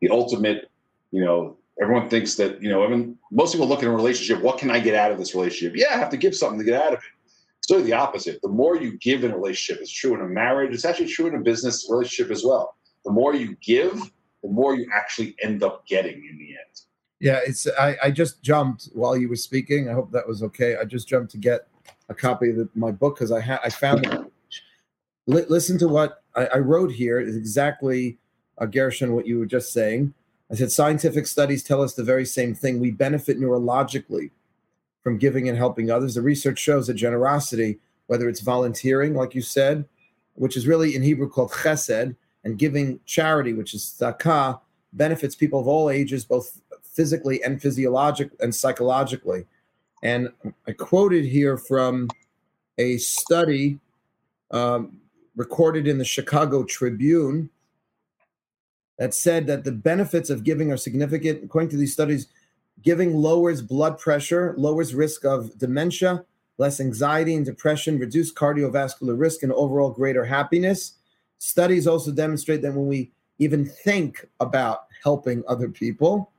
The 0.00 0.10
ultimate, 0.10 0.70
you 1.10 1.24
know, 1.24 1.56
everyone 1.80 2.08
thinks 2.08 2.34
that 2.36 2.62
you 2.62 2.68
know, 2.68 2.84
I 2.84 2.88
mean, 2.88 3.18
most 3.30 3.52
people 3.52 3.66
look 3.66 3.80
at 3.80 3.86
a 3.86 3.90
relationship. 3.90 4.42
What 4.42 4.58
can 4.58 4.70
I 4.70 4.80
get 4.80 4.94
out 4.94 5.12
of 5.12 5.18
this 5.18 5.34
relationship? 5.34 5.76
Yeah, 5.76 5.94
I 5.94 5.98
have 5.98 6.10
to 6.10 6.16
give 6.16 6.34
something 6.34 6.58
to 6.58 6.64
get 6.64 6.80
out 6.80 6.92
of 6.92 6.98
it. 6.98 7.04
It's 7.58 7.70
really 7.70 7.84
the 7.84 7.94
opposite. 7.94 8.40
The 8.42 8.48
more 8.48 8.76
you 8.76 8.96
give 8.98 9.24
in 9.24 9.32
a 9.32 9.36
relationship, 9.36 9.82
it's 9.82 9.90
true 9.92 10.14
in 10.14 10.20
a 10.20 10.28
marriage. 10.28 10.72
It's 10.72 10.84
actually 10.84 11.08
true 11.08 11.26
in 11.26 11.34
a 11.34 11.40
business 11.40 11.86
relationship 11.90 12.30
as 12.30 12.44
well. 12.44 12.76
The 13.04 13.10
more 13.10 13.34
you 13.34 13.56
give, 13.60 13.92
the 14.42 14.48
more 14.48 14.76
you 14.76 14.88
actually 14.94 15.34
end 15.42 15.62
up 15.62 15.86
getting 15.86 16.14
in 16.14 16.38
the 16.38 16.50
end. 16.50 16.80
Yeah, 17.18 17.40
it's. 17.46 17.66
I, 17.78 17.96
I 18.04 18.10
just 18.10 18.42
jumped 18.42 18.90
while 18.92 19.16
you 19.16 19.28
were 19.28 19.36
speaking. 19.36 19.88
I 19.88 19.94
hope 19.94 20.12
that 20.12 20.28
was 20.28 20.42
okay. 20.42 20.76
I 20.76 20.84
just 20.84 21.08
jumped 21.08 21.30
to 21.32 21.38
get 21.38 21.66
a 22.08 22.14
copy 22.14 22.50
of 22.50 22.56
the, 22.56 22.68
my 22.74 22.92
book 22.92 23.16
because 23.16 23.32
I 23.32 23.40
had 23.40 23.58
I 23.64 23.70
found 23.70 24.06
it. 24.06 24.12
L- 24.12 25.46
listen 25.48 25.78
to 25.78 25.88
what 25.88 26.22
I, 26.36 26.46
I 26.46 26.58
wrote 26.58 26.92
here 26.92 27.18
is 27.18 27.36
exactly, 27.36 28.18
uh, 28.58 28.66
Gershon, 28.66 29.14
what 29.14 29.26
you 29.26 29.38
were 29.38 29.46
just 29.46 29.72
saying. 29.72 30.14
I 30.50 30.54
said 30.54 30.70
scientific 30.70 31.26
studies 31.26 31.64
tell 31.64 31.82
us 31.82 31.94
the 31.94 32.04
very 32.04 32.24
same 32.24 32.54
thing. 32.54 32.78
We 32.78 32.92
benefit 32.92 33.40
neurologically 33.40 34.30
from 35.02 35.18
giving 35.18 35.48
and 35.48 35.58
helping 35.58 35.90
others. 35.90 36.14
The 36.14 36.22
research 36.22 36.58
shows 36.58 36.86
that 36.86 36.94
generosity, 36.94 37.78
whether 38.06 38.28
it's 38.28 38.40
volunteering, 38.40 39.14
like 39.14 39.34
you 39.34 39.42
said, 39.42 39.84
which 40.34 40.56
is 40.56 40.66
really 40.66 40.94
in 40.94 41.02
Hebrew 41.02 41.28
called 41.28 41.50
chesed, 41.50 42.14
and 42.44 42.58
giving 42.58 43.00
charity, 43.06 43.52
which 43.52 43.74
is 43.74 43.82
tzedakah, 43.98 44.60
benefits 44.92 45.34
people 45.34 45.58
of 45.58 45.66
all 45.66 45.90
ages, 45.90 46.24
both 46.24 46.60
physically 46.82 47.42
and 47.42 47.60
physiologic 47.60 48.30
and 48.40 48.54
psychologically. 48.54 49.46
And 50.02 50.28
I 50.66 50.72
quoted 50.72 51.24
here 51.24 51.56
from 51.56 52.08
a 52.78 52.98
study 52.98 53.80
um, 54.50 55.00
recorded 55.36 55.86
in 55.86 55.98
the 55.98 56.04
Chicago 56.04 56.64
Tribune 56.64 57.50
that 58.98 59.14
said 59.14 59.46
that 59.46 59.64
the 59.64 59.72
benefits 59.72 60.30
of 60.30 60.42
giving 60.42 60.72
are 60.72 60.76
significant. 60.76 61.44
According 61.44 61.70
to 61.70 61.76
these 61.76 61.92
studies, 61.92 62.28
giving 62.82 63.14
lowers 63.14 63.62
blood 63.62 63.98
pressure, 63.98 64.54
lowers 64.56 64.94
risk 64.94 65.24
of 65.24 65.56
dementia, 65.58 66.24
less 66.58 66.80
anxiety 66.80 67.34
and 67.34 67.44
depression, 67.44 67.98
reduced 67.98 68.34
cardiovascular 68.34 69.18
risk, 69.18 69.42
and 69.42 69.52
overall 69.52 69.90
greater 69.90 70.24
happiness. 70.24 70.94
Studies 71.38 71.86
also 71.86 72.10
demonstrate 72.10 72.62
that 72.62 72.72
when 72.72 72.86
we 72.86 73.12
even 73.38 73.66
think 73.66 74.26
about 74.40 74.86
helping 75.02 75.44
other 75.46 75.68
people, 75.68 76.30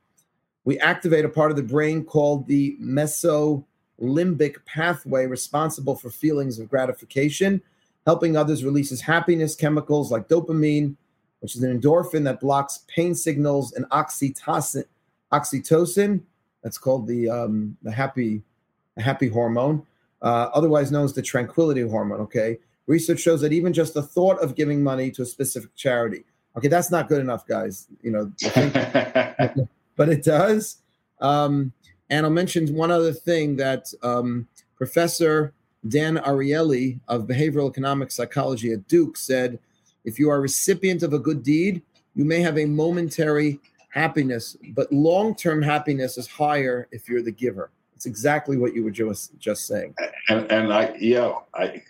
we 0.66 0.80
activate 0.80 1.24
a 1.24 1.30
part 1.30 1.52
of 1.52 1.58
the 1.58 1.64
brain 1.64 2.04
called 2.04 2.48
the 2.48 2.76
mesolimbic 2.82 4.56
pathway 4.66 5.28
responsible 5.28 5.96
for 5.96 6.10
feelings 6.10 6.58
of 6.58 6.70
gratification. 6.70 7.62
Helping 8.08 8.38
others 8.38 8.64
releases 8.64 9.02
happiness 9.02 9.54
chemicals 9.54 10.14
like 10.14 10.30
dopamine, 10.30 10.96
which 11.42 11.58
is 11.58 11.62
an 11.62 11.78
endorphin 11.78 12.24
that 12.24 12.40
blocks 12.40 12.86
pain 12.88 13.14
signals, 13.14 13.74
and 13.74 13.86
oxytocin. 13.90 14.86
Oxytocin, 15.34 16.22
that's 16.64 16.78
called 16.78 17.06
the 17.06 17.30
um, 17.30 17.76
the 17.84 17.92
happy 17.92 18.42
the 18.96 19.02
happy 19.04 19.28
hormone, 19.28 19.86
uh, 20.22 20.48
otherwise 20.54 20.90
known 20.90 21.04
as 21.04 21.12
the 21.12 21.22
tranquility 21.22 21.82
hormone. 21.82 22.22
Okay, 22.22 22.58
research 22.86 23.20
shows 23.20 23.42
that 23.42 23.52
even 23.52 23.74
just 23.74 23.94
the 23.94 24.02
thought 24.02 24.42
of 24.42 24.56
giving 24.56 24.82
money 24.82 25.12
to 25.12 25.24
a 25.24 25.26
specific 25.26 25.76
charity. 25.76 26.24
Okay, 26.56 26.70
that's 26.70 26.90
not 26.90 27.10
good 27.10 27.20
enough, 27.20 27.46
guys. 27.46 27.90
You 28.02 28.12
know, 28.12 28.32
but 29.98 30.08
it 30.08 30.24
does. 30.24 30.78
Um, 31.20 31.74
and 32.10 32.26
I'll 32.26 32.32
mention 32.32 32.74
one 32.74 32.90
other 32.90 33.12
thing 33.12 33.58
that 33.58 33.94
um, 34.02 34.48
Professor 34.78 35.54
Dan 35.88 36.18
Ariely 36.18 37.00
of 37.08 37.24
behavioral 37.24 37.70
economic 37.70 38.12
psychology 38.12 38.72
at 38.72 38.88
Duke 38.88 39.18
said 39.18 39.60
if 40.06 40.18
you 40.18 40.30
are 40.30 40.38
a 40.38 40.42
recipient 40.42 41.04
of 41.04 41.14
a 41.14 41.20
good 41.20 41.44
deed, 41.44 41.82
you 42.16 42.26
may 42.26 42.40
have 42.42 42.58
a 42.58 42.66
momentary 42.66 43.60
happiness, 43.90 44.58
but 44.70 44.92
long-term 44.92 45.62
happiness 45.62 46.18
is 46.18 46.28
higher 46.28 46.88
if 46.92 47.10
you're 47.10 47.22
the 47.22 47.32
giver. 47.32 47.72
It's 47.96 48.06
exactly 48.06 48.58
what 48.58 48.76
you 48.76 48.84
were 48.84 48.92
just 48.92 49.38
just 49.40 49.66
saying. 49.66 49.96
And, 50.30 50.52
and 50.52 50.74
I 50.74 50.96
yeah 51.00 51.34
I 51.56 51.82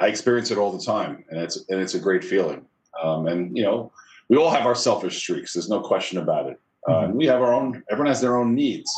I 0.00 0.08
experience 0.08 0.50
it 0.50 0.58
all 0.58 0.72
the 0.72 0.84
time, 0.84 1.24
and 1.30 1.40
it's 1.40 1.64
and 1.68 1.80
it's 1.80 1.94
a 1.94 2.00
great 2.00 2.24
feeling. 2.24 2.66
Um, 3.02 3.26
and 3.26 3.56
you 3.56 3.62
know 3.62 3.92
we 4.28 4.36
all 4.36 4.50
have 4.50 4.66
our 4.66 4.74
selfish 4.74 5.18
streaks. 5.18 5.54
There's 5.54 5.68
no 5.68 5.80
question 5.80 6.18
about 6.18 6.48
it. 6.48 6.60
Uh, 6.88 6.92
mm-hmm. 6.92 7.16
we 7.16 7.26
have 7.26 7.40
our 7.40 7.54
own. 7.54 7.82
Everyone 7.90 8.08
has 8.08 8.20
their 8.20 8.36
own 8.36 8.54
needs, 8.54 8.92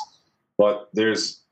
but 0.56 0.88
there's 0.94 1.43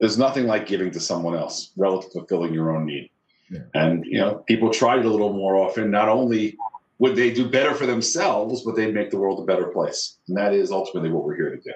there's 0.00 0.18
nothing 0.18 0.46
like 0.46 0.66
giving 0.66 0.90
to 0.90 1.00
someone 1.00 1.36
else 1.36 1.70
relative 1.76 2.10
to 2.12 2.18
fulfilling 2.20 2.52
your 2.52 2.74
own 2.74 2.86
need. 2.86 3.10
Yeah. 3.50 3.60
And 3.74 4.04
you 4.04 4.18
know, 4.18 4.36
people 4.46 4.70
try 4.70 4.98
it 4.98 5.04
a 5.04 5.10
little 5.10 5.32
more 5.32 5.56
often. 5.56 5.90
Not 5.90 6.08
only 6.08 6.56
would 6.98 7.16
they 7.16 7.32
do 7.32 7.48
better 7.48 7.74
for 7.74 7.86
themselves, 7.86 8.62
but 8.62 8.76
they'd 8.76 8.94
make 8.94 9.10
the 9.10 9.18
world 9.18 9.40
a 9.40 9.44
better 9.44 9.66
place. 9.66 10.18
And 10.28 10.36
that 10.36 10.52
is 10.52 10.70
ultimately 10.70 11.10
what 11.10 11.24
we're 11.24 11.36
here 11.36 11.50
to 11.50 11.60
do. 11.60 11.72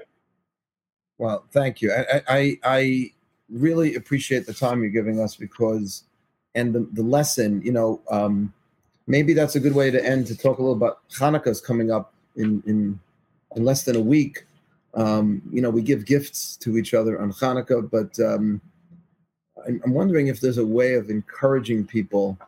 Well, 1.18 1.44
thank 1.50 1.82
you. 1.82 1.92
I 1.92 2.22
I, 2.28 2.58
I 2.64 3.12
really 3.50 3.94
appreciate 3.94 4.46
the 4.46 4.54
time 4.54 4.82
you're 4.82 4.90
giving 4.90 5.20
us 5.20 5.34
because, 5.36 6.04
and 6.54 6.74
the, 6.74 6.88
the 6.92 7.02
lesson, 7.02 7.62
you 7.62 7.72
know, 7.72 8.00
um, 8.10 8.52
maybe 9.06 9.32
that's 9.32 9.56
a 9.56 9.60
good 9.60 9.74
way 9.74 9.90
to 9.90 10.04
end 10.04 10.26
to 10.28 10.36
talk 10.36 10.58
a 10.58 10.62
little 10.62 10.76
about 10.76 11.00
Hanukkah's 11.10 11.60
coming 11.60 11.90
up 11.90 12.12
in 12.36 12.62
in 12.66 13.00
in 13.56 13.64
less 13.64 13.84
than 13.84 13.96
a 13.96 14.00
week. 14.00 14.44
Um, 14.94 15.42
you 15.52 15.60
know, 15.60 15.70
we 15.70 15.82
give 15.82 16.06
gifts 16.06 16.56
to 16.58 16.76
each 16.76 16.94
other 16.94 17.20
on 17.20 17.32
Hanukkah, 17.32 17.88
but 17.88 18.18
um, 18.24 18.60
I'm, 19.66 19.80
I'm 19.84 19.94
wondering 19.94 20.28
if 20.28 20.40
there's 20.40 20.58
a 20.58 20.66
way 20.66 20.94
of 20.94 21.10
encouraging 21.10 21.86
people. 21.86 22.38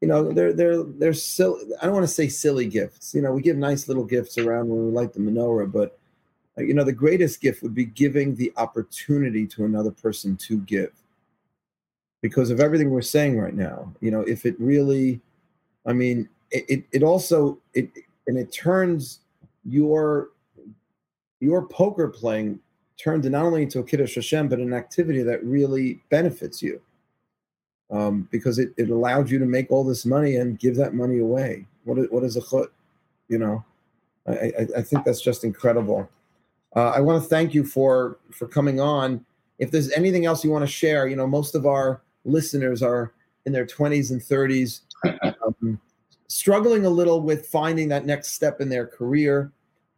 You 0.00 0.08
know, 0.08 0.32
they're 0.32 0.52
they're 0.52 0.82
they're 0.82 1.12
silly. 1.12 1.64
I 1.80 1.86
don't 1.86 1.94
want 1.94 2.06
to 2.06 2.12
say 2.12 2.28
silly 2.28 2.66
gifts. 2.66 3.14
You 3.14 3.22
know, 3.22 3.32
we 3.32 3.42
give 3.42 3.56
nice 3.56 3.88
little 3.88 4.04
gifts 4.04 4.38
around 4.38 4.68
when 4.68 4.86
we 4.86 4.92
light 4.92 5.12
the 5.12 5.20
menorah, 5.20 5.70
but 5.70 5.98
uh, 6.56 6.62
you 6.62 6.74
know, 6.74 6.84
the 6.84 6.92
greatest 6.92 7.40
gift 7.40 7.62
would 7.62 7.74
be 7.74 7.84
giving 7.84 8.34
the 8.34 8.52
opportunity 8.56 9.46
to 9.48 9.64
another 9.64 9.90
person 9.90 10.36
to 10.36 10.58
give. 10.58 10.92
Because 12.22 12.50
of 12.50 12.58
everything 12.58 12.90
we're 12.90 13.02
saying 13.02 13.38
right 13.38 13.54
now, 13.54 13.92
you 14.00 14.10
know, 14.10 14.22
if 14.22 14.44
it 14.44 14.58
really, 14.58 15.20
I 15.86 15.92
mean, 15.92 16.28
it 16.50 16.64
it, 16.68 16.84
it 16.92 17.02
also 17.02 17.58
it 17.74 17.90
and 18.26 18.36
it 18.36 18.52
turns 18.52 19.20
your 19.64 20.30
your 21.40 21.66
poker 21.66 22.08
playing 22.08 22.60
turned 22.98 23.24
not 23.30 23.44
only 23.44 23.62
into 23.62 23.78
a 23.78 23.84
kiddush 23.84 24.16
Hashem, 24.16 24.48
but 24.48 24.58
an 24.58 24.74
activity 24.74 25.22
that 25.22 25.44
really 25.44 26.00
benefits 26.10 26.62
you. 26.62 26.80
Um, 27.90 28.28
because 28.30 28.58
it, 28.58 28.74
it 28.76 28.90
allowed 28.90 29.30
you 29.30 29.38
to 29.38 29.46
make 29.46 29.70
all 29.70 29.82
this 29.82 30.04
money 30.04 30.36
and 30.36 30.58
give 30.58 30.76
that 30.76 30.92
money 30.92 31.20
away. 31.20 31.66
What 31.84 31.98
is, 31.98 32.06
what 32.10 32.22
is 32.22 32.36
a 32.36 32.42
chut? 32.42 32.70
You 33.28 33.38
know, 33.38 33.64
I, 34.26 34.32
I, 34.32 34.66
I 34.78 34.82
think 34.82 35.04
that's 35.04 35.22
just 35.22 35.42
incredible. 35.42 36.08
Uh, 36.76 36.90
I 36.90 37.00
want 37.00 37.22
to 37.22 37.28
thank 37.28 37.54
you 37.54 37.64
for 37.64 38.18
for 38.30 38.46
coming 38.46 38.78
on. 38.78 39.24
If 39.58 39.70
there's 39.70 39.90
anything 39.92 40.26
else 40.26 40.44
you 40.44 40.50
want 40.50 40.64
to 40.64 40.70
share, 40.70 41.08
you 41.08 41.16
know, 41.16 41.26
most 41.26 41.54
of 41.54 41.64
our 41.64 42.02
listeners 42.26 42.82
are 42.82 43.14
in 43.46 43.52
their 43.52 43.66
20s 43.66 44.10
and 44.10 44.20
30s, 44.20 44.82
um, 45.42 45.80
struggling 46.28 46.84
a 46.84 46.90
little 46.90 47.22
with 47.22 47.46
finding 47.46 47.88
that 47.88 48.04
next 48.04 48.32
step 48.32 48.60
in 48.60 48.68
their 48.68 48.86
career 48.86 49.50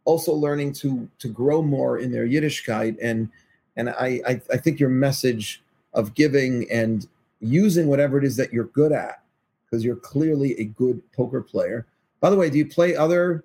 also 0.05 0.33
learning 0.33 0.73
to 0.73 1.07
to 1.19 1.27
grow 1.27 1.61
more 1.61 1.99
in 1.99 2.11
their 2.11 2.27
Yiddishkeit 2.27 2.97
and 3.01 3.29
and 3.77 3.89
I, 3.89 4.21
I, 4.27 4.41
I 4.51 4.57
think 4.57 4.79
your 4.79 4.89
message 4.89 5.63
of 5.93 6.13
giving 6.13 6.69
and 6.69 7.07
using 7.39 7.87
whatever 7.87 8.17
it 8.17 8.23
is 8.23 8.35
that 8.37 8.51
you're 8.51 8.65
good 8.65 8.91
at 8.91 9.21
because 9.65 9.83
you're 9.83 9.95
clearly 9.95 10.59
a 10.59 10.65
good 10.65 11.01
poker 11.13 11.41
player. 11.41 11.87
By 12.19 12.29
the 12.29 12.35
way, 12.35 12.49
do 12.49 12.57
you 12.57 12.65
play 12.65 12.95
other? 12.95 13.43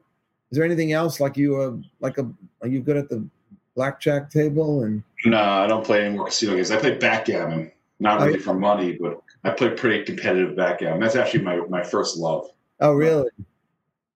Is 0.51 0.57
there 0.57 0.65
anything 0.65 0.93
else 0.93 1.21
like 1.21 1.37
you 1.37 1.57
uh, 1.57 1.77
like 2.01 2.19
a 2.19 2.29
are 2.63 2.69
you 2.69 2.81
good 2.81 2.97
at 2.97 3.09
the 3.09 3.27
blackjack 3.75 4.31
table 4.31 4.83
and? 4.85 5.03
No, 5.25 5.41
I 5.41 5.67
don't 5.67 5.85
play 5.85 6.05
any 6.05 6.17
more 6.17 6.27
casino 6.27 6.55
games. 6.55 6.71
I 6.71 6.79
play 6.79 6.97
backgammon, 6.97 7.73
not 8.01 8.21
really 8.21 8.39
for 8.39 8.55
money, 8.55 8.99
but 9.01 9.23
I 9.45 9.51
play 9.51 9.71
pretty 9.71 10.05
competitive 10.05 10.57
backgammon. 10.57 11.01
That's 11.01 11.17
actually 11.17 11.43
my 11.43 11.57
my 11.69 11.83
first 11.83 12.17
love. 12.17 12.51
Oh, 12.81 12.93
really? 12.93 13.31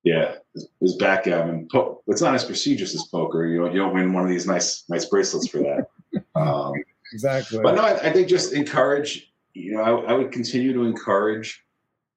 Yeah, 0.03 0.37
is 0.81 0.97
backgammon. 0.97 1.69
It's 2.07 2.23
not 2.23 2.35
as 2.35 2.45
prestigious 2.45 2.95
as 2.95 3.05
poker. 3.05 3.47
You 3.47 3.61
know, 3.61 3.71
you 3.71 3.79
don't 3.79 3.95
win 3.95 4.13
one 4.13 4.25
of 4.25 4.31
these 4.31 4.47
nice 4.47 4.85
nice 4.89 5.05
bracelets 5.05 5.49
for 5.49 5.59
that. 5.59 5.89
um, 6.35 6.73
exactly. 7.13 7.61
But 7.63 7.75
no, 7.75 7.83
I, 7.83 8.09
I 8.09 8.13
think 8.13 8.29
just 8.29 8.53
encourage. 8.53 9.31
You 9.53 9.75
know, 9.75 9.83
I, 9.83 10.13
I 10.13 10.13
would 10.15 10.33
continue 10.33 10.73
to 10.73 10.85
encourage 10.85 11.63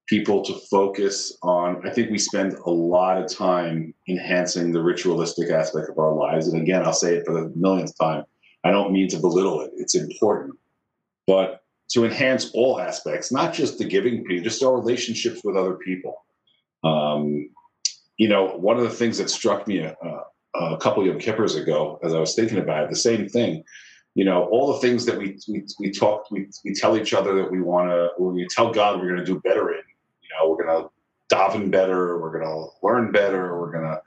people 0.07 0.43
to 0.43 0.53
focus 0.71 1.37
on. 1.43 1.85
I 1.85 1.89
think 1.89 2.09
we 2.09 2.17
spend 2.17 2.53
a 2.53 2.69
lot 2.69 3.21
of 3.21 3.29
time 3.29 3.93
enhancing 4.07 4.71
the 4.71 4.81
ritualistic 4.81 5.49
aspect 5.49 5.89
of 5.89 5.97
our 5.97 6.13
lives, 6.13 6.47
and 6.47 6.61
again, 6.61 6.83
I'll 6.83 6.93
say 6.93 7.15
it 7.15 7.25
for 7.25 7.33
the 7.33 7.51
millionth 7.55 7.97
time. 7.99 8.23
I 8.63 8.71
don't 8.71 8.93
mean 8.93 9.09
to 9.09 9.19
belittle 9.19 9.59
it; 9.61 9.71
it's 9.75 9.95
important, 9.95 10.55
but 11.27 11.63
to 11.89 12.05
enhance 12.05 12.49
all 12.53 12.79
aspects, 12.79 13.31
not 13.31 13.53
just 13.53 13.77
the 13.77 13.83
giving 13.83 14.25
just 14.41 14.63
our 14.63 14.73
relationships 14.73 15.41
with 15.43 15.57
other 15.57 15.75
people. 15.75 16.15
Um, 16.83 17.49
you 18.17 18.27
know, 18.27 18.47
one 18.57 18.77
of 18.77 18.83
the 18.83 18.89
things 18.89 19.17
that 19.17 19.29
struck 19.29 19.67
me 19.67 19.83
uh, 19.83 20.19
a 20.55 20.77
couple 20.77 21.09
of 21.09 21.17
Kippurs 21.17 21.55
ago, 21.55 21.99
as 22.03 22.13
I 22.13 22.19
was 22.19 22.35
thinking 22.35 22.59
about 22.59 22.83
it, 22.83 22.89
the 22.89 22.95
same 22.95 23.27
thing. 23.27 23.63
You 24.15 24.25
know, 24.25 24.43
all 24.45 24.71
the 24.73 24.79
things 24.79 25.05
that 25.05 25.17
we 25.17 25.39
we, 25.47 25.63
we 25.79 25.91
talk, 25.91 26.29
we, 26.29 26.47
we 26.63 26.73
tell 26.73 26.97
each 26.97 27.13
other 27.13 27.33
that 27.35 27.51
we 27.51 27.61
want 27.61 27.89
to, 27.89 28.09
when 28.17 28.35
we 28.35 28.47
tell 28.47 28.71
God 28.71 28.99
we're 28.99 29.07
going 29.07 29.19
to 29.19 29.25
do 29.25 29.39
better 29.39 29.71
in, 29.71 29.81
you 30.21 30.29
know, 30.29 30.49
we're 30.49 30.63
going 30.63 30.83
to 30.83 31.35
daven 31.35 31.71
better, 31.71 32.21
we're 32.21 32.31
going 32.31 32.45
to 32.45 32.67
learn 32.83 33.11
better, 33.11 33.59
we're 33.59 33.71
going 33.71 33.85
to, 33.85 33.99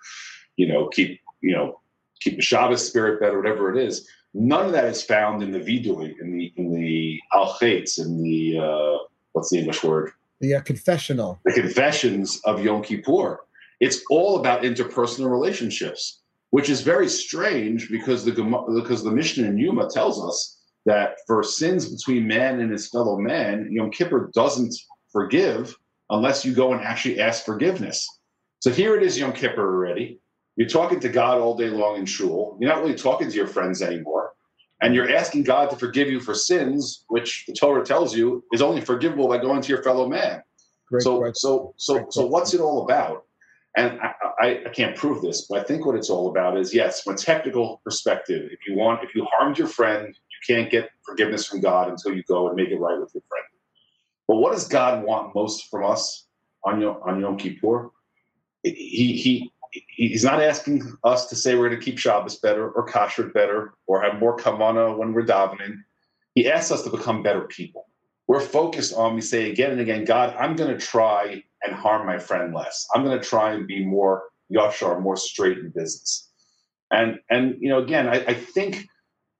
you 0.57 0.69
know, 0.69 0.89
keep, 0.89 1.21
you 1.41 1.53
know, 1.53 1.81
keep 2.21 2.37
the 2.37 2.43
Shabbos 2.43 2.87
spirit 2.87 3.21
better, 3.21 3.37
whatever 3.37 3.75
it 3.75 3.85
is. 3.85 4.09
None 4.33 4.67
of 4.67 4.73
that 4.73 4.85
is 4.85 5.03
found 5.03 5.43
in 5.43 5.51
the 5.51 5.59
vidui, 5.59 6.15
in 6.21 6.37
the 6.37 6.53
in 6.57 6.75
the 6.75 7.19
al 7.35 7.57
in 7.63 8.23
the 8.23 8.59
uh, 8.63 8.99
what's 9.33 9.51
the 9.51 9.59
English 9.59 9.83
word? 9.83 10.13
The 10.41 10.55
uh, 10.55 10.61
confessional. 10.61 11.41
The 11.45 11.53
confessions 11.53 12.41
of 12.45 12.63
Yom 12.63 12.83
Kippur. 12.83 13.41
It's 13.81 14.03
all 14.11 14.39
about 14.39 14.63
interpersonal 14.63 15.31
relationships 15.31 16.23
which 16.51 16.71
is 16.71 16.81
very 16.81 17.09
strange 17.09 17.91
because 17.91 18.25
the 18.25 18.33
because 18.75 19.03
the 19.03 19.11
Mishnah 19.11 19.47
in 19.47 19.57
Yoma 19.57 19.93
tells 19.93 20.23
us 20.25 20.59
that 20.85 21.17
for 21.27 21.43
sins 21.43 21.93
between 21.95 22.27
man 22.27 22.61
and 22.61 22.71
his 22.71 22.89
fellow 22.89 23.19
man, 23.19 23.69
Yom 23.71 23.91
Kippur 23.91 24.31
doesn't 24.35 24.75
forgive 25.13 25.77
unless 26.11 26.45
you 26.45 26.55
go 26.55 26.73
and 26.73 26.81
actually 26.81 27.21
ask 27.21 27.45
forgiveness. 27.45 28.09
So 28.61 28.71
here 28.71 28.97
it 28.97 29.03
is, 29.03 29.19
Yom 29.19 29.33
Kippur 29.33 29.61
already. 29.61 30.21
You're 30.57 30.69
talking 30.69 31.01
to 31.01 31.09
God 31.09 31.39
all 31.39 31.57
day 31.57 31.69
long 31.69 31.99
in 31.99 32.07
shul. 32.07 32.57
You're 32.61 32.71
not 32.71 32.81
really 32.81 32.95
talking 32.95 33.29
to 33.29 33.37
your 33.37 33.49
friends 33.49 33.83
anymore. 33.83 34.33
And 34.81 34.95
you're 34.95 35.15
asking 35.15 35.43
God 35.43 35.71
to 35.71 35.77
forgive 35.77 36.09
you 36.09 36.21
for 36.21 36.35
sins, 36.35 37.05
which 37.09 37.45
the 37.47 37.53
Torah 37.53 37.85
tells 37.85 38.17
you 38.17 38.45
is 38.53 38.63
only 38.63 38.81
forgivable 38.81 39.29
by 39.29 39.39
going 39.39 39.61
to 39.63 39.69
your 39.69 39.83
fellow 39.83 40.09
man. 40.09 40.43
Great 40.89 41.03
so, 41.03 41.19
question. 41.19 41.35
so, 41.35 41.75
so, 41.77 42.07
so, 42.11 42.27
what's 42.27 42.55
it 42.55 42.61
all 42.61 42.85
about? 42.85 43.25
And 43.77 44.01
I, 44.01 44.15
I, 44.41 44.61
I, 44.67 44.69
can't 44.71 44.97
prove 44.97 45.21
this, 45.21 45.43
but 45.43 45.61
I 45.61 45.63
think 45.63 45.85
what 45.85 45.97
it's 45.97 46.09
all 46.09 46.31
about 46.31 46.57
is 46.57 46.75
yes, 46.75 47.03
from 47.03 47.15
a 47.15 47.17
technical 47.17 47.83
perspective, 47.85 48.49
if 48.51 48.61
you 48.67 48.75
want, 48.75 49.05
if 49.05 49.15
you 49.15 49.27
harmed 49.31 49.59
your 49.59 49.69
friend, 49.69 50.07
you 50.09 50.55
can't 50.55 50.71
get 50.71 50.89
forgiveness 51.05 51.47
from 51.47 51.61
God 51.61 51.91
until 51.91 52.15
you 52.15 52.23
go 52.23 52.49
and 52.49 52.57
make 52.57 52.71
it 52.71 52.79
right 52.79 52.99
with 52.99 53.15
your 53.15 53.23
friend. 53.29 53.45
But 54.27 54.37
what 54.37 54.53
does 54.53 54.67
God 54.67 55.05
want 55.05 55.35
most 55.35 55.71
from 55.71 55.85
us 55.85 56.27
on 56.65 56.81
Yom, 56.81 57.01
on 57.05 57.21
Yom 57.21 57.37
Kippur? 57.37 57.91
He, 58.63 59.17
he, 59.17 59.53
he's 59.89 60.25
not 60.25 60.43
asking 60.43 60.83
us 61.05 61.27
to 61.27 61.37
say 61.37 61.55
we're 61.55 61.69
going 61.69 61.79
to 61.79 61.85
keep 61.85 61.99
Shabbos 61.99 62.37
better 62.37 62.71
or 62.71 62.87
kashrut 62.87 63.35
better 63.35 63.75
or 63.87 64.01
have 64.01 64.19
more 64.19 64.37
kavana 64.39 64.97
when 64.97 65.13
we're 65.13 65.27
davening. 65.27 65.83
He 66.35 66.51
asks 66.51 66.73
us 66.73 66.83
to 66.85 66.91
become 66.91 67.23
better 67.23 67.43
people. 67.43 67.87
We're 68.27 68.41
focused 68.41 68.95
on, 68.95 69.15
we 69.15 69.21
say 69.21 69.51
again 69.51 69.71
and 69.71 69.81
again, 69.81 70.05
God, 70.05 70.35
I'm 70.39 70.57
going 70.57 70.77
to 70.77 70.85
try 70.85 71.45
and 71.67 71.75
harm 71.75 72.07
my 72.07 72.19
friend 72.19 72.55
less. 72.55 72.87
I'm 72.95 73.05
going 73.05 73.19
to 73.19 73.25
try 73.25 73.53
and 73.53 73.67
be 73.67 73.85
more 73.85 74.25
yashar, 74.53 75.01
more 75.01 75.17
straight 75.17 75.59
in 75.59 75.71
business. 75.75 76.31
And 76.91 77.19
and 77.31 77.57
you 77.61 77.69
know, 77.69 77.79
again, 77.83 78.09
I, 78.09 78.25
I 78.27 78.35
think 78.35 78.87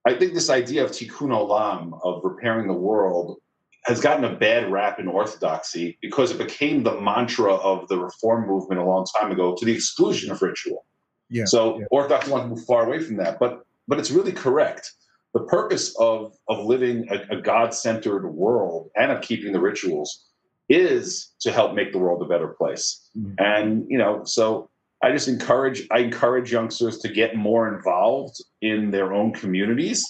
I 0.05 0.13
think 0.13 0.33
this 0.33 0.49
idea 0.49 0.83
of 0.83 0.91
tikkun 0.91 1.29
olam 1.29 1.99
of 2.03 2.21
repairing 2.23 2.67
the 2.67 2.73
world 2.73 3.37
has 3.85 4.01
gotten 4.01 4.25
a 4.25 4.35
bad 4.35 4.69
rap 4.69 4.99
in 4.99 5.07
orthodoxy 5.07 5.97
because 6.01 6.31
it 6.31 6.37
became 6.37 6.83
the 6.83 6.99
mantra 6.99 7.53
of 7.53 7.87
the 7.87 7.97
reform 7.97 8.45
movement 8.45 8.81
a 8.81 8.83
long 8.83 9.05
time 9.17 9.31
ago 9.31 9.55
to 9.57 9.65
the 9.65 9.73
exclusion 9.73 10.29
of 10.29 10.41
ritual. 10.41 10.85
Yeah, 11.29 11.45
so 11.45 11.79
yeah. 11.79 11.85
orthodox 11.91 12.27
want 12.27 12.43
to 12.43 12.49
move 12.49 12.65
far 12.65 12.85
away 12.85 12.99
from 12.99 13.17
that, 13.17 13.39
but 13.39 13.65
but 13.87 13.97
it's 13.99 14.11
really 14.11 14.33
correct. 14.33 14.93
The 15.33 15.43
purpose 15.43 15.95
of 15.99 16.35
of 16.49 16.65
living 16.65 17.07
a, 17.09 17.37
a 17.37 17.41
God-centered 17.41 18.27
world 18.27 18.89
and 18.97 19.11
of 19.11 19.21
keeping 19.21 19.53
the 19.53 19.59
rituals 19.59 20.26
is 20.69 21.33
to 21.41 21.51
help 21.51 21.73
make 21.73 21.91
the 21.91 21.97
world 21.97 22.21
a 22.21 22.25
better 22.25 22.49
place. 22.49 23.09
Mm-hmm. 23.17 23.33
And 23.37 23.85
you 23.89 23.97
know, 23.97 24.23
so 24.25 24.69
I 25.03 25.11
just 25.11 25.27
encourage 25.27 25.87
I 25.91 25.99
encourage 25.99 26.51
youngsters 26.51 26.97
to 26.99 27.09
get 27.09 27.35
more 27.35 27.73
involved 27.73 28.43
in 28.61 28.91
their 28.91 29.13
own 29.13 29.33
communities, 29.33 30.05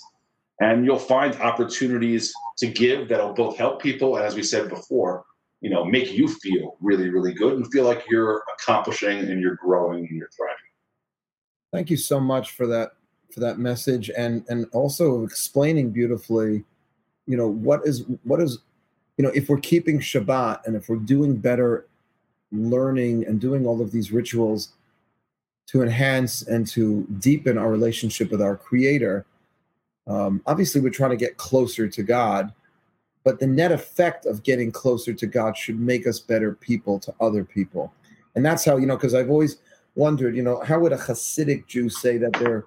and 0.59 0.85
you'll 0.85 0.99
find 0.99 1.35
opportunities 1.35 2.33
to 2.59 2.67
give 2.67 3.09
that'll 3.09 3.33
both 3.33 3.57
help 3.57 3.81
people 3.81 4.15
and, 4.15 4.25
as 4.25 4.35
we 4.35 4.43
said 4.43 4.69
before, 4.69 5.23
you 5.61 5.69
know, 5.69 5.83
make 5.83 6.11
you 6.11 6.27
feel 6.27 6.77
really, 6.79 7.09
really 7.09 7.33
good 7.33 7.53
and 7.53 7.71
feel 7.71 7.85
like 7.85 8.03
you're 8.09 8.43
accomplishing 8.57 9.19
and 9.19 9.41
you're 9.41 9.55
growing 9.55 10.07
and 10.07 10.17
you're 10.17 10.29
thriving. 10.35 10.55
Thank 11.73 11.89
you 11.89 11.97
so 11.97 12.19
much 12.19 12.51
for 12.51 12.65
that 12.67 12.91
for 13.33 13.41
that 13.41 13.59
message 13.59 14.09
and 14.17 14.45
and 14.47 14.67
also 14.71 15.23
explaining 15.23 15.91
beautifully, 15.91 16.63
you 17.25 17.35
know, 17.35 17.47
what 17.47 17.81
is 17.85 18.05
what 18.23 18.41
is 18.41 18.59
you 19.17 19.23
know, 19.23 19.31
if 19.33 19.49
we're 19.49 19.59
keeping 19.59 19.99
Shabbat 19.99 20.65
and 20.65 20.75
if 20.75 20.89
we're 20.89 20.97
doing 20.97 21.35
better 21.35 21.87
learning 22.51 23.25
and 23.25 23.41
doing 23.41 23.65
all 23.65 23.81
of 23.81 23.91
these 23.91 24.11
rituals 24.11 24.69
to 25.67 25.81
enhance 25.81 26.43
and 26.43 26.65
to 26.67 27.05
deepen 27.19 27.57
our 27.57 27.69
relationship 27.69 28.31
with 28.31 28.41
our 28.41 28.55
Creator, 28.55 29.25
um, 30.05 30.41
obviously 30.45 30.79
we're 30.79 30.89
trying 30.89 31.09
to 31.09 31.17
get 31.17 31.37
closer 31.37 31.87
to 31.87 32.03
God. 32.03 32.53
But 33.23 33.39
the 33.39 33.47
net 33.47 33.73
effect 33.73 34.25
of 34.25 34.43
getting 34.43 34.71
closer 34.71 35.13
to 35.13 35.25
God 35.25 35.57
should 35.57 35.79
make 35.79 36.07
us 36.07 36.19
better 36.19 36.53
people 36.53 36.97
to 36.99 37.13
other 37.19 37.43
people. 37.43 37.93
And 38.35 38.45
that's 38.45 38.63
how, 38.63 38.77
you 38.77 38.85
know, 38.85 38.95
because 38.95 39.13
I've 39.13 39.29
always 39.29 39.57
wondered, 39.95 40.35
you 40.35 40.43
know, 40.43 40.61
how 40.61 40.79
would 40.79 40.93
a 40.93 40.97
Hasidic 40.97 41.67
Jew 41.67 41.89
say 41.89 42.17
that 42.17 42.33
they're 42.33 42.65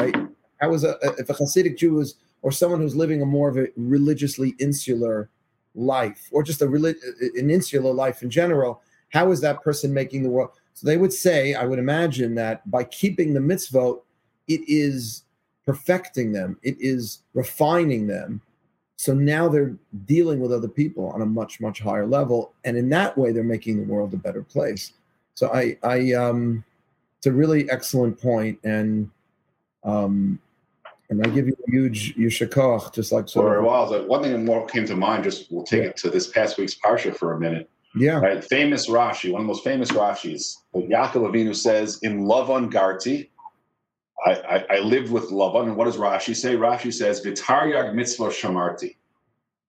right? 0.00 0.14
How 0.60 0.72
is 0.72 0.84
a 0.84 0.96
if 1.18 1.28
a 1.28 1.34
Hasidic 1.34 1.76
Jew 1.76 1.98
is 1.98 2.14
or 2.44 2.52
someone 2.52 2.80
who's 2.80 2.94
living 2.94 3.22
a 3.22 3.26
more 3.26 3.48
of 3.48 3.56
a 3.56 3.68
religiously 3.74 4.54
insular 4.60 5.30
life 5.74 6.28
or 6.30 6.42
just 6.44 6.62
a 6.62 6.68
relig- 6.68 7.02
an 7.36 7.50
insular 7.50 7.92
life 7.92 8.22
in 8.22 8.30
general 8.30 8.80
how 9.08 9.30
is 9.30 9.40
that 9.40 9.62
person 9.62 9.94
making 9.94 10.24
the 10.24 10.28
world? 10.28 10.50
So 10.74 10.86
they 10.86 10.96
would 10.96 11.12
say 11.12 11.54
i 11.54 11.64
would 11.64 11.78
imagine 11.78 12.34
that 12.36 12.68
by 12.70 12.84
keeping 12.84 13.32
the 13.32 13.40
mitzvot 13.40 14.00
it 14.46 14.60
is 14.68 15.24
perfecting 15.66 16.32
them 16.32 16.58
it 16.62 16.76
is 16.78 17.22
refining 17.32 18.06
them. 18.06 18.40
So 18.96 19.14
now 19.14 19.48
they're 19.48 19.74
dealing 20.04 20.38
with 20.38 20.52
other 20.52 20.68
people 20.68 21.08
on 21.08 21.22
a 21.22 21.26
much 21.26 21.60
much 21.60 21.80
higher 21.80 22.06
level 22.06 22.52
and 22.64 22.76
in 22.76 22.88
that 22.90 23.16
way 23.16 23.32
they're 23.32 23.42
making 23.42 23.78
the 23.78 23.92
world 23.92 24.12
a 24.12 24.18
better 24.18 24.42
place. 24.42 24.92
So 25.34 25.50
i 25.52 25.76
i 25.82 26.12
um 26.12 26.62
it's 27.16 27.26
a 27.26 27.32
really 27.32 27.70
excellent 27.70 28.20
point 28.20 28.58
and 28.64 29.10
um 29.82 30.38
and 31.10 31.24
I 31.24 31.28
give 31.30 31.46
you 31.46 31.56
a 31.66 31.70
huge 31.70 32.16
yasher 32.16 32.48
koach, 32.48 32.92
just 32.94 33.12
like 33.12 33.28
so. 33.28 33.40
For 33.40 33.56
a 33.56 33.64
while, 33.64 33.88
so 33.88 34.04
one 34.06 34.22
thing 34.22 34.44
more 34.44 34.66
came 34.66 34.86
to 34.86 34.96
mind. 34.96 35.24
Just 35.24 35.50
we'll 35.50 35.64
take 35.64 35.82
yeah. 35.82 35.88
it 35.90 35.96
to 35.98 36.10
this 36.10 36.28
past 36.28 36.58
week's 36.58 36.74
parsha 36.74 37.14
for 37.14 37.34
a 37.34 37.40
minute. 37.40 37.68
Yeah. 37.94 38.18
Right. 38.18 38.42
Famous 38.42 38.88
Rashi, 38.88 39.30
one 39.30 39.42
of 39.42 39.44
the 39.44 39.48
most 39.48 39.62
famous 39.62 39.90
Rashis. 39.92 40.56
Yaakov 40.74 41.30
Avinu 41.30 41.54
says, 41.54 42.00
"Im 42.02 42.24
Lavan 42.24 42.72
Garti, 42.72 43.28
I, 44.26 44.32
I, 44.32 44.76
I 44.76 44.78
lived 44.80 45.12
with 45.12 45.30
Lavan." 45.30 45.64
And 45.64 45.76
what 45.76 45.84
does 45.84 45.96
Rashi 45.96 46.34
say? 46.34 46.56
Rashi 46.56 46.92
says, 46.92 47.24
"V'taryag 47.24 47.94
mitzvah 47.94 48.28
shamarti," 48.28 48.96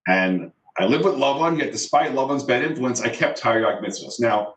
and 0.08 0.52
I 0.78 0.86
lived 0.86 1.06
with 1.06 1.16
Lavan. 1.16 1.60
Yet, 1.60 1.72
despite 1.72 2.14
Lavan's 2.14 2.44
bad 2.44 2.64
influence, 2.64 3.02
I 3.02 3.10
kept 3.10 3.42
Taryag 3.42 3.86
mitzvahs. 3.86 4.20
Now, 4.20 4.56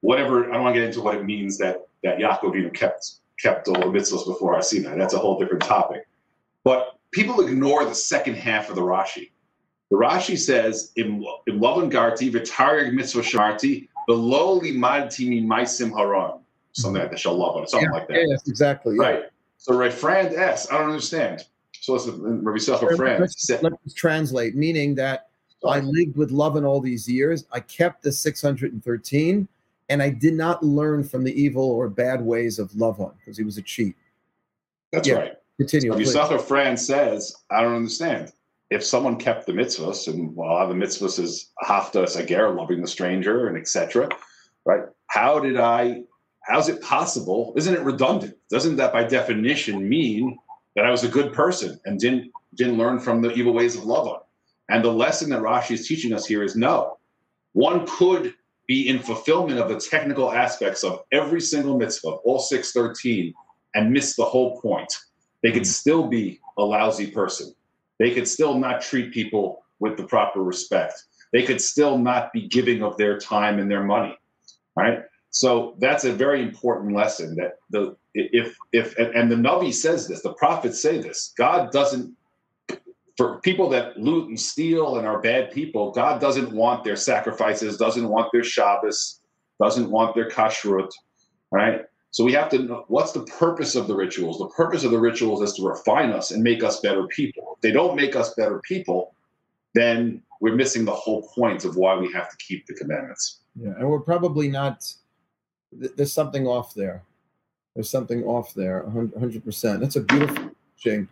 whatever 0.00 0.48
I 0.48 0.54
don't 0.54 0.62
want 0.62 0.74
to 0.74 0.80
get 0.80 0.88
into 0.88 1.02
what 1.02 1.16
it 1.16 1.24
means 1.24 1.58
that 1.58 1.88
that 2.04 2.18
Yaakov 2.18 2.54
Avinu 2.54 2.72
kept 2.72 3.16
kept 3.38 3.68
all 3.68 3.74
the 3.74 3.98
mitzvahs 3.98 4.26
before 4.26 4.56
I 4.56 4.60
see 4.60 4.78
that. 4.80 4.96
That's 4.96 5.14
a 5.14 5.18
whole 5.18 5.38
different 5.38 5.62
topic. 5.62 6.06
But 6.64 6.98
people 7.12 7.46
ignore 7.46 7.84
the 7.84 7.94
second 7.94 8.34
half 8.34 8.68
of 8.68 8.76
the 8.76 8.82
Rashi. 8.82 9.30
The 9.90 9.96
Rashi 9.96 10.38
says, 10.38 10.92
"Im 10.96 11.24
Lavan 11.48 11.90
Garti 11.90 12.30
v'taryag 12.30 12.92
mitzvah 12.92 13.22
shamarti 13.22 13.88
below 14.06 14.60
limadti 14.60 15.28
mi 15.28 15.42
maisim 15.42 15.90
haran." 15.90 16.40
Something 16.72 17.02
like 17.02 17.10
that. 17.10 17.18
Shall 17.18 17.36
love 17.36 17.68
something 17.68 17.88
yeah, 17.90 17.98
like 17.98 18.08
that. 18.08 18.26
Yes, 18.28 18.46
exactly. 18.46 18.96
Yeah. 18.96 19.02
Right. 19.02 19.24
So 19.58 19.76
right, 19.76 19.92
Frand 19.92 20.32
S. 20.32 20.70
I 20.70 20.78
don't 20.78 20.90
understand. 20.90 21.44
So 21.72 21.94
listen, 21.94 22.44
Rabbi 22.44 22.58
Yissocher 22.58 22.96
Frand. 22.96 23.20
Let's, 23.20 23.50
let's 23.50 23.94
translate, 23.94 24.54
meaning 24.54 24.94
that 24.96 25.30
I 25.66 25.80
lived 25.80 26.16
with 26.16 26.30
Lavan 26.30 26.66
all 26.66 26.80
these 26.80 27.08
years. 27.08 27.46
I 27.52 27.60
kept 27.60 28.02
the 28.02 28.12
613, 28.12 29.48
and 29.88 30.02
I 30.02 30.10
did 30.10 30.34
not 30.34 30.62
learn 30.62 31.04
from 31.04 31.24
the 31.24 31.32
evil 31.40 31.64
or 31.64 31.88
bad 31.88 32.22
ways 32.22 32.58
of 32.58 32.70
Lavan 32.72 33.12
because 33.18 33.36
he 33.36 33.44
was 33.44 33.58
a 33.58 33.62
cheat. 33.62 33.96
That's 34.92 35.08
yeah. 35.08 35.14
right. 35.14 35.32
Continue. 35.60 35.92
Yisachar 35.92 36.40
Frand 36.40 36.78
says, 36.78 37.36
I 37.50 37.60
don't 37.60 37.74
understand. 37.74 38.32
If 38.70 38.82
someone 38.82 39.18
kept 39.18 39.44
the 39.44 39.52
mitzvahs, 39.52 40.08
and 40.08 40.34
while 40.34 40.56
well, 40.56 40.68
the 40.68 40.74
mitzvahs 40.74 41.18
is 41.18 41.50
ahavat 41.62 42.16
hager, 42.16 42.48
loving 42.48 42.80
the 42.80 42.86
stranger, 42.86 43.46
and 43.46 43.58
etc., 43.58 44.08
right? 44.64 44.84
How 45.08 45.38
did 45.38 45.58
I? 45.58 46.04
How's 46.44 46.70
it 46.70 46.80
possible? 46.80 47.52
Isn't 47.58 47.74
it 47.74 47.82
redundant? 47.82 48.38
Doesn't 48.48 48.76
that, 48.76 48.94
by 48.94 49.04
definition, 49.04 49.86
mean 49.86 50.38
that 50.76 50.86
I 50.86 50.90
was 50.90 51.04
a 51.04 51.08
good 51.08 51.34
person 51.34 51.78
and 51.84 52.00
didn't 52.00 52.32
didn't 52.54 52.78
learn 52.78 52.98
from 52.98 53.20
the 53.20 53.30
evil 53.34 53.52
ways 53.52 53.76
of 53.76 53.82
Lavan. 53.82 54.22
And 54.70 54.82
the 54.82 54.90
lesson 54.90 55.28
that 55.28 55.42
Rashi 55.42 55.72
is 55.72 55.86
teaching 55.86 56.14
us 56.14 56.24
here 56.24 56.42
is 56.42 56.56
no, 56.56 56.96
one 57.52 57.86
could 57.86 58.32
be 58.66 58.88
in 58.88 58.98
fulfillment 58.98 59.60
of 59.60 59.68
the 59.68 59.78
technical 59.78 60.32
aspects 60.32 60.84
of 60.84 61.02
every 61.12 61.42
single 61.42 61.76
mitzvah, 61.76 62.12
all 62.24 62.38
613, 62.38 63.34
and 63.74 63.92
miss 63.92 64.16
the 64.16 64.24
whole 64.24 64.58
point. 64.62 64.90
They 65.42 65.52
could 65.52 65.66
still 65.66 66.06
be 66.06 66.40
a 66.58 66.62
lousy 66.62 67.10
person. 67.10 67.54
They 67.98 68.12
could 68.12 68.28
still 68.28 68.54
not 68.54 68.82
treat 68.82 69.12
people 69.12 69.62
with 69.78 69.96
the 69.96 70.04
proper 70.04 70.42
respect. 70.42 70.94
They 71.32 71.42
could 71.42 71.60
still 71.60 71.98
not 71.98 72.32
be 72.32 72.48
giving 72.48 72.82
of 72.82 72.96
their 72.96 73.18
time 73.18 73.58
and 73.58 73.70
their 73.70 73.84
money. 73.84 74.16
Right. 74.76 75.00
So 75.30 75.76
that's 75.78 76.04
a 76.04 76.12
very 76.12 76.42
important 76.42 76.94
lesson 76.94 77.36
that 77.36 77.58
the 77.70 77.96
if 78.14 78.56
if 78.72 78.96
and 78.98 79.30
the 79.30 79.36
Navi 79.36 79.72
says 79.72 80.08
this, 80.08 80.22
the 80.22 80.34
prophets 80.34 80.80
say 80.82 81.00
this. 81.00 81.32
God 81.36 81.70
doesn't 81.70 82.16
for 83.16 83.38
people 83.40 83.68
that 83.68 83.98
loot 83.98 84.28
and 84.28 84.40
steal 84.40 84.96
and 84.96 85.06
are 85.06 85.20
bad 85.20 85.50
people, 85.52 85.92
God 85.92 86.20
doesn't 86.20 86.52
want 86.52 86.84
their 86.84 86.96
sacrifices, 86.96 87.76
doesn't 87.76 88.08
want 88.08 88.30
their 88.32 88.42
Shabbos, 88.42 89.20
doesn't 89.62 89.90
want 89.90 90.14
their 90.14 90.28
kashrut, 90.28 90.90
right? 91.52 91.82
So 92.12 92.24
we 92.24 92.32
have 92.32 92.48
to 92.50 92.58
know 92.58 92.84
what's 92.88 93.12
the 93.12 93.24
purpose 93.24 93.76
of 93.76 93.86
the 93.86 93.94
rituals. 93.94 94.38
The 94.38 94.48
purpose 94.48 94.82
of 94.84 94.90
the 94.90 94.98
rituals 94.98 95.42
is 95.42 95.54
to 95.54 95.62
refine 95.62 96.10
us 96.10 96.32
and 96.32 96.42
make 96.42 96.64
us 96.64 96.80
better 96.80 97.06
people. 97.06 97.54
If 97.56 97.60
they 97.60 97.70
don't 97.70 97.94
make 97.94 98.16
us 98.16 98.34
better 98.34 98.60
people, 98.60 99.14
then 99.74 100.22
we're 100.40 100.56
missing 100.56 100.84
the 100.84 100.92
whole 100.92 101.28
point 101.28 101.64
of 101.64 101.76
why 101.76 101.96
we 101.96 102.12
have 102.12 102.28
to 102.30 102.36
keep 102.38 102.66
the 102.66 102.74
commandments. 102.74 103.40
Yeah, 103.54 103.74
and 103.78 103.88
we're 103.88 104.00
probably 104.00 104.48
not. 104.48 104.92
There's 105.72 106.12
something 106.12 106.46
off 106.46 106.74
there. 106.74 107.04
There's 107.74 107.88
something 107.88 108.24
off 108.24 108.54
there. 108.54 108.82
100. 108.82 109.44
percent 109.44 109.80
That's 109.80 109.96
a 109.96 110.00
beautiful 110.00 110.50
thing 110.82 111.08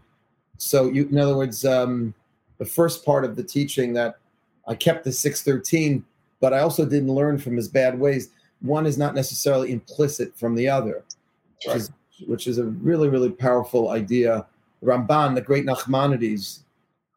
so 0.59 0.89
you, 0.89 1.09
in 1.09 1.19
other 1.19 1.37
words, 1.37 1.65
um, 1.65 2.13
the 2.59 2.65
first 2.65 3.05
part 3.05 3.25
of 3.25 3.37
the 3.37 3.43
teaching 3.43 3.93
that 3.95 4.19
I 4.67 4.75
kept 4.75 5.05
the 5.05 5.13
613, 5.13 6.05
but 6.41 6.53
I 6.53 6.59
also 6.59 6.85
didn't 6.85 7.15
learn 7.15 7.39
from 7.39 7.57
his 7.57 7.69
bad 7.69 7.99
ways. 7.99 8.31
One 8.61 8.87
is 8.87 8.99
not 8.99 9.15
necessarily 9.15 9.73
implicit 9.73 10.37
from 10.37 10.55
the 10.55 10.69
other, 10.69 11.05
which, 11.65 11.77
is, 11.77 11.91
which 12.27 12.47
is 12.47 12.59
a 12.59 12.65
really, 12.65 13.09
really 13.09 13.31
powerful 13.31 13.91
idea. 13.91 14.47
Ramban, 14.83 15.35
the 15.35 15.41
great 15.41 15.65
Nachmanides, 15.65 16.61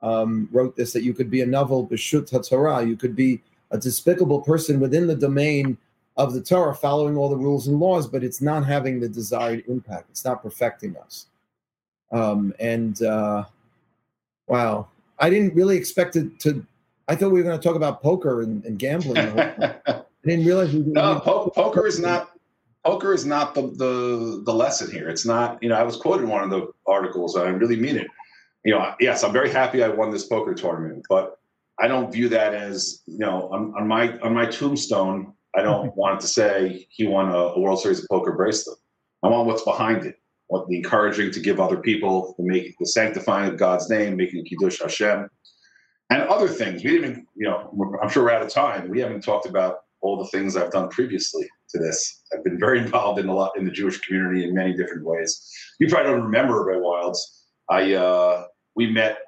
um, 0.02 0.50
wrote 0.52 0.76
this 0.76 0.94
that 0.94 1.04
you 1.04 1.14
could 1.14 1.30
be 1.30 1.42
a 1.42 1.46
naval 1.46 1.88
b'shut 1.88 2.48
Torah, 2.48 2.84
you 2.84 2.98
could 2.98 3.16
be 3.16 3.42
a 3.72 3.78
despicable 3.78 4.42
person 4.42 4.80
within 4.80 5.08
the 5.08 5.16
domain 5.16 5.78
of 6.18 6.34
the 6.34 6.42
Torah, 6.42 6.76
following 6.76 7.18
all 7.18 7.30
the 7.30 7.38
rules 7.38 7.68
and 7.68 7.80
laws, 7.80 8.08
but 8.08 8.24
it's 8.24 8.42
not 8.42 8.66
having 8.66 9.00
the 9.00 9.08
desired 9.08 9.64
impact. 9.68 10.10
It's 10.10 10.26
not 10.26 10.44
perfecting 10.44 10.98
us. 10.98 11.28
Um, 12.12 12.54
and 12.60 13.02
uh, 13.02 13.46
wow, 14.48 14.90
I 15.20 15.30
didn't 15.30 15.56
really 15.56 15.78
expect 15.78 16.16
it 16.16 16.40
to. 16.42 16.66
I 17.08 17.16
thought 17.16 17.32
we 17.32 17.42
were 17.42 17.48
going 17.48 17.60
to 17.60 17.66
talk 17.66 17.76
about 17.76 18.02
poker 18.02 18.42
and, 18.42 18.64
and 18.66 18.78
gambling. 18.78 19.34
I 20.24 20.30
didn't 20.30 20.46
realize. 20.46 20.74
We 20.74 20.80
no, 20.82 21.20
po- 21.20 21.50
poker 21.50 21.88
is 21.88 22.00
not. 22.00 22.30
Poker 22.86 23.14
is 23.14 23.26
not 23.26 23.54
the, 23.54 23.62
the 23.62 24.42
the 24.46 24.54
lesson 24.54 24.92
here. 24.92 25.10
It's 25.10 25.26
not. 25.26 25.62
You 25.62 25.70
know, 25.70 25.76
I 25.76 25.84
was 25.84 25.98
quoted 25.98 26.24
in 26.24 26.30
one 26.30 26.44
of 26.44 26.50
the 26.50 26.72
articles, 26.88 27.36
and 27.36 27.48
I 27.48 27.50
really 27.52 27.76
mean 27.76 27.98
it. 27.98 28.08
You 28.66 28.74
know, 28.74 28.94
yes, 29.00 29.24
I'm 29.24 29.34
very 29.34 29.52
happy 29.52 29.84
I 29.84 29.88
won 29.88 30.12
this 30.12 30.28
poker 30.28 30.54
tournament, 30.54 31.06
but 31.10 31.38
I 31.80 31.88
don't 31.88 32.12
view 32.12 32.30
that 32.30 32.54
as 32.54 33.02
you 33.06 33.20
know 33.20 33.50
on, 33.50 33.74
on 33.78 33.88
my 33.88 34.18
on 34.20 34.34
my 34.34 34.46
tombstone. 34.46 35.34
I 35.56 35.62
don't 35.62 35.96
want 35.98 36.18
it 36.18 36.22
to 36.22 36.28
say 36.28 36.88
he 36.90 37.06
won 37.06 37.30
a, 37.30 37.38
a 37.38 37.60
World 37.60 37.82
Series 37.82 38.00
of 38.00 38.08
Poker 38.10 38.32
bracelet. 38.32 38.78
I 39.24 39.28
want 39.28 39.48
what's 39.48 39.64
behind 39.64 40.06
it 40.06 40.16
what 40.52 40.68
the 40.68 40.76
encouraging 40.76 41.32
to 41.32 41.40
give 41.40 41.62
other 41.62 41.78
people, 41.78 42.36
the 42.38 42.44
make 42.44 42.78
the 42.78 42.86
sanctifying 42.86 43.50
of 43.50 43.58
God's 43.58 43.90
name, 43.90 44.18
making 44.18 44.44
kiddush 44.44 44.82
Hashem, 44.82 45.30
and 46.10 46.22
other 46.24 46.50
things. 46.50 46.84
We 46.84 46.92
didn't, 46.92 47.26
you 47.38 47.48
know, 47.48 47.74
I'm 48.04 48.10
sure 48.10 48.26
we're 48.26 48.32
out 48.32 48.42
of 48.42 48.50
time. 48.50 48.90
We 48.90 49.00
haven't 49.00 49.22
talked 49.22 49.46
about 49.46 49.78
all 50.02 50.18
the 50.18 50.30
things 50.30 50.58
I've 50.58 50.72
done 50.72 50.90
previously 50.90 51.48
to 51.70 51.80
this. 51.80 52.24
I've 52.34 52.44
been 52.44 52.60
very 52.60 52.80
involved 52.80 53.20
in 53.20 53.28
a 53.28 53.34
lot 53.34 53.58
in 53.58 53.66
the 53.66 53.72
Jewish 53.72 54.00
community 54.02 54.44
in 54.44 54.54
many 54.54 54.76
different 54.76 55.06
ways. 55.06 55.48
You 55.80 55.88
probably 55.88 56.12
don't 56.12 56.24
remember 56.24 56.64
Rav 56.64 56.82
Wildes. 56.82 57.20
I 57.70 57.94
uh, 57.94 58.46
we 58.76 58.92
met. 58.92 59.20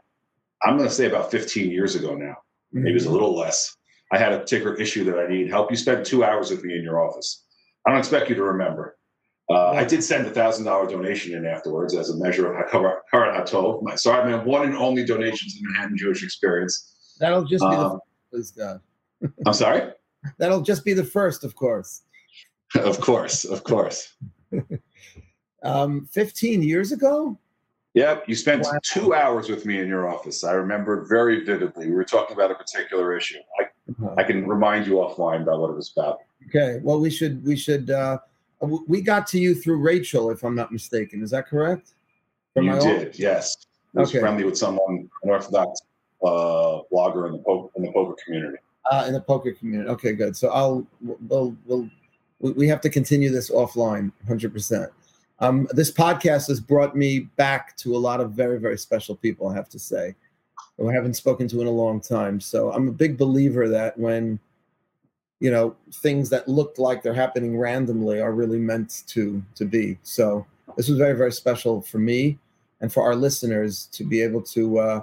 I'm 0.64 0.78
going 0.78 0.88
to 0.88 0.96
say 0.96 1.08
about 1.08 1.30
15 1.30 1.70
years 1.72 1.96
ago 1.96 2.16
now. 2.16 2.36
Maybe 2.72 2.96
it's 2.96 3.04
a 3.04 3.08
mm-hmm. 3.08 3.14
little 3.14 3.36
less. 3.36 3.76
I 4.12 4.18
had 4.18 4.32
a 4.32 4.40
particular 4.40 4.76
issue 4.76 5.04
that 5.06 5.20
I 5.20 5.28
need 5.28 5.50
help. 5.50 5.72
You 5.72 5.78
spent 5.78 6.06
two 6.06 6.24
hours 6.24 6.52
with 6.52 6.64
me 6.64 6.76
in 6.76 6.84
your 6.84 7.06
office. 7.06 7.46
I 7.86 7.92
don't 7.92 8.00
expect 8.00 8.30
you 8.30 8.36
to 8.36 8.44
remember. 8.44 8.98
Uh, 9.50 9.72
I 9.72 9.84
did 9.84 10.04
send 10.04 10.26
a 10.26 10.30
thousand 10.30 10.66
dollar 10.66 10.90
donation 10.90 11.36
in 11.36 11.46
afterwards 11.46 11.96
as 11.96 12.10
a 12.10 12.18
measure 12.18 12.54
of 12.54 12.70
Hakarat 12.72 13.02
Hatov. 13.14 14.00
So 14.00 14.14
I 14.14 14.26
mean, 14.26 14.46
one 14.46 14.64
and 14.66 14.76
only 14.76 15.04
donations 15.04 15.58
in 15.58 15.70
Manhattan 15.70 15.98
Jewish 15.98 16.24
experience. 16.24 17.16
That'll 17.20 17.44
just 17.44 17.62
be 17.62 17.76
um, 17.76 17.94
the 17.94 18.00
please 18.32 18.52
God. 18.52 18.80
I'm 19.46 19.54
sorry. 19.54 19.92
That'll 20.38 20.62
just 20.62 20.86
be 20.86 20.94
the 20.94 21.04
first, 21.04 21.44
of 21.44 21.56
course. 21.56 22.02
of 22.76 23.00
course, 23.00 23.46
of 23.46 23.64
course. 23.64 24.14
um, 25.64 26.06
Fifteen 26.06 26.62
years 26.62 26.92
ago. 26.92 27.38
Yep, 27.94 28.24
you 28.28 28.36
spent 28.36 28.64
wow. 28.64 28.80
two 28.82 29.14
hours 29.14 29.50
with 29.50 29.68
me 29.68 29.80
in 29.80 29.88
your 29.88 30.10
office. 30.10 30.44
I 30.44 30.54
remember 30.54 31.06
very 31.06 31.46
vividly. 31.46 31.88
We 31.88 31.94
were 31.94 32.04
talking 32.04 32.36
about 32.36 32.50
a 32.50 32.56
particular 32.56 33.16
issue. 33.16 33.38
I, 33.60 33.64
uh-huh. 33.64 34.16
I 34.18 34.24
can 34.24 34.48
remind 34.48 34.88
you 34.88 34.94
offline 34.94 35.44
about 35.44 35.60
what 35.60 35.70
it 35.70 35.76
was 35.76 35.94
about. 35.96 36.22
Okay. 36.48 36.80
Well, 36.82 37.00
we 37.00 37.12
should 37.12 37.46
we 37.46 37.56
should. 37.56 37.92
Uh, 37.92 38.18
we 38.88 39.02
got 39.02 39.28
to 39.28 39.40
you 39.40 39.54
through 39.54 39.78
Rachel, 39.78 40.30
if 40.30 40.44
I'm 40.44 40.56
not 40.56 40.72
mistaken. 40.72 41.22
Is 41.22 41.32
that 41.32 41.48
correct? 41.48 41.94
From 42.54 42.66
you 42.66 42.80
did, 42.80 43.08
old? 43.08 43.20
yes. 43.20 43.68
I 43.96 44.00
was 44.00 44.10
okay. 44.10 44.20
friendly 44.20 44.44
with 44.44 44.58
someone, 44.58 45.10
an 45.24 45.30
Orthodox 45.30 45.82
uh, 46.24 46.80
blogger 46.92 47.28
in 47.28 47.34
the 47.34 47.44
poker 47.46 47.70
in 47.76 47.84
the 47.84 47.92
poker 47.92 48.16
community. 48.26 48.58
Uh, 48.92 49.06
in 49.08 49.14
the 49.14 49.22
poker 49.22 49.54
community. 49.54 49.90
Okay, 49.90 50.12
good. 50.12 50.36
So 50.36 50.50
I'll 50.50 50.86
we'll, 51.02 51.56
we'll 51.66 51.90
we 52.40 52.68
have 52.68 52.82
to 52.82 52.90
continue 52.90 53.30
this 53.30 53.50
offline, 53.50 54.12
hundred 54.28 54.52
percent. 54.52 54.92
Um, 55.40 55.68
this 55.72 55.90
podcast 55.90 56.48
has 56.50 56.60
brought 56.60 56.96
me 56.96 57.20
back 57.20 57.78
to 57.78 57.96
a 57.96 57.98
lot 57.98 58.20
of 58.20 58.32
very 58.32 58.60
very 58.60 58.78
special 58.78 59.16
people. 59.16 59.48
I 59.48 59.56
have 59.56 59.70
to 59.70 59.80
say, 59.80 60.16
who 60.78 60.90
I 60.90 60.94
haven't 60.94 61.14
spoken 61.14 61.48
to 61.50 61.62
in 61.62 61.68
a 61.68 61.72
long 61.72 62.02
time. 62.02 62.42
So 62.42 62.74
I'm 62.74 62.90
a 62.90 62.92
big 62.92 63.18
believer 63.18 63.70
that 63.70 63.98
when 63.98 64.38
you 65.40 65.52
know 65.52 65.76
things 65.96 66.30
that 66.30 66.48
look 66.48 66.78
like 66.78 67.04
they're 67.04 67.14
happening 67.14 67.58
randomly 67.58 68.22
are 68.22 68.32
really 68.32 68.60
meant 68.60 69.04
to 69.08 69.44
to 69.56 69.66
be 69.66 69.98
so 70.02 70.46
this 70.78 70.88
was 70.88 70.98
very 70.98 71.18
very 71.18 71.34
special 71.34 71.82
for 71.82 71.98
me 71.98 72.40
and 72.80 72.94
for 72.94 73.04
our 73.04 73.14
listeners 73.14 73.88
to 73.88 74.06
be 74.06 74.22
able 74.22 74.42
to 74.42 74.80
uh 74.80 75.02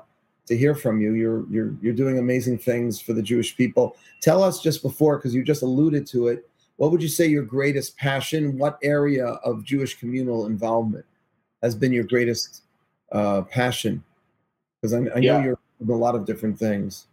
to 0.51 0.59
hear 0.59 0.75
from 0.75 1.01
you. 1.01 1.15
You're 1.15 1.47
you're 1.49 1.75
you're 1.81 1.95
doing 1.95 2.19
amazing 2.19 2.59
things 2.59 3.01
for 3.01 3.15
the 3.15 3.23
jewish 3.23 3.57
people. 3.57 3.97
Tell 4.21 4.43
us 4.43 4.61
just 4.61 4.83
before 4.83 5.17
because 5.17 5.35
you 5.35 5.43
just 5.43 5.63
alluded 5.63 6.07
to 6.09 6.29
it 6.29 6.47
what 6.81 6.91
would 6.91 7.03
you 7.03 7.09
say 7.09 7.27
your 7.27 7.43
greatest 7.43 7.95
passion 7.99 8.57
what 8.57 8.79
area 8.83 9.27
of 9.45 9.63
jewish 9.63 9.99
communal 9.99 10.47
involvement 10.47 11.05
has 11.63 11.75
been 11.75 11.93
your 11.93 12.05
greatest 12.05 12.63
uh 13.13 13.43
passion? 13.43 14.03
Because 14.81 14.95
I, 14.95 14.99
I, 14.99 15.01
know 15.01 15.21
yeah. 15.21 15.45
you're 15.45 15.59
in 15.81 15.91
a 15.91 15.95
lot 15.95 16.15
of 16.15 16.25
different 16.25 16.59
things. 16.59 17.07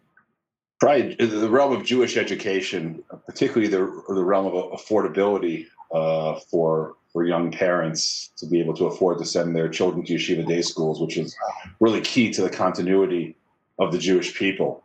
Probably 0.79 1.15
the 1.15 1.49
realm 1.49 1.73
of 1.73 1.83
Jewish 1.83 2.17
education, 2.17 3.03
particularly 3.25 3.67
the 3.67 4.03
the 4.13 4.23
realm 4.23 4.45
of 4.45 4.71
affordability 4.71 5.65
uh, 5.93 6.39
for 6.49 6.95
for 7.17 7.25
young 7.25 7.49
parents 7.49 8.29
to 8.37 8.45
be 8.45 8.59
able 8.59 8.75
to 8.75 8.85
afford 8.85 9.17
to 9.17 9.25
send 9.25 9.55
their 9.55 9.67
children 9.67 10.05
to 10.05 10.13
yeshiva 10.13 10.47
day 10.47 10.61
schools, 10.61 11.01
which 11.01 11.17
is 11.17 11.35
really 11.79 11.99
key 11.99 12.31
to 12.31 12.43
the 12.43 12.49
continuity 12.49 13.35
of 13.79 13.91
the 13.91 13.97
Jewish 13.97 14.37
people. 14.37 14.83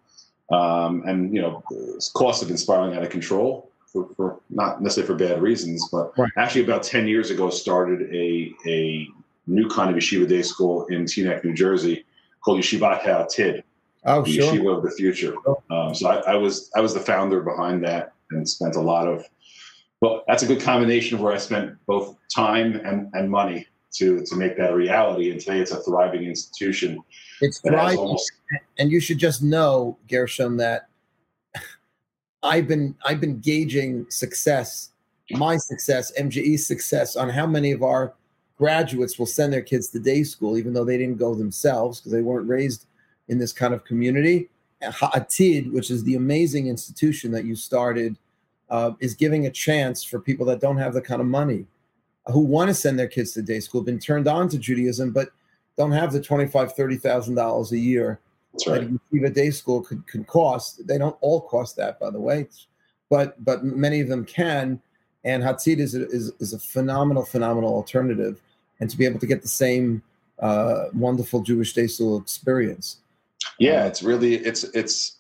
Um, 0.51 1.03
and 1.07 1.35
you 1.35 1.43
know, 1.43 1.63
costs 2.15 2.41
have 2.41 2.49
been 2.49 2.57
spiraling 2.57 2.97
out 2.97 3.03
of 3.03 3.11
control 3.11 3.71
for, 3.85 4.09
for 4.17 4.41
not 4.49 4.81
necessarily 4.81 5.09
for 5.09 5.15
bad 5.15 5.43
reasons, 5.43 5.87
but 5.93 6.19
right. 6.19 6.31
actually 6.39 6.65
about 6.65 6.83
ten 6.83 7.07
years 7.07 7.29
ago 7.29 7.51
started 7.51 8.09
a 8.15 8.55
a 8.67 9.07
new 9.47 9.69
kind 9.69 9.91
of 9.91 9.97
yeshiva 9.97 10.27
day 10.27 10.41
school 10.41 10.87
in 10.87 11.05
Teaneck, 11.05 11.45
New 11.45 11.53
Jersey, 11.53 12.07
called 12.43 12.59
Yeshivat 12.61 13.03
Ha'atid 13.03 13.63
Oh, 14.05 14.23
the 14.23 14.33
sure. 14.33 14.55
Yeshiva 14.55 14.79
of 14.79 14.83
the 14.85 14.91
Future. 14.93 15.35
Um, 15.71 15.95
so 15.95 16.09
I, 16.09 16.33
I, 16.33 16.35
was 16.37 16.71
I 16.75 16.81
was 16.81 16.95
the 16.95 17.01
founder 17.01 17.43
behind 17.43 17.85
that 17.85 18.15
and 18.31 18.49
spent 18.49 18.77
a 18.77 18.81
lot 18.81 19.07
of 19.07 19.29
well, 20.03 20.25
that's 20.27 20.43
a 20.43 20.47
good 20.47 20.61
combination 20.61 21.15
of 21.15 21.23
where 21.23 21.33
I 21.33 21.39
spent 21.39 21.77
both 21.87 22.17
time 22.35 22.75
and, 22.85 23.09
and 23.15 23.31
money 23.31 23.67
to 23.93 24.25
to 24.27 24.37
make 24.37 24.57
that 24.57 24.71
a 24.71 24.75
reality. 24.75 25.31
And 25.31 25.41
today 25.41 25.61
it's 25.61 25.71
a 25.71 25.81
thriving 25.81 26.25
institution. 26.25 26.99
It's 27.41 27.61
thriving, 27.61 27.99
almost- 27.99 28.33
and 28.79 28.91
you 28.91 28.99
should 28.99 29.19
just 29.19 29.43
know, 29.43 29.97
Gershon, 30.09 30.57
that 30.57 30.89
I've 32.43 32.67
been 32.67 32.97
I've 33.05 33.21
been 33.21 33.39
gauging 33.39 34.07
success, 34.11 34.91
my 35.31 35.57
success, 35.57 36.13
MJE's 36.19 36.67
success 36.67 37.15
on 37.15 37.29
how 37.29 37.47
many 37.47 37.71
of 37.71 37.85
our 37.85 38.15
graduates 38.59 39.21
will 39.21 39.27
send 39.27 39.53
their 39.53 39.63
kids 39.63 39.89
to 39.91 40.01
day 40.01 40.25
school, 40.25 40.59
even 40.59 40.73
though 40.73 40.85
they 40.85 40.99
didn't 40.99 41.19
go 41.19 41.33
themselves 41.33 42.01
because 42.01 42.11
they 42.11 42.23
weren't 42.23 42.49
raised 42.49 42.87
in 43.29 43.39
this 43.39 43.53
kind 43.53 43.73
of 43.73 43.85
community. 43.85 44.49
Ha'atid, 44.83 45.73
which 45.73 45.93
is 45.93 46.03
the 46.03 46.17
amazing 46.17 46.67
institution 46.67 47.31
that 47.31 47.45
you 47.45 47.55
started, 47.55 48.17
uh, 48.73 48.93
is 48.99 49.15
giving 49.15 49.47
a 49.47 49.51
chance 49.51 50.03
for 50.03 50.19
people 50.19 50.47
that 50.47 50.61
don't 50.61 50.79
have 50.79 50.95
the 50.95 51.01
kind 51.01 51.21
of 51.21 51.29
money, 51.29 51.67
who 52.33 52.41
want 52.41 52.69
to 52.69 52.75
send 52.75 52.99
their 52.99 53.07
kids 53.07 53.33
to 53.33 53.43
day 53.43 53.61
school, 53.61 53.83
been 53.83 53.99
turned 53.99 54.27
on 54.27 54.49
to 54.49 54.59
Judaism, 54.59 55.13
but 55.13 55.29
don't 55.77 55.93
have 55.93 56.13
the 56.13 56.21
twenty-five, 56.21 56.73
thirty 56.73 56.97
thousand 56.97 57.35
dollars 57.35 57.73
a 57.73 57.79
year 57.79 58.19
That's 58.53 58.67
right. 58.67 58.89
that 59.13 59.25
a 59.25 59.31
day 59.31 59.51
school 59.51 59.83
could, 59.83 60.07
could 60.07 60.27
cost. 60.27 60.87
They 60.87 60.99
don't 60.99 61.17
all 61.21 61.43
cost 61.43 61.77
that, 61.77 62.01
by 62.01 62.11
the 62.11 62.21
way, 62.21 62.49
but 63.11 63.43
but 63.45 63.63
many 63.65 64.01
of 64.01 64.09
them 64.09 64.25
can. 64.25 64.81
And 65.25 65.43
Ha'atid 65.43 65.79
is 65.79 65.95
a, 65.95 66.09
is, 66.09 66.33
is 66.41 66.53
a 66.53 66.59
phenomenal, 66.59 67.25
phenomenal 67.25 67.73
alternative, 67.73 68.43
and 68.81 68.91
to 68.91 68.97
be 68.97 69.07
able 69.07 69.21
to 69.21 69.27
get 69.27 69.41
the 69.41 69.49
same 69.49 70.03
uh, 70.41 70.87
wonderful 70.95 71.43
Jewish 71.43 71.75
day 71.75 71.87
school 71.87 72.19
experience. 72.19 72.99
Yeah, 73.59 73.87
it's 73.87 74.03
really 74.03 74.35
it's 74.37 74.65
it's 74.75 75.19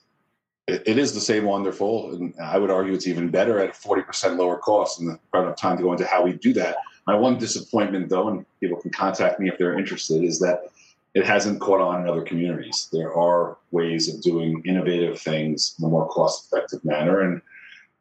it, 0.66 0.98
is 0.98 1.12
the 1.12 1.20
same 1.20 1.44
wonderful, 1.44 2.14
and 2.14 2.34
I 2.40 2.58
would 2.58 2.70
argue 2.70 2.92
it's 2.94 3.06
even 3.06 3.30
better 3.30 3.58
at 3.58 3.70
a 3.70 3.72
forty 3.72 4.02
percent 4.02 4.36
lower 4.36 4.56
cost. 4.58 5.00
And 5.00 5.18
don't 5.32 5.46
have 5.46 5.56
time 5.56 5.76
to 5.76 5.82
go 5.82 5.92
into 5.92 6.06
how 6.06 6.22
we 6.22 6.32
do 6.34 6.52
that. 6.54 6.76
My 7.06 7.14
one 7.16 7.38
disappointment, 7.38 8.08
though, 8.08 8.28
and 8.28 8.46
people 8.60 8.80
can 8.80 8.90
contact 8.92 9.40
me 9.40 9.48
if 9.48 9.58
they're 9.58 9.78
interested, 9.78 10.22
is 10.22 10.38
that 10.38 10.70
it 11.14 11.26
hasn't 11.26 11.60
caught 11.60 11.80
on 11.80 12.02
in 12.02 12.08
other 12.08 12.22
communities. 12.22 12.88
There 12.92 13.12
are 13.14 13.58
ways 13.70 14.12
of 14.12 14.22
doing 14.22 14.62
innovative 14.64 15.20
things 15.20 15.74
in 15.78 15.84
a 15.84 15.88
more 15.88 16.08
cost-effective 16.08 16.84
manner, 16.84 17.20
and 17.20 17.42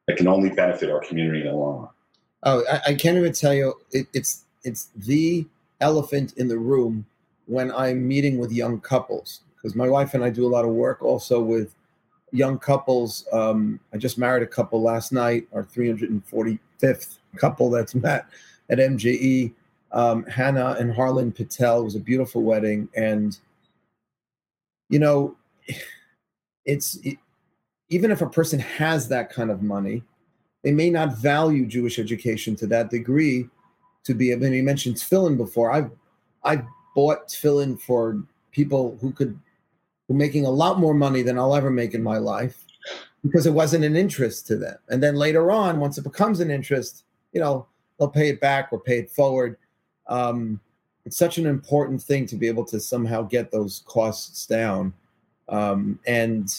it 0.07 0.17
can 0.17 0.27
only 0.27 0.49
benefit 0.49 0.89
our 0.89 1.01
community 1.01 1.41
in 1.41 1.47
the 1.47 1.53
long 1.53 1.79
run. 1.79 1.89
Oh, 2.43 2.63
I, 2.71 2.91
I 2.91 2.93
can't 2.93 3.17
even 3.17 3.33
tell 3.33 3.53
you. 3.53 3.73
It, 3.91 4.07
it's 4.13 4.45
it's 4.63 4.89
the 4.95 5.45
elephant 5.79 6.33
in 6.37 6.47
the 6.47 6.57
room 6.57 7.05
when 7.47 7.71
I'm 7.71 8.07
meeting 8.07 8.37
with 8.37 8.51
young 8.51 8.79
couples 8.79 9.41
because 9.55 9.75
my 9.75 9.89
wife 9.89 10.13
and 10.13 10.23
I 10.23 10.29
do 10.29 10.45
a 10.45 10.49
lot 10.49 10.63
of 10.63 10.71
work 10.71 11.01
also 11.01 11.41
with 11.41 11.73
young 12.31 12.57
couples. 12.57 13.27
Um, 13.31 13.79
I 13.93 13.97
just 13.97 14.17
married 14.17 14.43
a 14.43 14.47
couple 14.47 14.81
last 14.81 15.11
night, 15.11 15.47
our 15.53 15.63
345th 15.63 17.17
couple 17.37 17.69
that's 17.69 17.95
met 17.95 18.25
at 18.69 18.79
MJE. 18.79 19.53
Um, 19.91 20.23
Hannah 20.25 20.77
and 20.79 20.93
Harlan 20.93 21.31
Patel 21.31 21.81
it 21.81 21.83
was 21.83 21.95
a 21.95 21.99
beautiful 21.99 22.43
wedding, 22.43 22.87
and 22.95 23.37
you 24.89 24.99
know, 24.99 25.35
it's 26.65 26.95
it, 27.03 27.17
even 27.89 28.09
if 28.09 28.21
a 28.21 28.29
person 28.29 28.59
has 28.59 29.09
that 29.09 29.29
kind 29.29 29.51
of 29.51 29.61
money, 29.61 30.03
they 30.63 30.71
may 30.71 30.89
not 30.89 31.17
value 31.17 31.65
Jewish 31.65 31.99
education 31.99 32.55
to 32.57 32.67
that 32.67 32.89
degree. 32.89 33.49
To 34.05 34.13
be, 34.13 34.33
I 34.33 34.37
mean, 34.37 34.53
you 34.53 34.63
mentioned 34.63 34.95
tefillin 34.95 35.37
before. 35.37 35.71
I've 35.71 35.91
I've 36.43 36.63
bought 36.95 37.27
tefillin 37.27 37.79
for 37.79 38.23
people 38.51 38.97
who 39.01 39.11
could 39.11 39.37
who 40.07 40.13
making 40.13 40.45
a 40.45 40.49
lot 40.49 40.79
more 40.79 40.93
money 40.93 41.21
than 41.21 41.37
I'll 41.37 41.55
ever 41.55 41.69
make 41.69 41.93
in 41.93 42.03
my 42.03 42.17
life 42.17 42.65
because 43.23 43.45
it 43.45 43.53
wasn't 43.53 43.83
an 43.83 43.95
interest 43.95 44.47
to 44.47 44.57
them. 44.57 44.77
And 44.89 45.01
then 45.01 45.15
later 45.15 45.51
on, 45.51 45.79
once 45.79 45.97
it 45.97 46.03
becomes 46.03 46.39
an 46.39 46.51
interest, 46.51 47.03
you 47.33 47.39
know, 47.39 47.67
they'll 47.97 48.09
pay 48.09 48.29
it 48.29 48.41
back 48.41 48.69
or 48.71 48.79
pay 48.79 48.99
it 48.99 49.11
forward. 49.11 49.57
Um, 50.07 50.59
it's 51.05 51.17
such 51.17 51.37
an 51.37 51.45
important 51.45 52.01
thing 52.01 52.25
to 52.27 52.35
be 52.35 52.47
able 52.47 52.65
to 52.65 52.79
somehow 52.79 53.23
get 53.23 53.51
those 53.51 53.83
costs 53.85 54.45
down. 54.45 54.93
Um, 55.49 55.99
and 56.07 56.53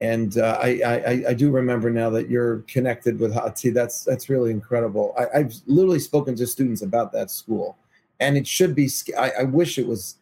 and 0.00 0.36
uh, 0.36 0.58
I, 0.60 0.80
I 0.84 1.24
I 1.28 1.34
do 1.34 1.50
remember 1.50 1.88
now 1.88 2.10
that 2.10 2.28
you're 2.28 2.58
connected 2.62 3.20
with 3.20 3.32
Ha'atid. 3.32 3.72
That's 3.72 4.04
that's 4.04 4.28
really 4.28 4.50
incredible. 4.50 5.14
I, 5.16 5.38
I've 5.38 5.54
literally 5.66 6.00
spoken 6.00 6.34
to 6.36 6.46
students 6.46 6.82
about 6.82 7.12
that 7.12 7.30
school, 7.30 7.76
and 8.18 8.36
it 8.36 8.46
should 8.46 8.74
be. 8.74 8.90
I, 9.16 9.30
I 9.40 9.42
wish 9.44 9.78
it 9.78 9.86
was 9.86 10.16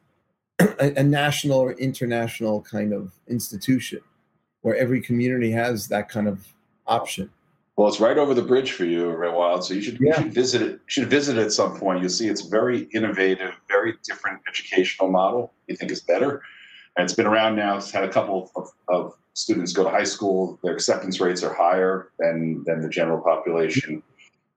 a, 0.78 0.94
a 1.00 1.02
national 1.02 1.58
or 1.58 1.72
international 1.72 2.62
kind 2.62 2.92
of 2.92 3.12
institution 3.28 4.00
where 4.62 4.76
every 4.76 5.00
community 5.00 5.50
has 5.50 5.88
that 5.88 6.08
kind 6.08 6.28
of 6.28 6.46
option. 6.86 7.30
Well, 7.76 7.88
it's 7.88 8.00
right 8.00 8.18
over 8.18 8.34
the 8.34 8.42
bridge 8.42 8.72
for 8.72 8.84
you, 8.84 9.08
Rav 9.10 9.32
Wildes. 9.32 9.64
So 9.64 9.74
you 9.74 9.80
should, 9.80 9.98
Yeah. 10.00 10.18
you 10.18 10.24
should 10.24 10.34
visit 10.34 10.62
it. 10.62 10.72
You 10.72 10.78
should 10.88 11.08
visit 11.08 11.38
it 11.38 11.42
at 11.42 11.52
some 11.52 11.78
point. 11.78 12.00
You'll 12.00 12.10
see 12.10 12.28
it's 12.28 12.42
very 12.42 12.82
innovative, 12.92 13.54
very 13.68 13.94
different 14.04 14.40
educational 14.46 15.08
model. 15.10 15.52
You 15.66 15.76
think 15.76 15.90
it's 15.90 16.02
better, 16.02 16.42
and 16.96 17.04
it's 17.04 17.14
been 17.14 17.26
around 17.26 17.56
now. 17.56 17.78
It's 17.78 17.90
had 17.90 18.04
a 18.04 18.12
couple 18.12 18.50
of, 18.54 18.68
of 18.88 19.14
students 19.32 19.72
go 19.72 19.84
to 19.84 19.90
high 19.90 20.04
school. 20.04 20.58
Their 20.62 20.74
acceptance 20.74 21.20
rates 21.20 21.42
are 21.42 21.54
higher 21.54 22.10
than 22.18 22.62
than 22.66 22.82
the 22.82 22.88
general 22.88 23.22
population. 23.22 24.02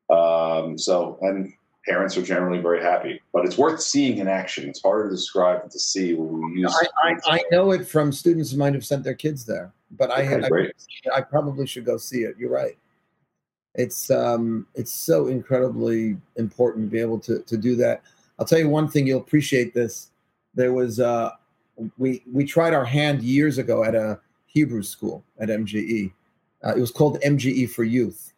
Um, 0.09 0.77
so, 0.77 1.17
and 1.21 1.53
parents 1.85 2.17
are 2.17 2.21
generally 2.21 2.59
very 2.59 2.81
happy. 2.81 3.21
But 3.33 3.45
it's 3.45 3.57
worth 3.57 3.81
seeing 3.81 4.17
in 4.19 4.27
action. 4.27 4.69
It's 4.69 4.81
harder 4.81 5.09
to 5.09 5.15
describe 5.15 5.61
than 5.61 5.69
to 5.69 5.79
see. 5.79 6.13
When 6.13 6.51
we 6.51 6.61
use. 6.61 6.75
I, 7.03 7.09
I, 7.09 7.35
I 7.35 7.43
know 7.51 7.71
it 7.71 7.87
from 7.87 8.11
students 8.11 8.51
who 8.51 8.57
might 8.57 8.73
have 8.73 8.85
sent 8.85 9.03
their 9.03 9.13
kids 9.13 9.45
there, 9.45 9.71
but 9.91 10.11
I, 10.11 10.23
Okay, 10.25 10.71
I. 11.11 11.17
I 11.17 11.21
probably 11.21 11.67
should 11.67 11.85
go 11.85 11.97
see 11.97 12.23
it. 12.23 12.35
You're 12.37 12.51
right. 12.51 12.77
It's 13.75 14.11
um 14.11 14.67
it's 14.75 14.93
so 14.93 15.27
incredibly 15.27 16.17
important 16.35 16.85
to 16.85 16.91
be 16.91 16.99
able 16.99 17.19
to 17.21 17.39
to 17.39 17.57
do 17.57 17.75
that. 17.77 18.03
I'll 18.37 18.45
tell 18.45 18.59
you 18.59 18.69
one 18.69 18.87
thing 18.87 19.07
you'll 19.07 19.21
appreciate 19.21 19.73
this. 19.73 20.11
There 20.53 20.73
was 20.73 20.99
uh 20.99 21.31
we 21.97 22.23
we 22.31 22.45
tried 22.45 22.73
our 22.73 22.85
hand 22.85 23.23
years 23.23 23.57
ago 23.57 23.83
at 23.83 23.95
a 23.95 24.19
Hebrew 24.45 24.83
school 24.83 25.23
at 25.39 25.49
MJE. 25.49 26.13
Uh, 26.63 26.75
it 26.75 26.79
was 26.79 26.91
called 26.91 27.19
MJE 27.21 27.69
for 27.71 27.83
Youth. 27.83 28.32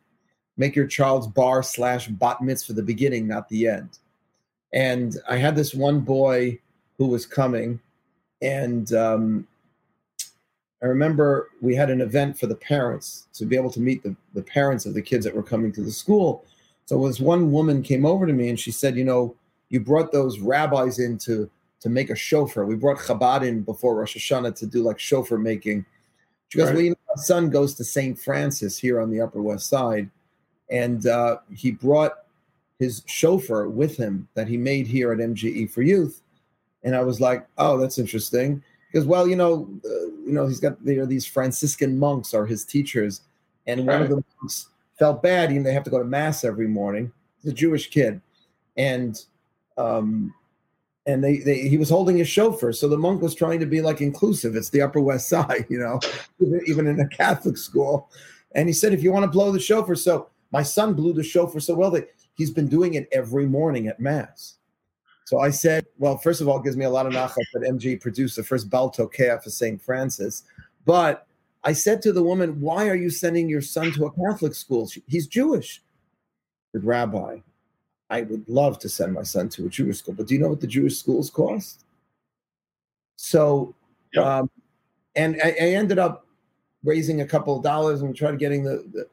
Make 0.57 0.75
your 0.75 0.87
child's 0.87 1.27
bar 1.27 1.63
slash 1.63 2.07
bat 2.07 2.41
mitzvah 2.41 2.67
for 2.67 2.73
the 2.73 2.83
beginning, 2.83 3.27
not 3.27 3.49
the 3.49 3.67
end. 3.67 3.99
And 4.73 5.17
I 5.29 5.37
had 5.37 5.55
this 5.55 5.73
one 5.73 6.01
boy 6.01 6.59
who 6.97 7.07
was 7.07 7.25
coming, 7.25 7.79
and 8.41 8.91
um, 8.93 9.47
I 10.81 10.87
remember 10.87 11.49
we 11.61 11.75
had 11.75 11.89
an 11.89 12.01
event 12.01 12.37
for 12.37 12.47
the 12.47 12.55
parents 12.55 13.27
to 13.33 13.45
be 13.45 13.55
able 13.55 13.71
to 13.71 13.79
meet 13.79 14.03
the, 14.03 14.15
the 14.33 14.43
parents 14.43 14.85
of 14.85 14.93
the 14.93 15.01
kids 15.01 15.25
that 15.25 15.35
were 15.35 15.43
coming 15.43 15.71
to 15.73 15.81
the 15.81 15.91
school. 15.91 16.45
So 16.85 17.07
this 17.07 17.19
one 17.19 17.51
woman 17.51 17.81
came 17.81 18.05
over 18.05 18.27
to 18.27 18.33
me 18.33 18.49
and 18.49 18.59
she 18.59 18.71
said, 18.71 18.95
you 18.95 19.03
know, 19.03 19.35
you 19.69 19.79
brought 19.79 20.11
those 20.11 20.39
rabbis 20.39 20.99
in 20.99 21.17
to, 21.19 21.49
to 21.79 21.89
make 21.89 22.09
a 22.09 22.15
shofar. 22.15 22.65
We 22.65 22.75
brought 22.75 22.97
Chabad 22.97 23.43
in 23.47 23.63
before 23.63 23.95
Rosh 23.95 24.15
Hashanah 24.15 24.55
to 24.57 24.67
do 24.67 24.83
like 24.83 24.99
shofar 24.99 25.37
making. 25.37 25.85
She 26.49 26.59
goes, 26.59 26.67
Right. 26.67 26.75
well, 26.75 26.83
you 26.83 26.89
know, 26.91 26.95
my 27.15 27.21
son 27.21 27.49
goes 27.49 27.73
to 27.75 27.83
St. 27.83 28.19
Francis 28.19 28.77
here 28.77 29.01
on 29.01 29.09
the 29.09 29.21
Upper 29.21 29.41
West 29.41 29.67
Side. 29.67 30.09
And 30.69 31.05
uh, 31.07 31.37
he 31.53 31.71
brought 31.71 32.13
his 32.79 33.03
shofar 33.05 33.69
with 33.69 33.97
him 33.97 34.27
that 34.33 34.47
he 34.47 34.57
made 34.57 34.87
here 34.87 35.11
at 35.11 35.19
MJE 35.19 35.69
for 35.71 35.81
Youth. 35.81 36.21
And 36.83 36.95
I 36.95 37.01
was 37.01 37.21
like, 37.21 37.47
oh, 37.57 37.77
that's 37.77 37.97
interesting. 37.97 38.61
Because, 38.91 39.05
well, 39.07 39.27
you 39.27 39.35
know, 39.35 39.69
uh, 39.85 39.89
you 40.25 40.31
know, 40.33 40.47
he's 40.47 40.59
got 40.59 40.83
there 40.83 41.01
are 41.03 41.05
these 41.05 41.25
Franciscan 41.25 41.97
monks 41.97 42.33
are 42.33 42.45
his 42.45 42.63
teachers, 42.63 43.21
and 43.67 43.85
one 43.85 44.01
of 44.01 44.09
Right. 44.09 44.09
the 44.09 44.23
monks 44.41 44.69
felt 44.97 45.21
bad. 45.21 45.51
You 45.51 45.59
know, 45.59 45.63
they 45.63 45.73
have 45.73 45.83
to 45.83 45.89
go 45.89 45.99
to 45.99 46.05
mass 46.05 46.43
every 46.43 46.67
morning. 46.67 47.11
He's 47.41 47.51
a 47.51 47.55
Jewish 47.55 47.89
kid, 47.89 48.21
and 48.77 49.21
um, 49.77 50.33
and 51.05 51.23
they, 51.23 51.37
they 51.39 51.67
he 51.67 51.77
was 51.77 51.89
holding 51.89 52.17
his 52.17 52.27
shofar. 52.29 52.71
So 52.71 52.87
the 52.87 52.97
monk 52.97 53.21
was 53.21 53.35
trying 53.35 53.59
to 53.59 53.65
be 53.65 53.81
like 53.81 54.01
inclusive. 54.01 54.55
It's 54.55 54.69
the 54.69 54.81
Upper 54.81 55.01
West 55.01 55.27
Side, 55.29 55.65
you 55.69 55.79
know, 55.79 55.99
even 56.67 56.87
in 56.87 56.99
a 56.99 57.07
Catholic 57.07 57.57
school. 57.57 58.09
And 58.53 58.69
he 58.69 58.73
said, 58.73 58.93
if 58.93 59.03
you 59.03 59.11
want 59.11 59.23
to 59.25 59.31
blow 59.31 59.51
the 59.51 59.59
shofar, 59.59 59.95
so 59.95 60.29
my 60.51 60.63
son 60.63 60.93
blew 60.93 61.13
the 61.13 61.23
shofar 61.23 61.59
so 61.59 61.75
well 61.75 61.91
that 61.91 62.09
he's 62.35 62.51
been 62.51 62.67
doing 62.67 62.93
it 62.93 63.07
every 63.11 63.45
morning 63.45 63.87
at 63.87 63.99
mass. 63.99 64.57
So 65.25 65.39
I 65.39 65.49
said, 65.49 65.85
well, 65.97 66.17
first 66.17 66.39
of 66.39 66.47
all, 66.47 66.59
it 66.59 66.63
gives 66.63 66.77
me 66.77 66.85
a 66.85 66.89
lot 66.89 67.07
of 67.07 67.13
nachat 67.13 67.43
that 67.53 67.63
MJE 67.63 67.99
produced 67.99 68.35
the 68.35 68.43
first 68.43 68.69
Baal 68.69 68.91
Tokea 68.91 69.43
for 69.43 69.49
St. 69.49 69.81
Francis. 69.81 70.43
But 70.85 71.25
I 71.63 71.73
said 71.73 72.01
to 72.03 72.13
the 72.13 72.21
woman, 72.21 72.61
why 72.61 72.87
are 72.87 72.95
you 72.95 73.09
sending 73.09 73.49
your 73.49 73.61
son 73.61 73.91
to 73.93 74.05
a 74.05 74.11
Catholic 74.11 74.53
school? 74.53 74.87
She- 74.87 75.03
He's 75.07 75.25
Jewish. 75.25 75.81
Said, 76.73 76.83
Rabbi, 76.83 77.39
I 78.11 78.21
would 78.21 78.47
love 78.47 78.77
to 78.79 78.89
send 78.89 79.13
my 79.13 79.23
son 79.23 79.49
to 79.49 79.65
a 79.65 79.69
Jewish 79.69 79.97
school, 79.97 80.13
but 80.13 80.27
do 80.27 80.35
you 80.35 80.39
know 80.39 80.49
what 80.49 80.61
the 80.61 80.67
Jewish 80.67 80.99
schools 80.99 81.31
cost? 81.31 81.85
So, 83.15 83.73
um, 84.23 84.49
and 85.15 85.39
I, 85.43 85.49
I 85.49 85.67
ended 85.69 85.97
up 85.97 86.27
raising 86.83 87.21
a 87.21 87.25
couple 87.25 87.57
of 87.57 87.63
dollars 87.63 88.01
and 88.03 88.15
tried 88.15 88.37
getting 88.37 88.63
the, 88.63 88.85
the 88.93 89.07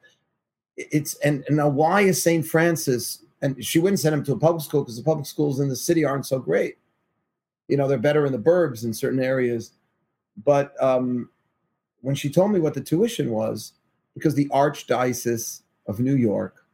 it's 0.76 1.14
and, 1.16 1.44
and 1.48 1.56
now 1.56 1.68
why 1.68 2.02
is 2.02 2.22
St. 2.22 2.46
Francis 2.46 3.22
and 3.42 3.62
she 3.62 3.80
wouldn't 3.80 4.00
send 4.00 4.14
him 4.14 4.24
to 4.24 4.32
a 4.32 4.38
public 4.38 4.62
school 4.62 4.82
because 4.82 4.96
the 4.96 5.02
public 5.02 5.26
schools 5.26 5.60
in 5.60 5.68
the 5.68 5.76
city 5.76 6.04
aren't 6.04 6.26
so 6.26 6.38
great. 6.38 6.78
You 7.68 7.76
know, 7.76 7.88
they're 7.88 7.98
better 7.98 8.24
in 8.24 8.32
the 8.32 8.38
burbs 8.38 8.84
in 8.84 8.94
certain 8.94 9.20
areas. 9.20 9.72
But 10.44 10.80
um, 10.82 11.28
when 12.00 12.14
she 12.14 12.30
told 12.30 12.52
me 12.52 12.60
what 12.60 12.74
the 12.74 12.80
tuition 12.80 13.30
was, 13.30 13.72
because 14.14 14.34
the 14.34 14.48
Archdiocese 14.50 15.62
of 15.86 15.98
New 15.98 16.14
York 16.14 16.64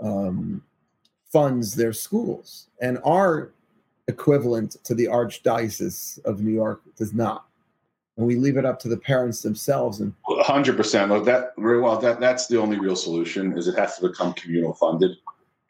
um, 0.00 0.62
funds 1.30 1.74
their 1.74 1.92
schools, 1.92 2.68
and 2.80 2.98
our 3.04 3.52
equivalent 4.08 4.76
to 4.84 4.94
the 4.94 5.06
Archdiocese 5.06 6.24
of 6.24 6.40
New 6.40 6.52
York 6.52 6.82
does 6.96 7.12
not. 7.12 7.46
And 8.16 8.26
we 8.26 8.36
leave 8.36 8.58
it 8.58 8.66
up 8.66 8.78
to 8.80 8.88
the 8.88 8.96
parents 8.96 9.40
themselves. 9.40 10.00
And 10.00 10.12
hundred 10.26 10.76
percent. 10.76 11.10
Look, 11.10 11.24
that 11.24 11.52
well. 11.56 11.98
That 11.98 12.20
that's 12.20 12.46
the 12.46 12.58
only 12.58 12.78
real 12.78 12.96
solution. 12.96 13.56
Is 13.56 13.68
it 13.68 13.78
has 13.78 13.96
to 13.98 14.08
become 14.08 14.34
communal 14.34 14.74
funded, 14.74 15.12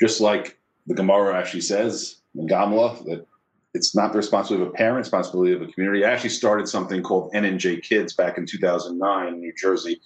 just 0.01 0.20
like 0.20 0.59
the 0.86 0.95
Gemara 0.95 1.38
actually 1.38 1.61
says 1.61 2.16
in 2.34 2.49
Gamla 2.49 3.05
that 3.05 3.26
it's 3.74 3.95
not 3.95 4.12
the 4.12 4.18
responsibility 4.18 4.66
of 4.66 4.74
a 4.74 4.76
parent, 4.76 4.99
responsibility 4.99 5.53
of 5.53 5.62
a 5.62 5.66
community. 5.66 6.05
I 6.05 6.11
actually 6.11 6.30
started 6.30 6.68
something 6.68 7.03
called 7.03 7.32
NNJ 7.32 7.82
Kids 7.82 8.12
back 8.14 8.36
in 8.36 8.45
2009 8.45 9.28
in 9.28 9.40
New 9.40 9.53
Jersey. 9.57 10.01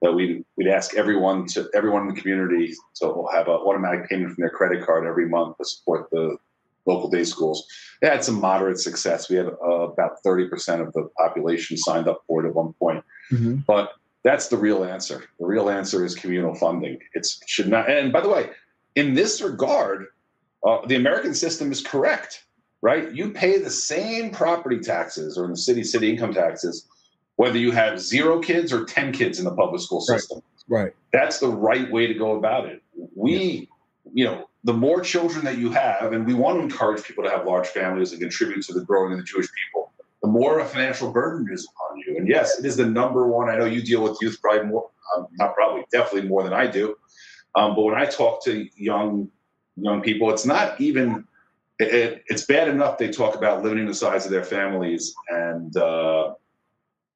That 0.00 0.12
we'd, 0.12 0.44
we'd 0.56 0.68
ask 0.68 0.94
everyone 0.94 1.46
to 1.48 1.68
everyone 1.74 2.02
in 2.02 2.14
the 2.14 2.20
community 2.20 2.72
to 3.00 3.26
have 3.32 3.48
an 3.48 3.54
automatic 3.54 4.08
payment 4.08 4.32
from 4.32 4.42
their 4.42 4.50
credit 4.50 4.86
card 4.86 5.04
every 5.04 5.28
month 5.28 5.56
to 5.56 5.64
support 5.64 6.08
the 6.10 6.36
local 6.88 7.08
day 7.08 7.24
schools. 7.24 7.66
They 8.00 8.08
had 8.08 8.24
some 8.24 8.40
moderate 8.40 8.80
success. 8.80 9.28
We 9.28 9.36
had 9.36 9.46
uh, 9.46 9.90
about 9.90 10.22
30% 10.24 10.86
of 10.86 10.92
the 10.92 11.08
population 11.18 11.76
signed 11.76 12.08
up 12.08 12.22
for 12.26 12.44
it 12.44 12.48
at 12.48 12.54
one 12.54 12.72
point. 12.74 13.04
Mm-hmm. 13.30 13.56
But 13.66 13.92
that's 14.24 14.48
the 14.48 14.56
real 14.56 14.84
answer. 14.84 15.24
The 15.38 15.46
real 15.46 15.68
answer 15.68 16.04
is 16.04 16.14
communal 16.14 16.54
funding. 16.54 16.98
It's 17.14 17.40
it 17.42 17.48
should 17.48 17.68
not. 17.68 17.90
And 17.90 18.12
by 18.12 18.20
the 18.20 18.28
way, 18.28 18.50
in 18.94 19.14
this 19.14 19.40
regard, 19.40 20.06
uh, 20.66 20.84
the 20.86 20.96
American 20.96 21.34
system 21.34 21.70
is 21.70 21.80
correct, 21.80 22.44
right? 22.82 23.12
You 23.12 23.30
pay 23.30 23.58
the 23.58 23.70
same 23.70 24.30
property 24.30 24.80
taxes 24.80 25.38
or 25.38 25.44
in 25.44 25.52
the 25.52 25.56
city 25.56 25.84
city 25.84 26.10
income 26.10 26.34
taxes, 26.34 26.86
whether 27.36 27.58
you 27.58 27.70
have 27.70 28.00
zero 28.00 28.40
kids 28.40 28.72
or 28.72 28.84
ten 28.84 29.12
kids 29.12 29.38
in 29.38 29.44
the 29.44 29.54
public 29.54 29.80
school 29.80 30.00
system. 30.00 30.42
Right. 30.68 30.82
right. 30.82 30.92
That's 31.12 31.38
the 31.38 31.48
right 31.48 31.90
way 31.90 32.06
to 32.06 32.14
go 32.14 32.36
about 32.36 32.66
it. 32.66 32.82
We, 33.14 33.36
yeah. 33.36 34.10
you 34.12 34.24
know, 34.24 34.47
the 34.64 34.72
more 34.72 35.00
children 35.00 35.44
that 35.44 35.58
you 35.58 35.70
have, 35.70 36.12
and 36.12 36.26
we 36.26 36.34
want 36.34 36.58
to 36.58 36.62
encourage 36.62 37.04
people 37.04 37.24
to 37.24 37.30
have 37.30 37.46
large 37.46 37.68
families 37.68 38.12
and 38.12 38.20
contribute 38.20 38.62
to 38.64 38.74
the 38.74 38.84
growing 38.84 39.12
of 39.12 39.18
the 39.18 39.24
Jewish 39.24 39.46
people, 39.64 39.92
the 40.22 40.28
more 40.28 40.58
a 40.58 40.64
financial 40.64 41.12
burden 41.12 41.46
is 41.52 41.68
upon 41.72 41.98
you. 41.98 42.16
And 42.16 42.28
yes, 42.28 42.58
it 42.58 42.64
is 42.64 42.76
the 42.76 42.86
number 42.86 43.28
one. 43.28 43.48
I 43.48 43.56
know 43.56 43.66
you 43.66 43.82
deal 43.82 44.02
with 44.02 44.18
youth 44.20 44.38
probably 44.42 44.66
more, 44.66 44.90
um, 45.16 45.28
not 45.32 45.54
probably, 45.54 45.84
definitely 45.92 46.28
more 46.28 46.42
than 46.42 46.52
I 46.52 46.66
do. 46.66 46.96
Um, 47.54 47.74
but 47.74 47.82
when 47.82 47.94
I 47.94 48.04
talk 48.04 48.44
to 48.44 48.68
young 48.76 49.30
young 49.76 50.02
people, 50.02 50.30
it's 50.30 50.46
not 50.46 50.80
even. 50.80 51.24
It, 51.80 52.24
it's 52.26 52.44
bad 52.44 52.66
enough 52.66 52.98
they 52.98 53.08
talk 53.08 53.36
about 53.36 53.62
limiting 53.62 53.86
the 53.86 53.94
size 53.94 54.24
of 54.24 54.32
their 54.32 54.42
families 54.42 55.14
and 55.28 55.76
uh, 55.76 56.34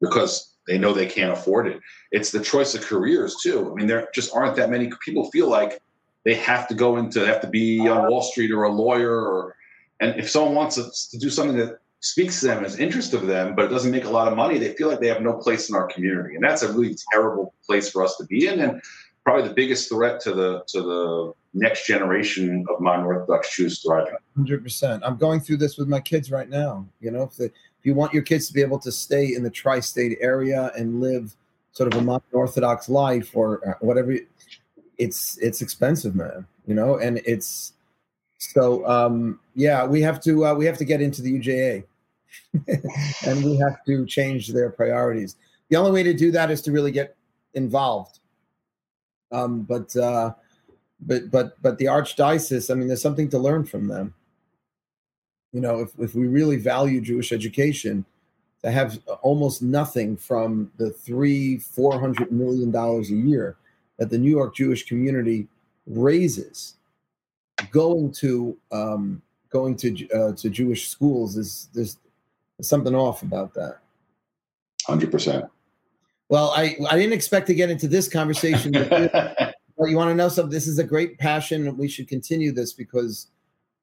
because 0.01 0.55
they 0.69 0.79
know 0.79 0.93
they 0.93 1.07
can't 1.07 1.33
afford 1.33 1.67
it. 1.67 1.81
It's 2.13 2.31
the 2.31 2.39
choice 2.39 2.77
of 2.77 2.83
careers 2.83 3.37
too. 3.43 3.73
I 3.73 3.75
mean, 3.75 3.89
there 3.89 4.09
just 4.15 4.33
aren't 4.33 4.55
that 4.57 4.71
many 4.71 4.89
people 5.05 5.29
feel 5.33 5.49
like 5.49 5.81
they 6.25 6.35
have 6.35 6.69
to 6.69 6.75
go 6.75 6.97
into 6.97 7.21
they 7.21 7.27
have 7.27 7.41
to 7.41 7.49
be 7.49 7.81
on 7.89 8.11
Wall 8.11 8.23
Street 8.23 8.51
or 8.51 8.65
a 8.65 8.73
lawyer 8.73 9.15
or 9.15 9.57
and 10.01 10.19
if 10.19 10.29
someone 10.29 10.55
wants 10.55 11.09
to, 11.11 11.19
do 11.19 11.31
something 11.31 11.57
that 11.59 11.79
speaks 12.01 12.41
to 12.41 12.47
them 12.47 12.65
as 12.65 12.81
interest 12.81 13.15
of 13.15 13.29
them, 13.29 13.55
but 13.55 13.67
it 13.67 13.69
doesn't 13.69 13.93
make 13.93 14.05
a 14.05 14.11
lot 14.11 14.27
of 14.27 14.37
money, 14.37 14.59
they 14.59 14.73
feel 14.73 14.89
like 14.89 14.99
they 14.99 15.07
have 15.07 15.23
no 15.23 15.35
place 15.35 15.69
in 15.69 15.77
our 15.77 15.87
community. 15.87 16.35
And 16.35 16.43
that's 16.43 16.63
a 16.63 16.73
really 16.73 16.97
terrible 17.13 17.55
place 17.65 17.89
for 17.89 18.05
us 18.05 18.17
to 18.17 18.25
be 18.25 18.49
in. 18.49 18.59
And 18.59 18.83
probably 19.25 19.49
the 19.49 19.55
biggest 19.55 19.89
threat 19.89 20.21
to 20.23 20.33
the 20.33 20.65
to 20.69 20.83
the 20.83 21.33
next 21.55 21.87
generation 21.87 22.65
of 22.71 22.81
modern 22.81 23.05
Orthodox 23.05 23.55
Jews 23.55 23.81
thriving. 23.81 24.15
Hundred 24.37 24.63
percent. 24.65 25.03
I'm 25.05 25.17
going 25.17 25.41
through 25.41 25.59
this 25.59 25.77
with 25.77 25.89
my 25.89 26.01
kids 26.01 26.31
right 26.31 26.49
now. 26.49 26.87
You 27.01 27.11
know, 27.11 27.23
if, 27.23 27.37
the, 27.37 27.45
if 27.45 27.85
you 27.85 27.95
want 27.95 28.13
your 28.13 28.23
kids 28.23 28.49
to 28.49 28.53
be 28.53 28.63
able 28.63 28.79
to 28.81 28.91
stay 28.91 29.35
in 29.35 29.43
the 29.43 29.51
tri-state 29.51 30.19
area 30.21 30.73
and 30.77 31.01
live 31.01 31.37
sort 31.73 31.93
of 31.93 31.99
a 32.01 32.03
modern 32.03 32.29
Orthodox 32.33 32.89
life 32.89 33.37
or 33.37 33.67
uh, 33.69 33.75
whatever, 33.81 34.17
it's 35.03 35.37
it's 35.39 35.63
expensive, 35.63 36.15
man. 36.15 36.47
You 36.67 36.75
know, 36.75 36.99
and 36.99 37.21
it's 37.25 37.73
so 38.39 38.87
um, 38.87 39.41
yeah, 39.55 39.85
we 39.85 40.01
have 40.03 40.21
to 40.23 40.47
uh, 40.47 40.55
we 40.55 40.65
have 40.67 40.79
to 40.79 40.85
get 40.85 41.01
into 41.01 41.23
the 41.23 41.39
UJA, 41.39 41.85
and 43.27 43.45
we 43.45 43.57
have 43.57 43.85
to 43.87 44.07
change 44.07 44.49
their 44.49 44.71
priorities. 44.71 45.37
The 45.69 45.77
only 45.77 45.91
way 45.91 46.03
to 46.03 46.15
do 46.15 46.31
that 46.33 46.51
is 46.51 46.63
to 46.63 46.73
really 46.73 46.93
get 46.93 47.17
involved. 47.55 48.21
Um, 49.33 49.63
but 49.63 49.95
uh, 49.97 50.35
but 51.01 51.31
but 51.31 51.61
but 51.63 51.79
the 51.79 51.87
archdiocese, 51.87 52.71
I 52.71 52.75
mean, 52.75 52.89
there's 52.89 53.03
something 53.03 53.29
to 53.31 53.39
learn 53.39 53.65
from 53.65 53.89
them. 53.89 54.15
You 55.53 55.61
know, 55.61 55.81
if 55.81 55.91
if 55.99 56.15
we 56.15 56.27
really 56.27 56.57
value 56.57 57.01
Jewish 57.01 57.33
education, 57.33 58.05
to 58.63 58.71
have 58.71 59.01
almost 59.23 59.63
nothing 59.63 60.17
from 60.17 60.71
the 60.77 60.91
three 60.91 61.59
four 61.59 61.99
hundred 61.99 62.31
million 62.31 62.71
dollars 62.71 63.11
a 63.11 63.17
year 63.17 63.57
that 63.99 64.11
the 64.11 64.19
New 64.19 64.31
York 64.31 64.55
Jewish 64.55 64.87
community 64.87 65.49
raises 65.87 66.75
going 67.71 68.13
to 68.13 68.57
um, 68.71 69.23
going 69.51 69.77
to 69.77 70.09
uh, 70.11 70.33
to 70.33 70.51
Jewish 70.51 70.89
schools 70.89 71.37
is 71.37 71.69
there's, 71.75 71.99
something 72.61 72.95
off 72.95 73.23
about 73.23 73.55
that. 73.55 73.79
Hundred 74.87 75.11
percent. 75.11 75.45
Well, 76.29 76.53
I 76.57 76.77
I 76.91 76.97
didn't 76.97 77.13
expect 77.13 77.47
to 77.49 77.55
get 77.55 77.71
into 77.71 77.89
this 77.89 78.09
conversation. 78.09 78.73
But 78.73 79.55
you 79.89 79.97
want 79.97 80.11
to 80.11 80.15
know 80.15 80.29
something? 80.29 80.51
This 80.53 80.67
is 80.67 80.79
a 80.79 80.85
great 80.85 81.19
passion. 81.19 81.77
We 81.77 81.89
should 81.89 82.09
continue 82.09 82.53
this 82.53 82.73
because 82.73 83.29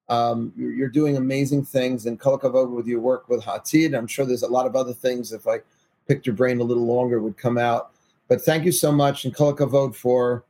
um, 0.07 0.51
you're, 0.55 0.72
you're, 0.72 0.89
doing 0.89 1.18
amazing 1.18 1.66
things. 1.66 2.05
And 2.05 2.20
Kolakavod 2.20 2.72
with 2.72 2.88
your 2.88 2.99
work 2.99 3.30
with 3.30 3.43
Hatid, 3.43 3.95
I'm 3.95 4.07
sure 4.07 4.26
there's 4.26 4.43
a 4.43 4.47
lot 4.47 4.66
of 4.66 4.76
other 4.76 4.93
things. 4.93 5.32
If 5.34 5.47
I 5.47 5.60
picked 6.07 6.26
your 6.26 6.36
brain 6.36 6.60
a 6.60 6.64
little 6.64 6.86
longer, 6.86 7.22
would 7.22 7.38
come 7.38 7.57
out. 7.57 7.91
But 8.30 8.43
thank 8.43 8.63
you 8.63 8.71
so 8.71 8.91
much, 8.91 9.25
and 9.25 9.36
Kolakavod 9.36 9.95
for 9.95 10.45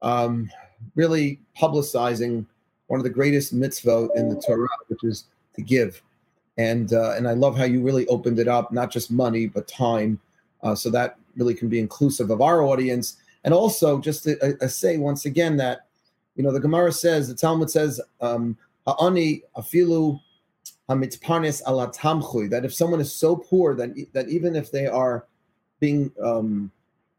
um, 0.00 0.50
really 0.96 1.38
publicizing 1.56 2.46
one 2.86 2.98
of 2.98 3.04
the 3.04 3.10
greatest 3.10 3.54
mitzvot 3.54 4.08
in 4.16 4.30
the 4.30 4.40
Torah, 4.40 4.68
which 4.88 5.04
is 5.04 5.26
to 5.54 5.62
give. 5.62 6.02
And 6.56 6.92
uh, 6.92 7.12
and 7.12 7.28
I 7.28 7.32
love 7.32 7.56
how 7.56 7.64
you 7.64 7.82
really 7.82 8.06
opened 8.08 8.38
it 8.38 8.48
up, 8.48 8.72
not 8.72 8.90
just 8.90 9.10
money 9.10 9.46
but 9.46 9.68
time, 9.68 10.18
uh, 10.62 10.74
so 10.74 10.90
that 10.90 11.18
really 11.36 11.54
can 11.54 11.68
be 11.68 11.78
inclusive 11.78 12.30
of 12.30 12.40
our 12.40 12.62
audience. 12.62 13.18
And 13.44 13.52
also, 13.52 13.98
just 13.98 14.24
to 14.24 14.38
uh, 14.40 14.64
uh 14.64 14.68
say 14.68 14.96
once 14.96 15.26
again 15.26 15.56
that 15.58 15.86
you 16.34 16.42
know 16.42 16.52
the 16.52 16.60
Gemara 16.60 16.92
says, 16.92 17.28
the 17.28 17.34
Talmud 17.34 17.70
says, 17.70 18.00
um, 18.22 18.56
"Ha'ani 18.86 19.42
afilu 19.56 20.18
hamitparnes 20.88 21.62
ala 21.68 21.90
tamchui." 21.92 22.48
That 22.48 22.64
if 22.64 22.72
someone 22.72 23.00
is 23.00 23.14
so 23.14 23.36
poor 23.36 23.74
that 23.74 23.90
that 24.12 24.28
even 24.28 24.56
if 24.56 24.70
they 24.70 24.86
are 24.86 25.26
being 25.80 26.12
um, 26.22 26.70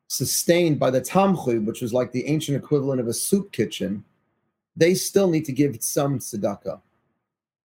sustained 0.07 0.79
by 0.79 0.91
the 0.91 1.01
tamchui, 1.01 1.63
which 1.63 1.81
was 1.81 1.93
like 1.93 2.11
the 2.11 2.27
ancient 2.27 2.57
equivalent 2.57 2.99
of 2.99 3.07
a 3.07 3.13
soup 3.13 3.51
kitchen, 3.51 4.03
they 4.75 4.93
still 4.93 5.29
need 5.29 5.45
to 5.45 5.51
give 5.51 5.81
some 5.81 6.19
tzedakah, 6.19 6.81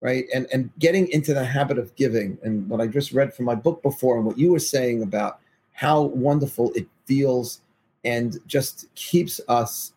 right? 0.01 0.25
And 0.35 0.47
and 0.53 0.71
getting 0.79 1.09
into 1.09 1.35
the 1.35 1.45
habit 1.45 1.79
of 1.79 1.95
giving, 1.97 2.39
and 2.43 2.69
what 2.69 2.81
I 2.81 2.87
just 2.87 3.13
read 3.13 3.35
from 3.35 3.45
my 3.45 3.55
book 3.55 3.83
before, 3.83 4.17
and 4.17 4.27
what 4.27 4.39
you 4.39 4.53
were 4.53 4.59
saying 4.59 5.03
about 5.03 5.41
how 5.73 6.03
wonderful 6.03 6.73
it 6.75 6.87
feels, 7.07 7.61
and 8.05 8.39
just 8.47 8.87
keeps 8.95 9.41
us 9.49 9.93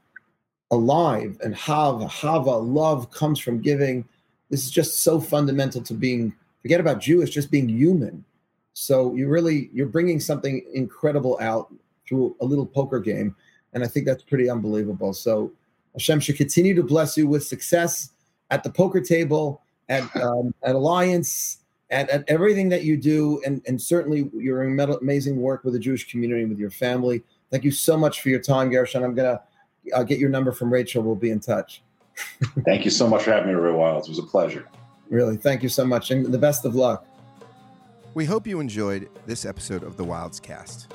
alive. 0.71 1.37
And 1.43 1.55
hava, 1.55 2.07
hava, 2.07 2.51
love 2.51 3.11
comes 3.11 3.39
from 3.39 3.61
giving. 3.61 4.05
This 4.49 4.63
is 4.63 4.71
just 4.71 4.99
so 4.99 5.19
fundamental 5.19 5.81
to 5.83 5.93
being. 5.93 6.33
Forget 6.61 6.79
about 6.79 6.99
Jewish, 6.99 7.31
just 7.31 7.49
being 7.49 7.67
human. 7.67 8.23
So 8.73 9.15
you 9.15 9.27
really 9.27 9.69
you're 9.73 9.87
bringing 9.87 10.19
something 10.19 10.63
incredible 10.73 11.37
out 11.41 11.73
through 12.08 12.36
a 12.41 12.45
little 12.45 12.66
poker 12.66 12.99
game, 12.99 13.36
and 13.74 13.84
I 13.84 13.88
think 13.88 14.06
that's 14.06 14.24
pretty 14.24 14.49
unbelievable. 14.49 15.14
So 15.14 15.52
Hashem 15.93 16.20
should 16.20 16.38
continue 16.38 16.74
to 16.76 16.84
bless 16.84 17.18
you 17.18 17.28
with 17.28 17.43
success 17.43 18.12
at 18.49 18.64
the 18.64 18.70
poker 18.70 19.02
table, 19.02 19.62
at 19.89 20.04
um, 20.22 20.54
at 20.64 20.76
Alliance, 20.76 21.60
at, 21.89 22.10
at 22.10 22.24
everything 22.28 22.70
that 22.70 22.84
you 22.84 22.97
do, 22.97 23.41
and 23.45 23.62
and 23.68 23.82
certainly 23.82 24.30
your 24.34 24.64
amazing 24.64 25.38
work 25.38 25.64
with 25.64 25.74
the 25.74 25.80
Jewish 25.80 26.10
community 26.10 26.41
and 26.41 26.49
with 26.49 26.60
your 26.60 26.72
family. 26.72 27.24
Thank 27.49 27.64
you 27.64 27.72
so 27.72 27.97
much 27.97 28.22
for 28.22 28.30
your 28.30 28.39
time, 28.39 28.70
Gershon. 28.70 29.04
I'm 29.04 29.16
gonna 29.16 29.41
uh, 29.93 30.04
get 30.04 30.20
your 30.20 30.30
number 30.30 30.52
from 30.52 30.72
Rachel. 30.72 31.04
We'll 31.04 31.16
be 31.16 31.32
in 31.32 31.39
touch. 31.39 31.84
thank 32.66 32.86
you 32.86 32.91
so 32.91 33.08
much 33.08 33.24
for 33.24 33.32
having 33.32 33.49
me, 33.49 33.54
Rav 33.54 33.76
Wildes. 33.76 34.04
It 34.06 34.10
was 34.10 34.20
a 34.20 34.24
pleasure. 34.24 34.68
Really, 35.10 35.38
thank 35.38 35.64
you 35.64 35.70
so 35.70 35.86
much, 35.86 36.12
and 36.12 36.26
the 36.26 36.38
best 36.38 36.66
of 36.66 36.76
luck. 36.76 37.06
We 38.14 38.26
hope 38.26 38.45
you 38.45 38.60
enjoyed 38.60 39.10
this 39.26 39.45
episode 39.45 39.84
of 39.84 39.95
the 39.97 40.04
Wildes 40.04 40.41
Cast. 40.41 40.93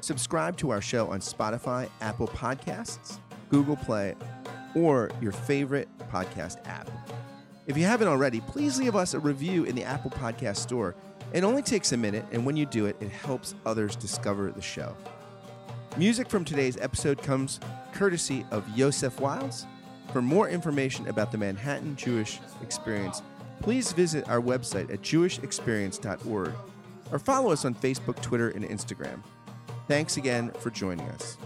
Subscribe 0.00 0.56
to 0.58 0.70
our 0.70 0.80
show 0.80 1.08
on 1.08 1.20
Spotify, 1.20 1.88
Apple 2.00 2.28
Podcasts 2.28 3.18
Google 3.50 3.76
Play, 3.76 4.14
or 4.74 5.10
your 5.20 5.32
favorite 5.32 5.88
podcast 6.10 6.66
app. 6.66 6.90
If 7.66 7.76
you 7.76 7.84
haven't 7.84 8.08
already, 8.08 8.40
please 8.40 8.78
leave 8.78 8.96
us 8.96 9.14
a 9.14 9.18
review 9.18 9.64
in 9.64 9.74
the 9.74 9.84
Apple 9.84 10.10
Podcast 10.10 10.56
Store. 10.56 10.94
It 11.32 11.44
only 11.44 11.62
takes 11.62 11.92
a 11.92 11.96
minute, 11.96 12.24
and 12.32 12.44
when 12.46 12.56
you 12.56 12.66
do 12.66 12.86
it, 12.86 12.96
it 13.00 13.10
helps 13.10 13.54
others 13.66 13.96
discover 13.96 14.50
the 14.50 14.62
show. 14.62 14.96
Music 15.96 16.28
from 16.30 16.44
today's 16.44 16.76
episode 16.78 17.22
comes 17.22 17.60
courtesy 17.92 18.46
of 18.50 18.68
Yosef 18.76 19.16
Wildes. 19.16 19.66
For 20.12 20.22
more 20.22 20.48
information 20.48 21.08
about 21.08 21.32
the 21.32 21.38
Manhattan 21.38 21.96
Jewish 21.96 22.40
Experience, 22.62 23.22
please 23.60 23.92
visit 23.92 24.28
our 24.28 24.40
website 24.40 24.90
at 24.92 25.02
jewishexperience.org 25.02 26.52
or 27.10 27.18
follow 27.18 27.50
us 27.50 27.64
on 27.64 27.74
Facebook, 27.74 28.20
Twitter, 28.22 28.50
and 28.50 28.64
Instagram. 28.64 29.22
Thanks 29.88 30.18
again 30.18 30.50
for 30.60 30.68
joining 30.70 31.08
us. 31.08 31.38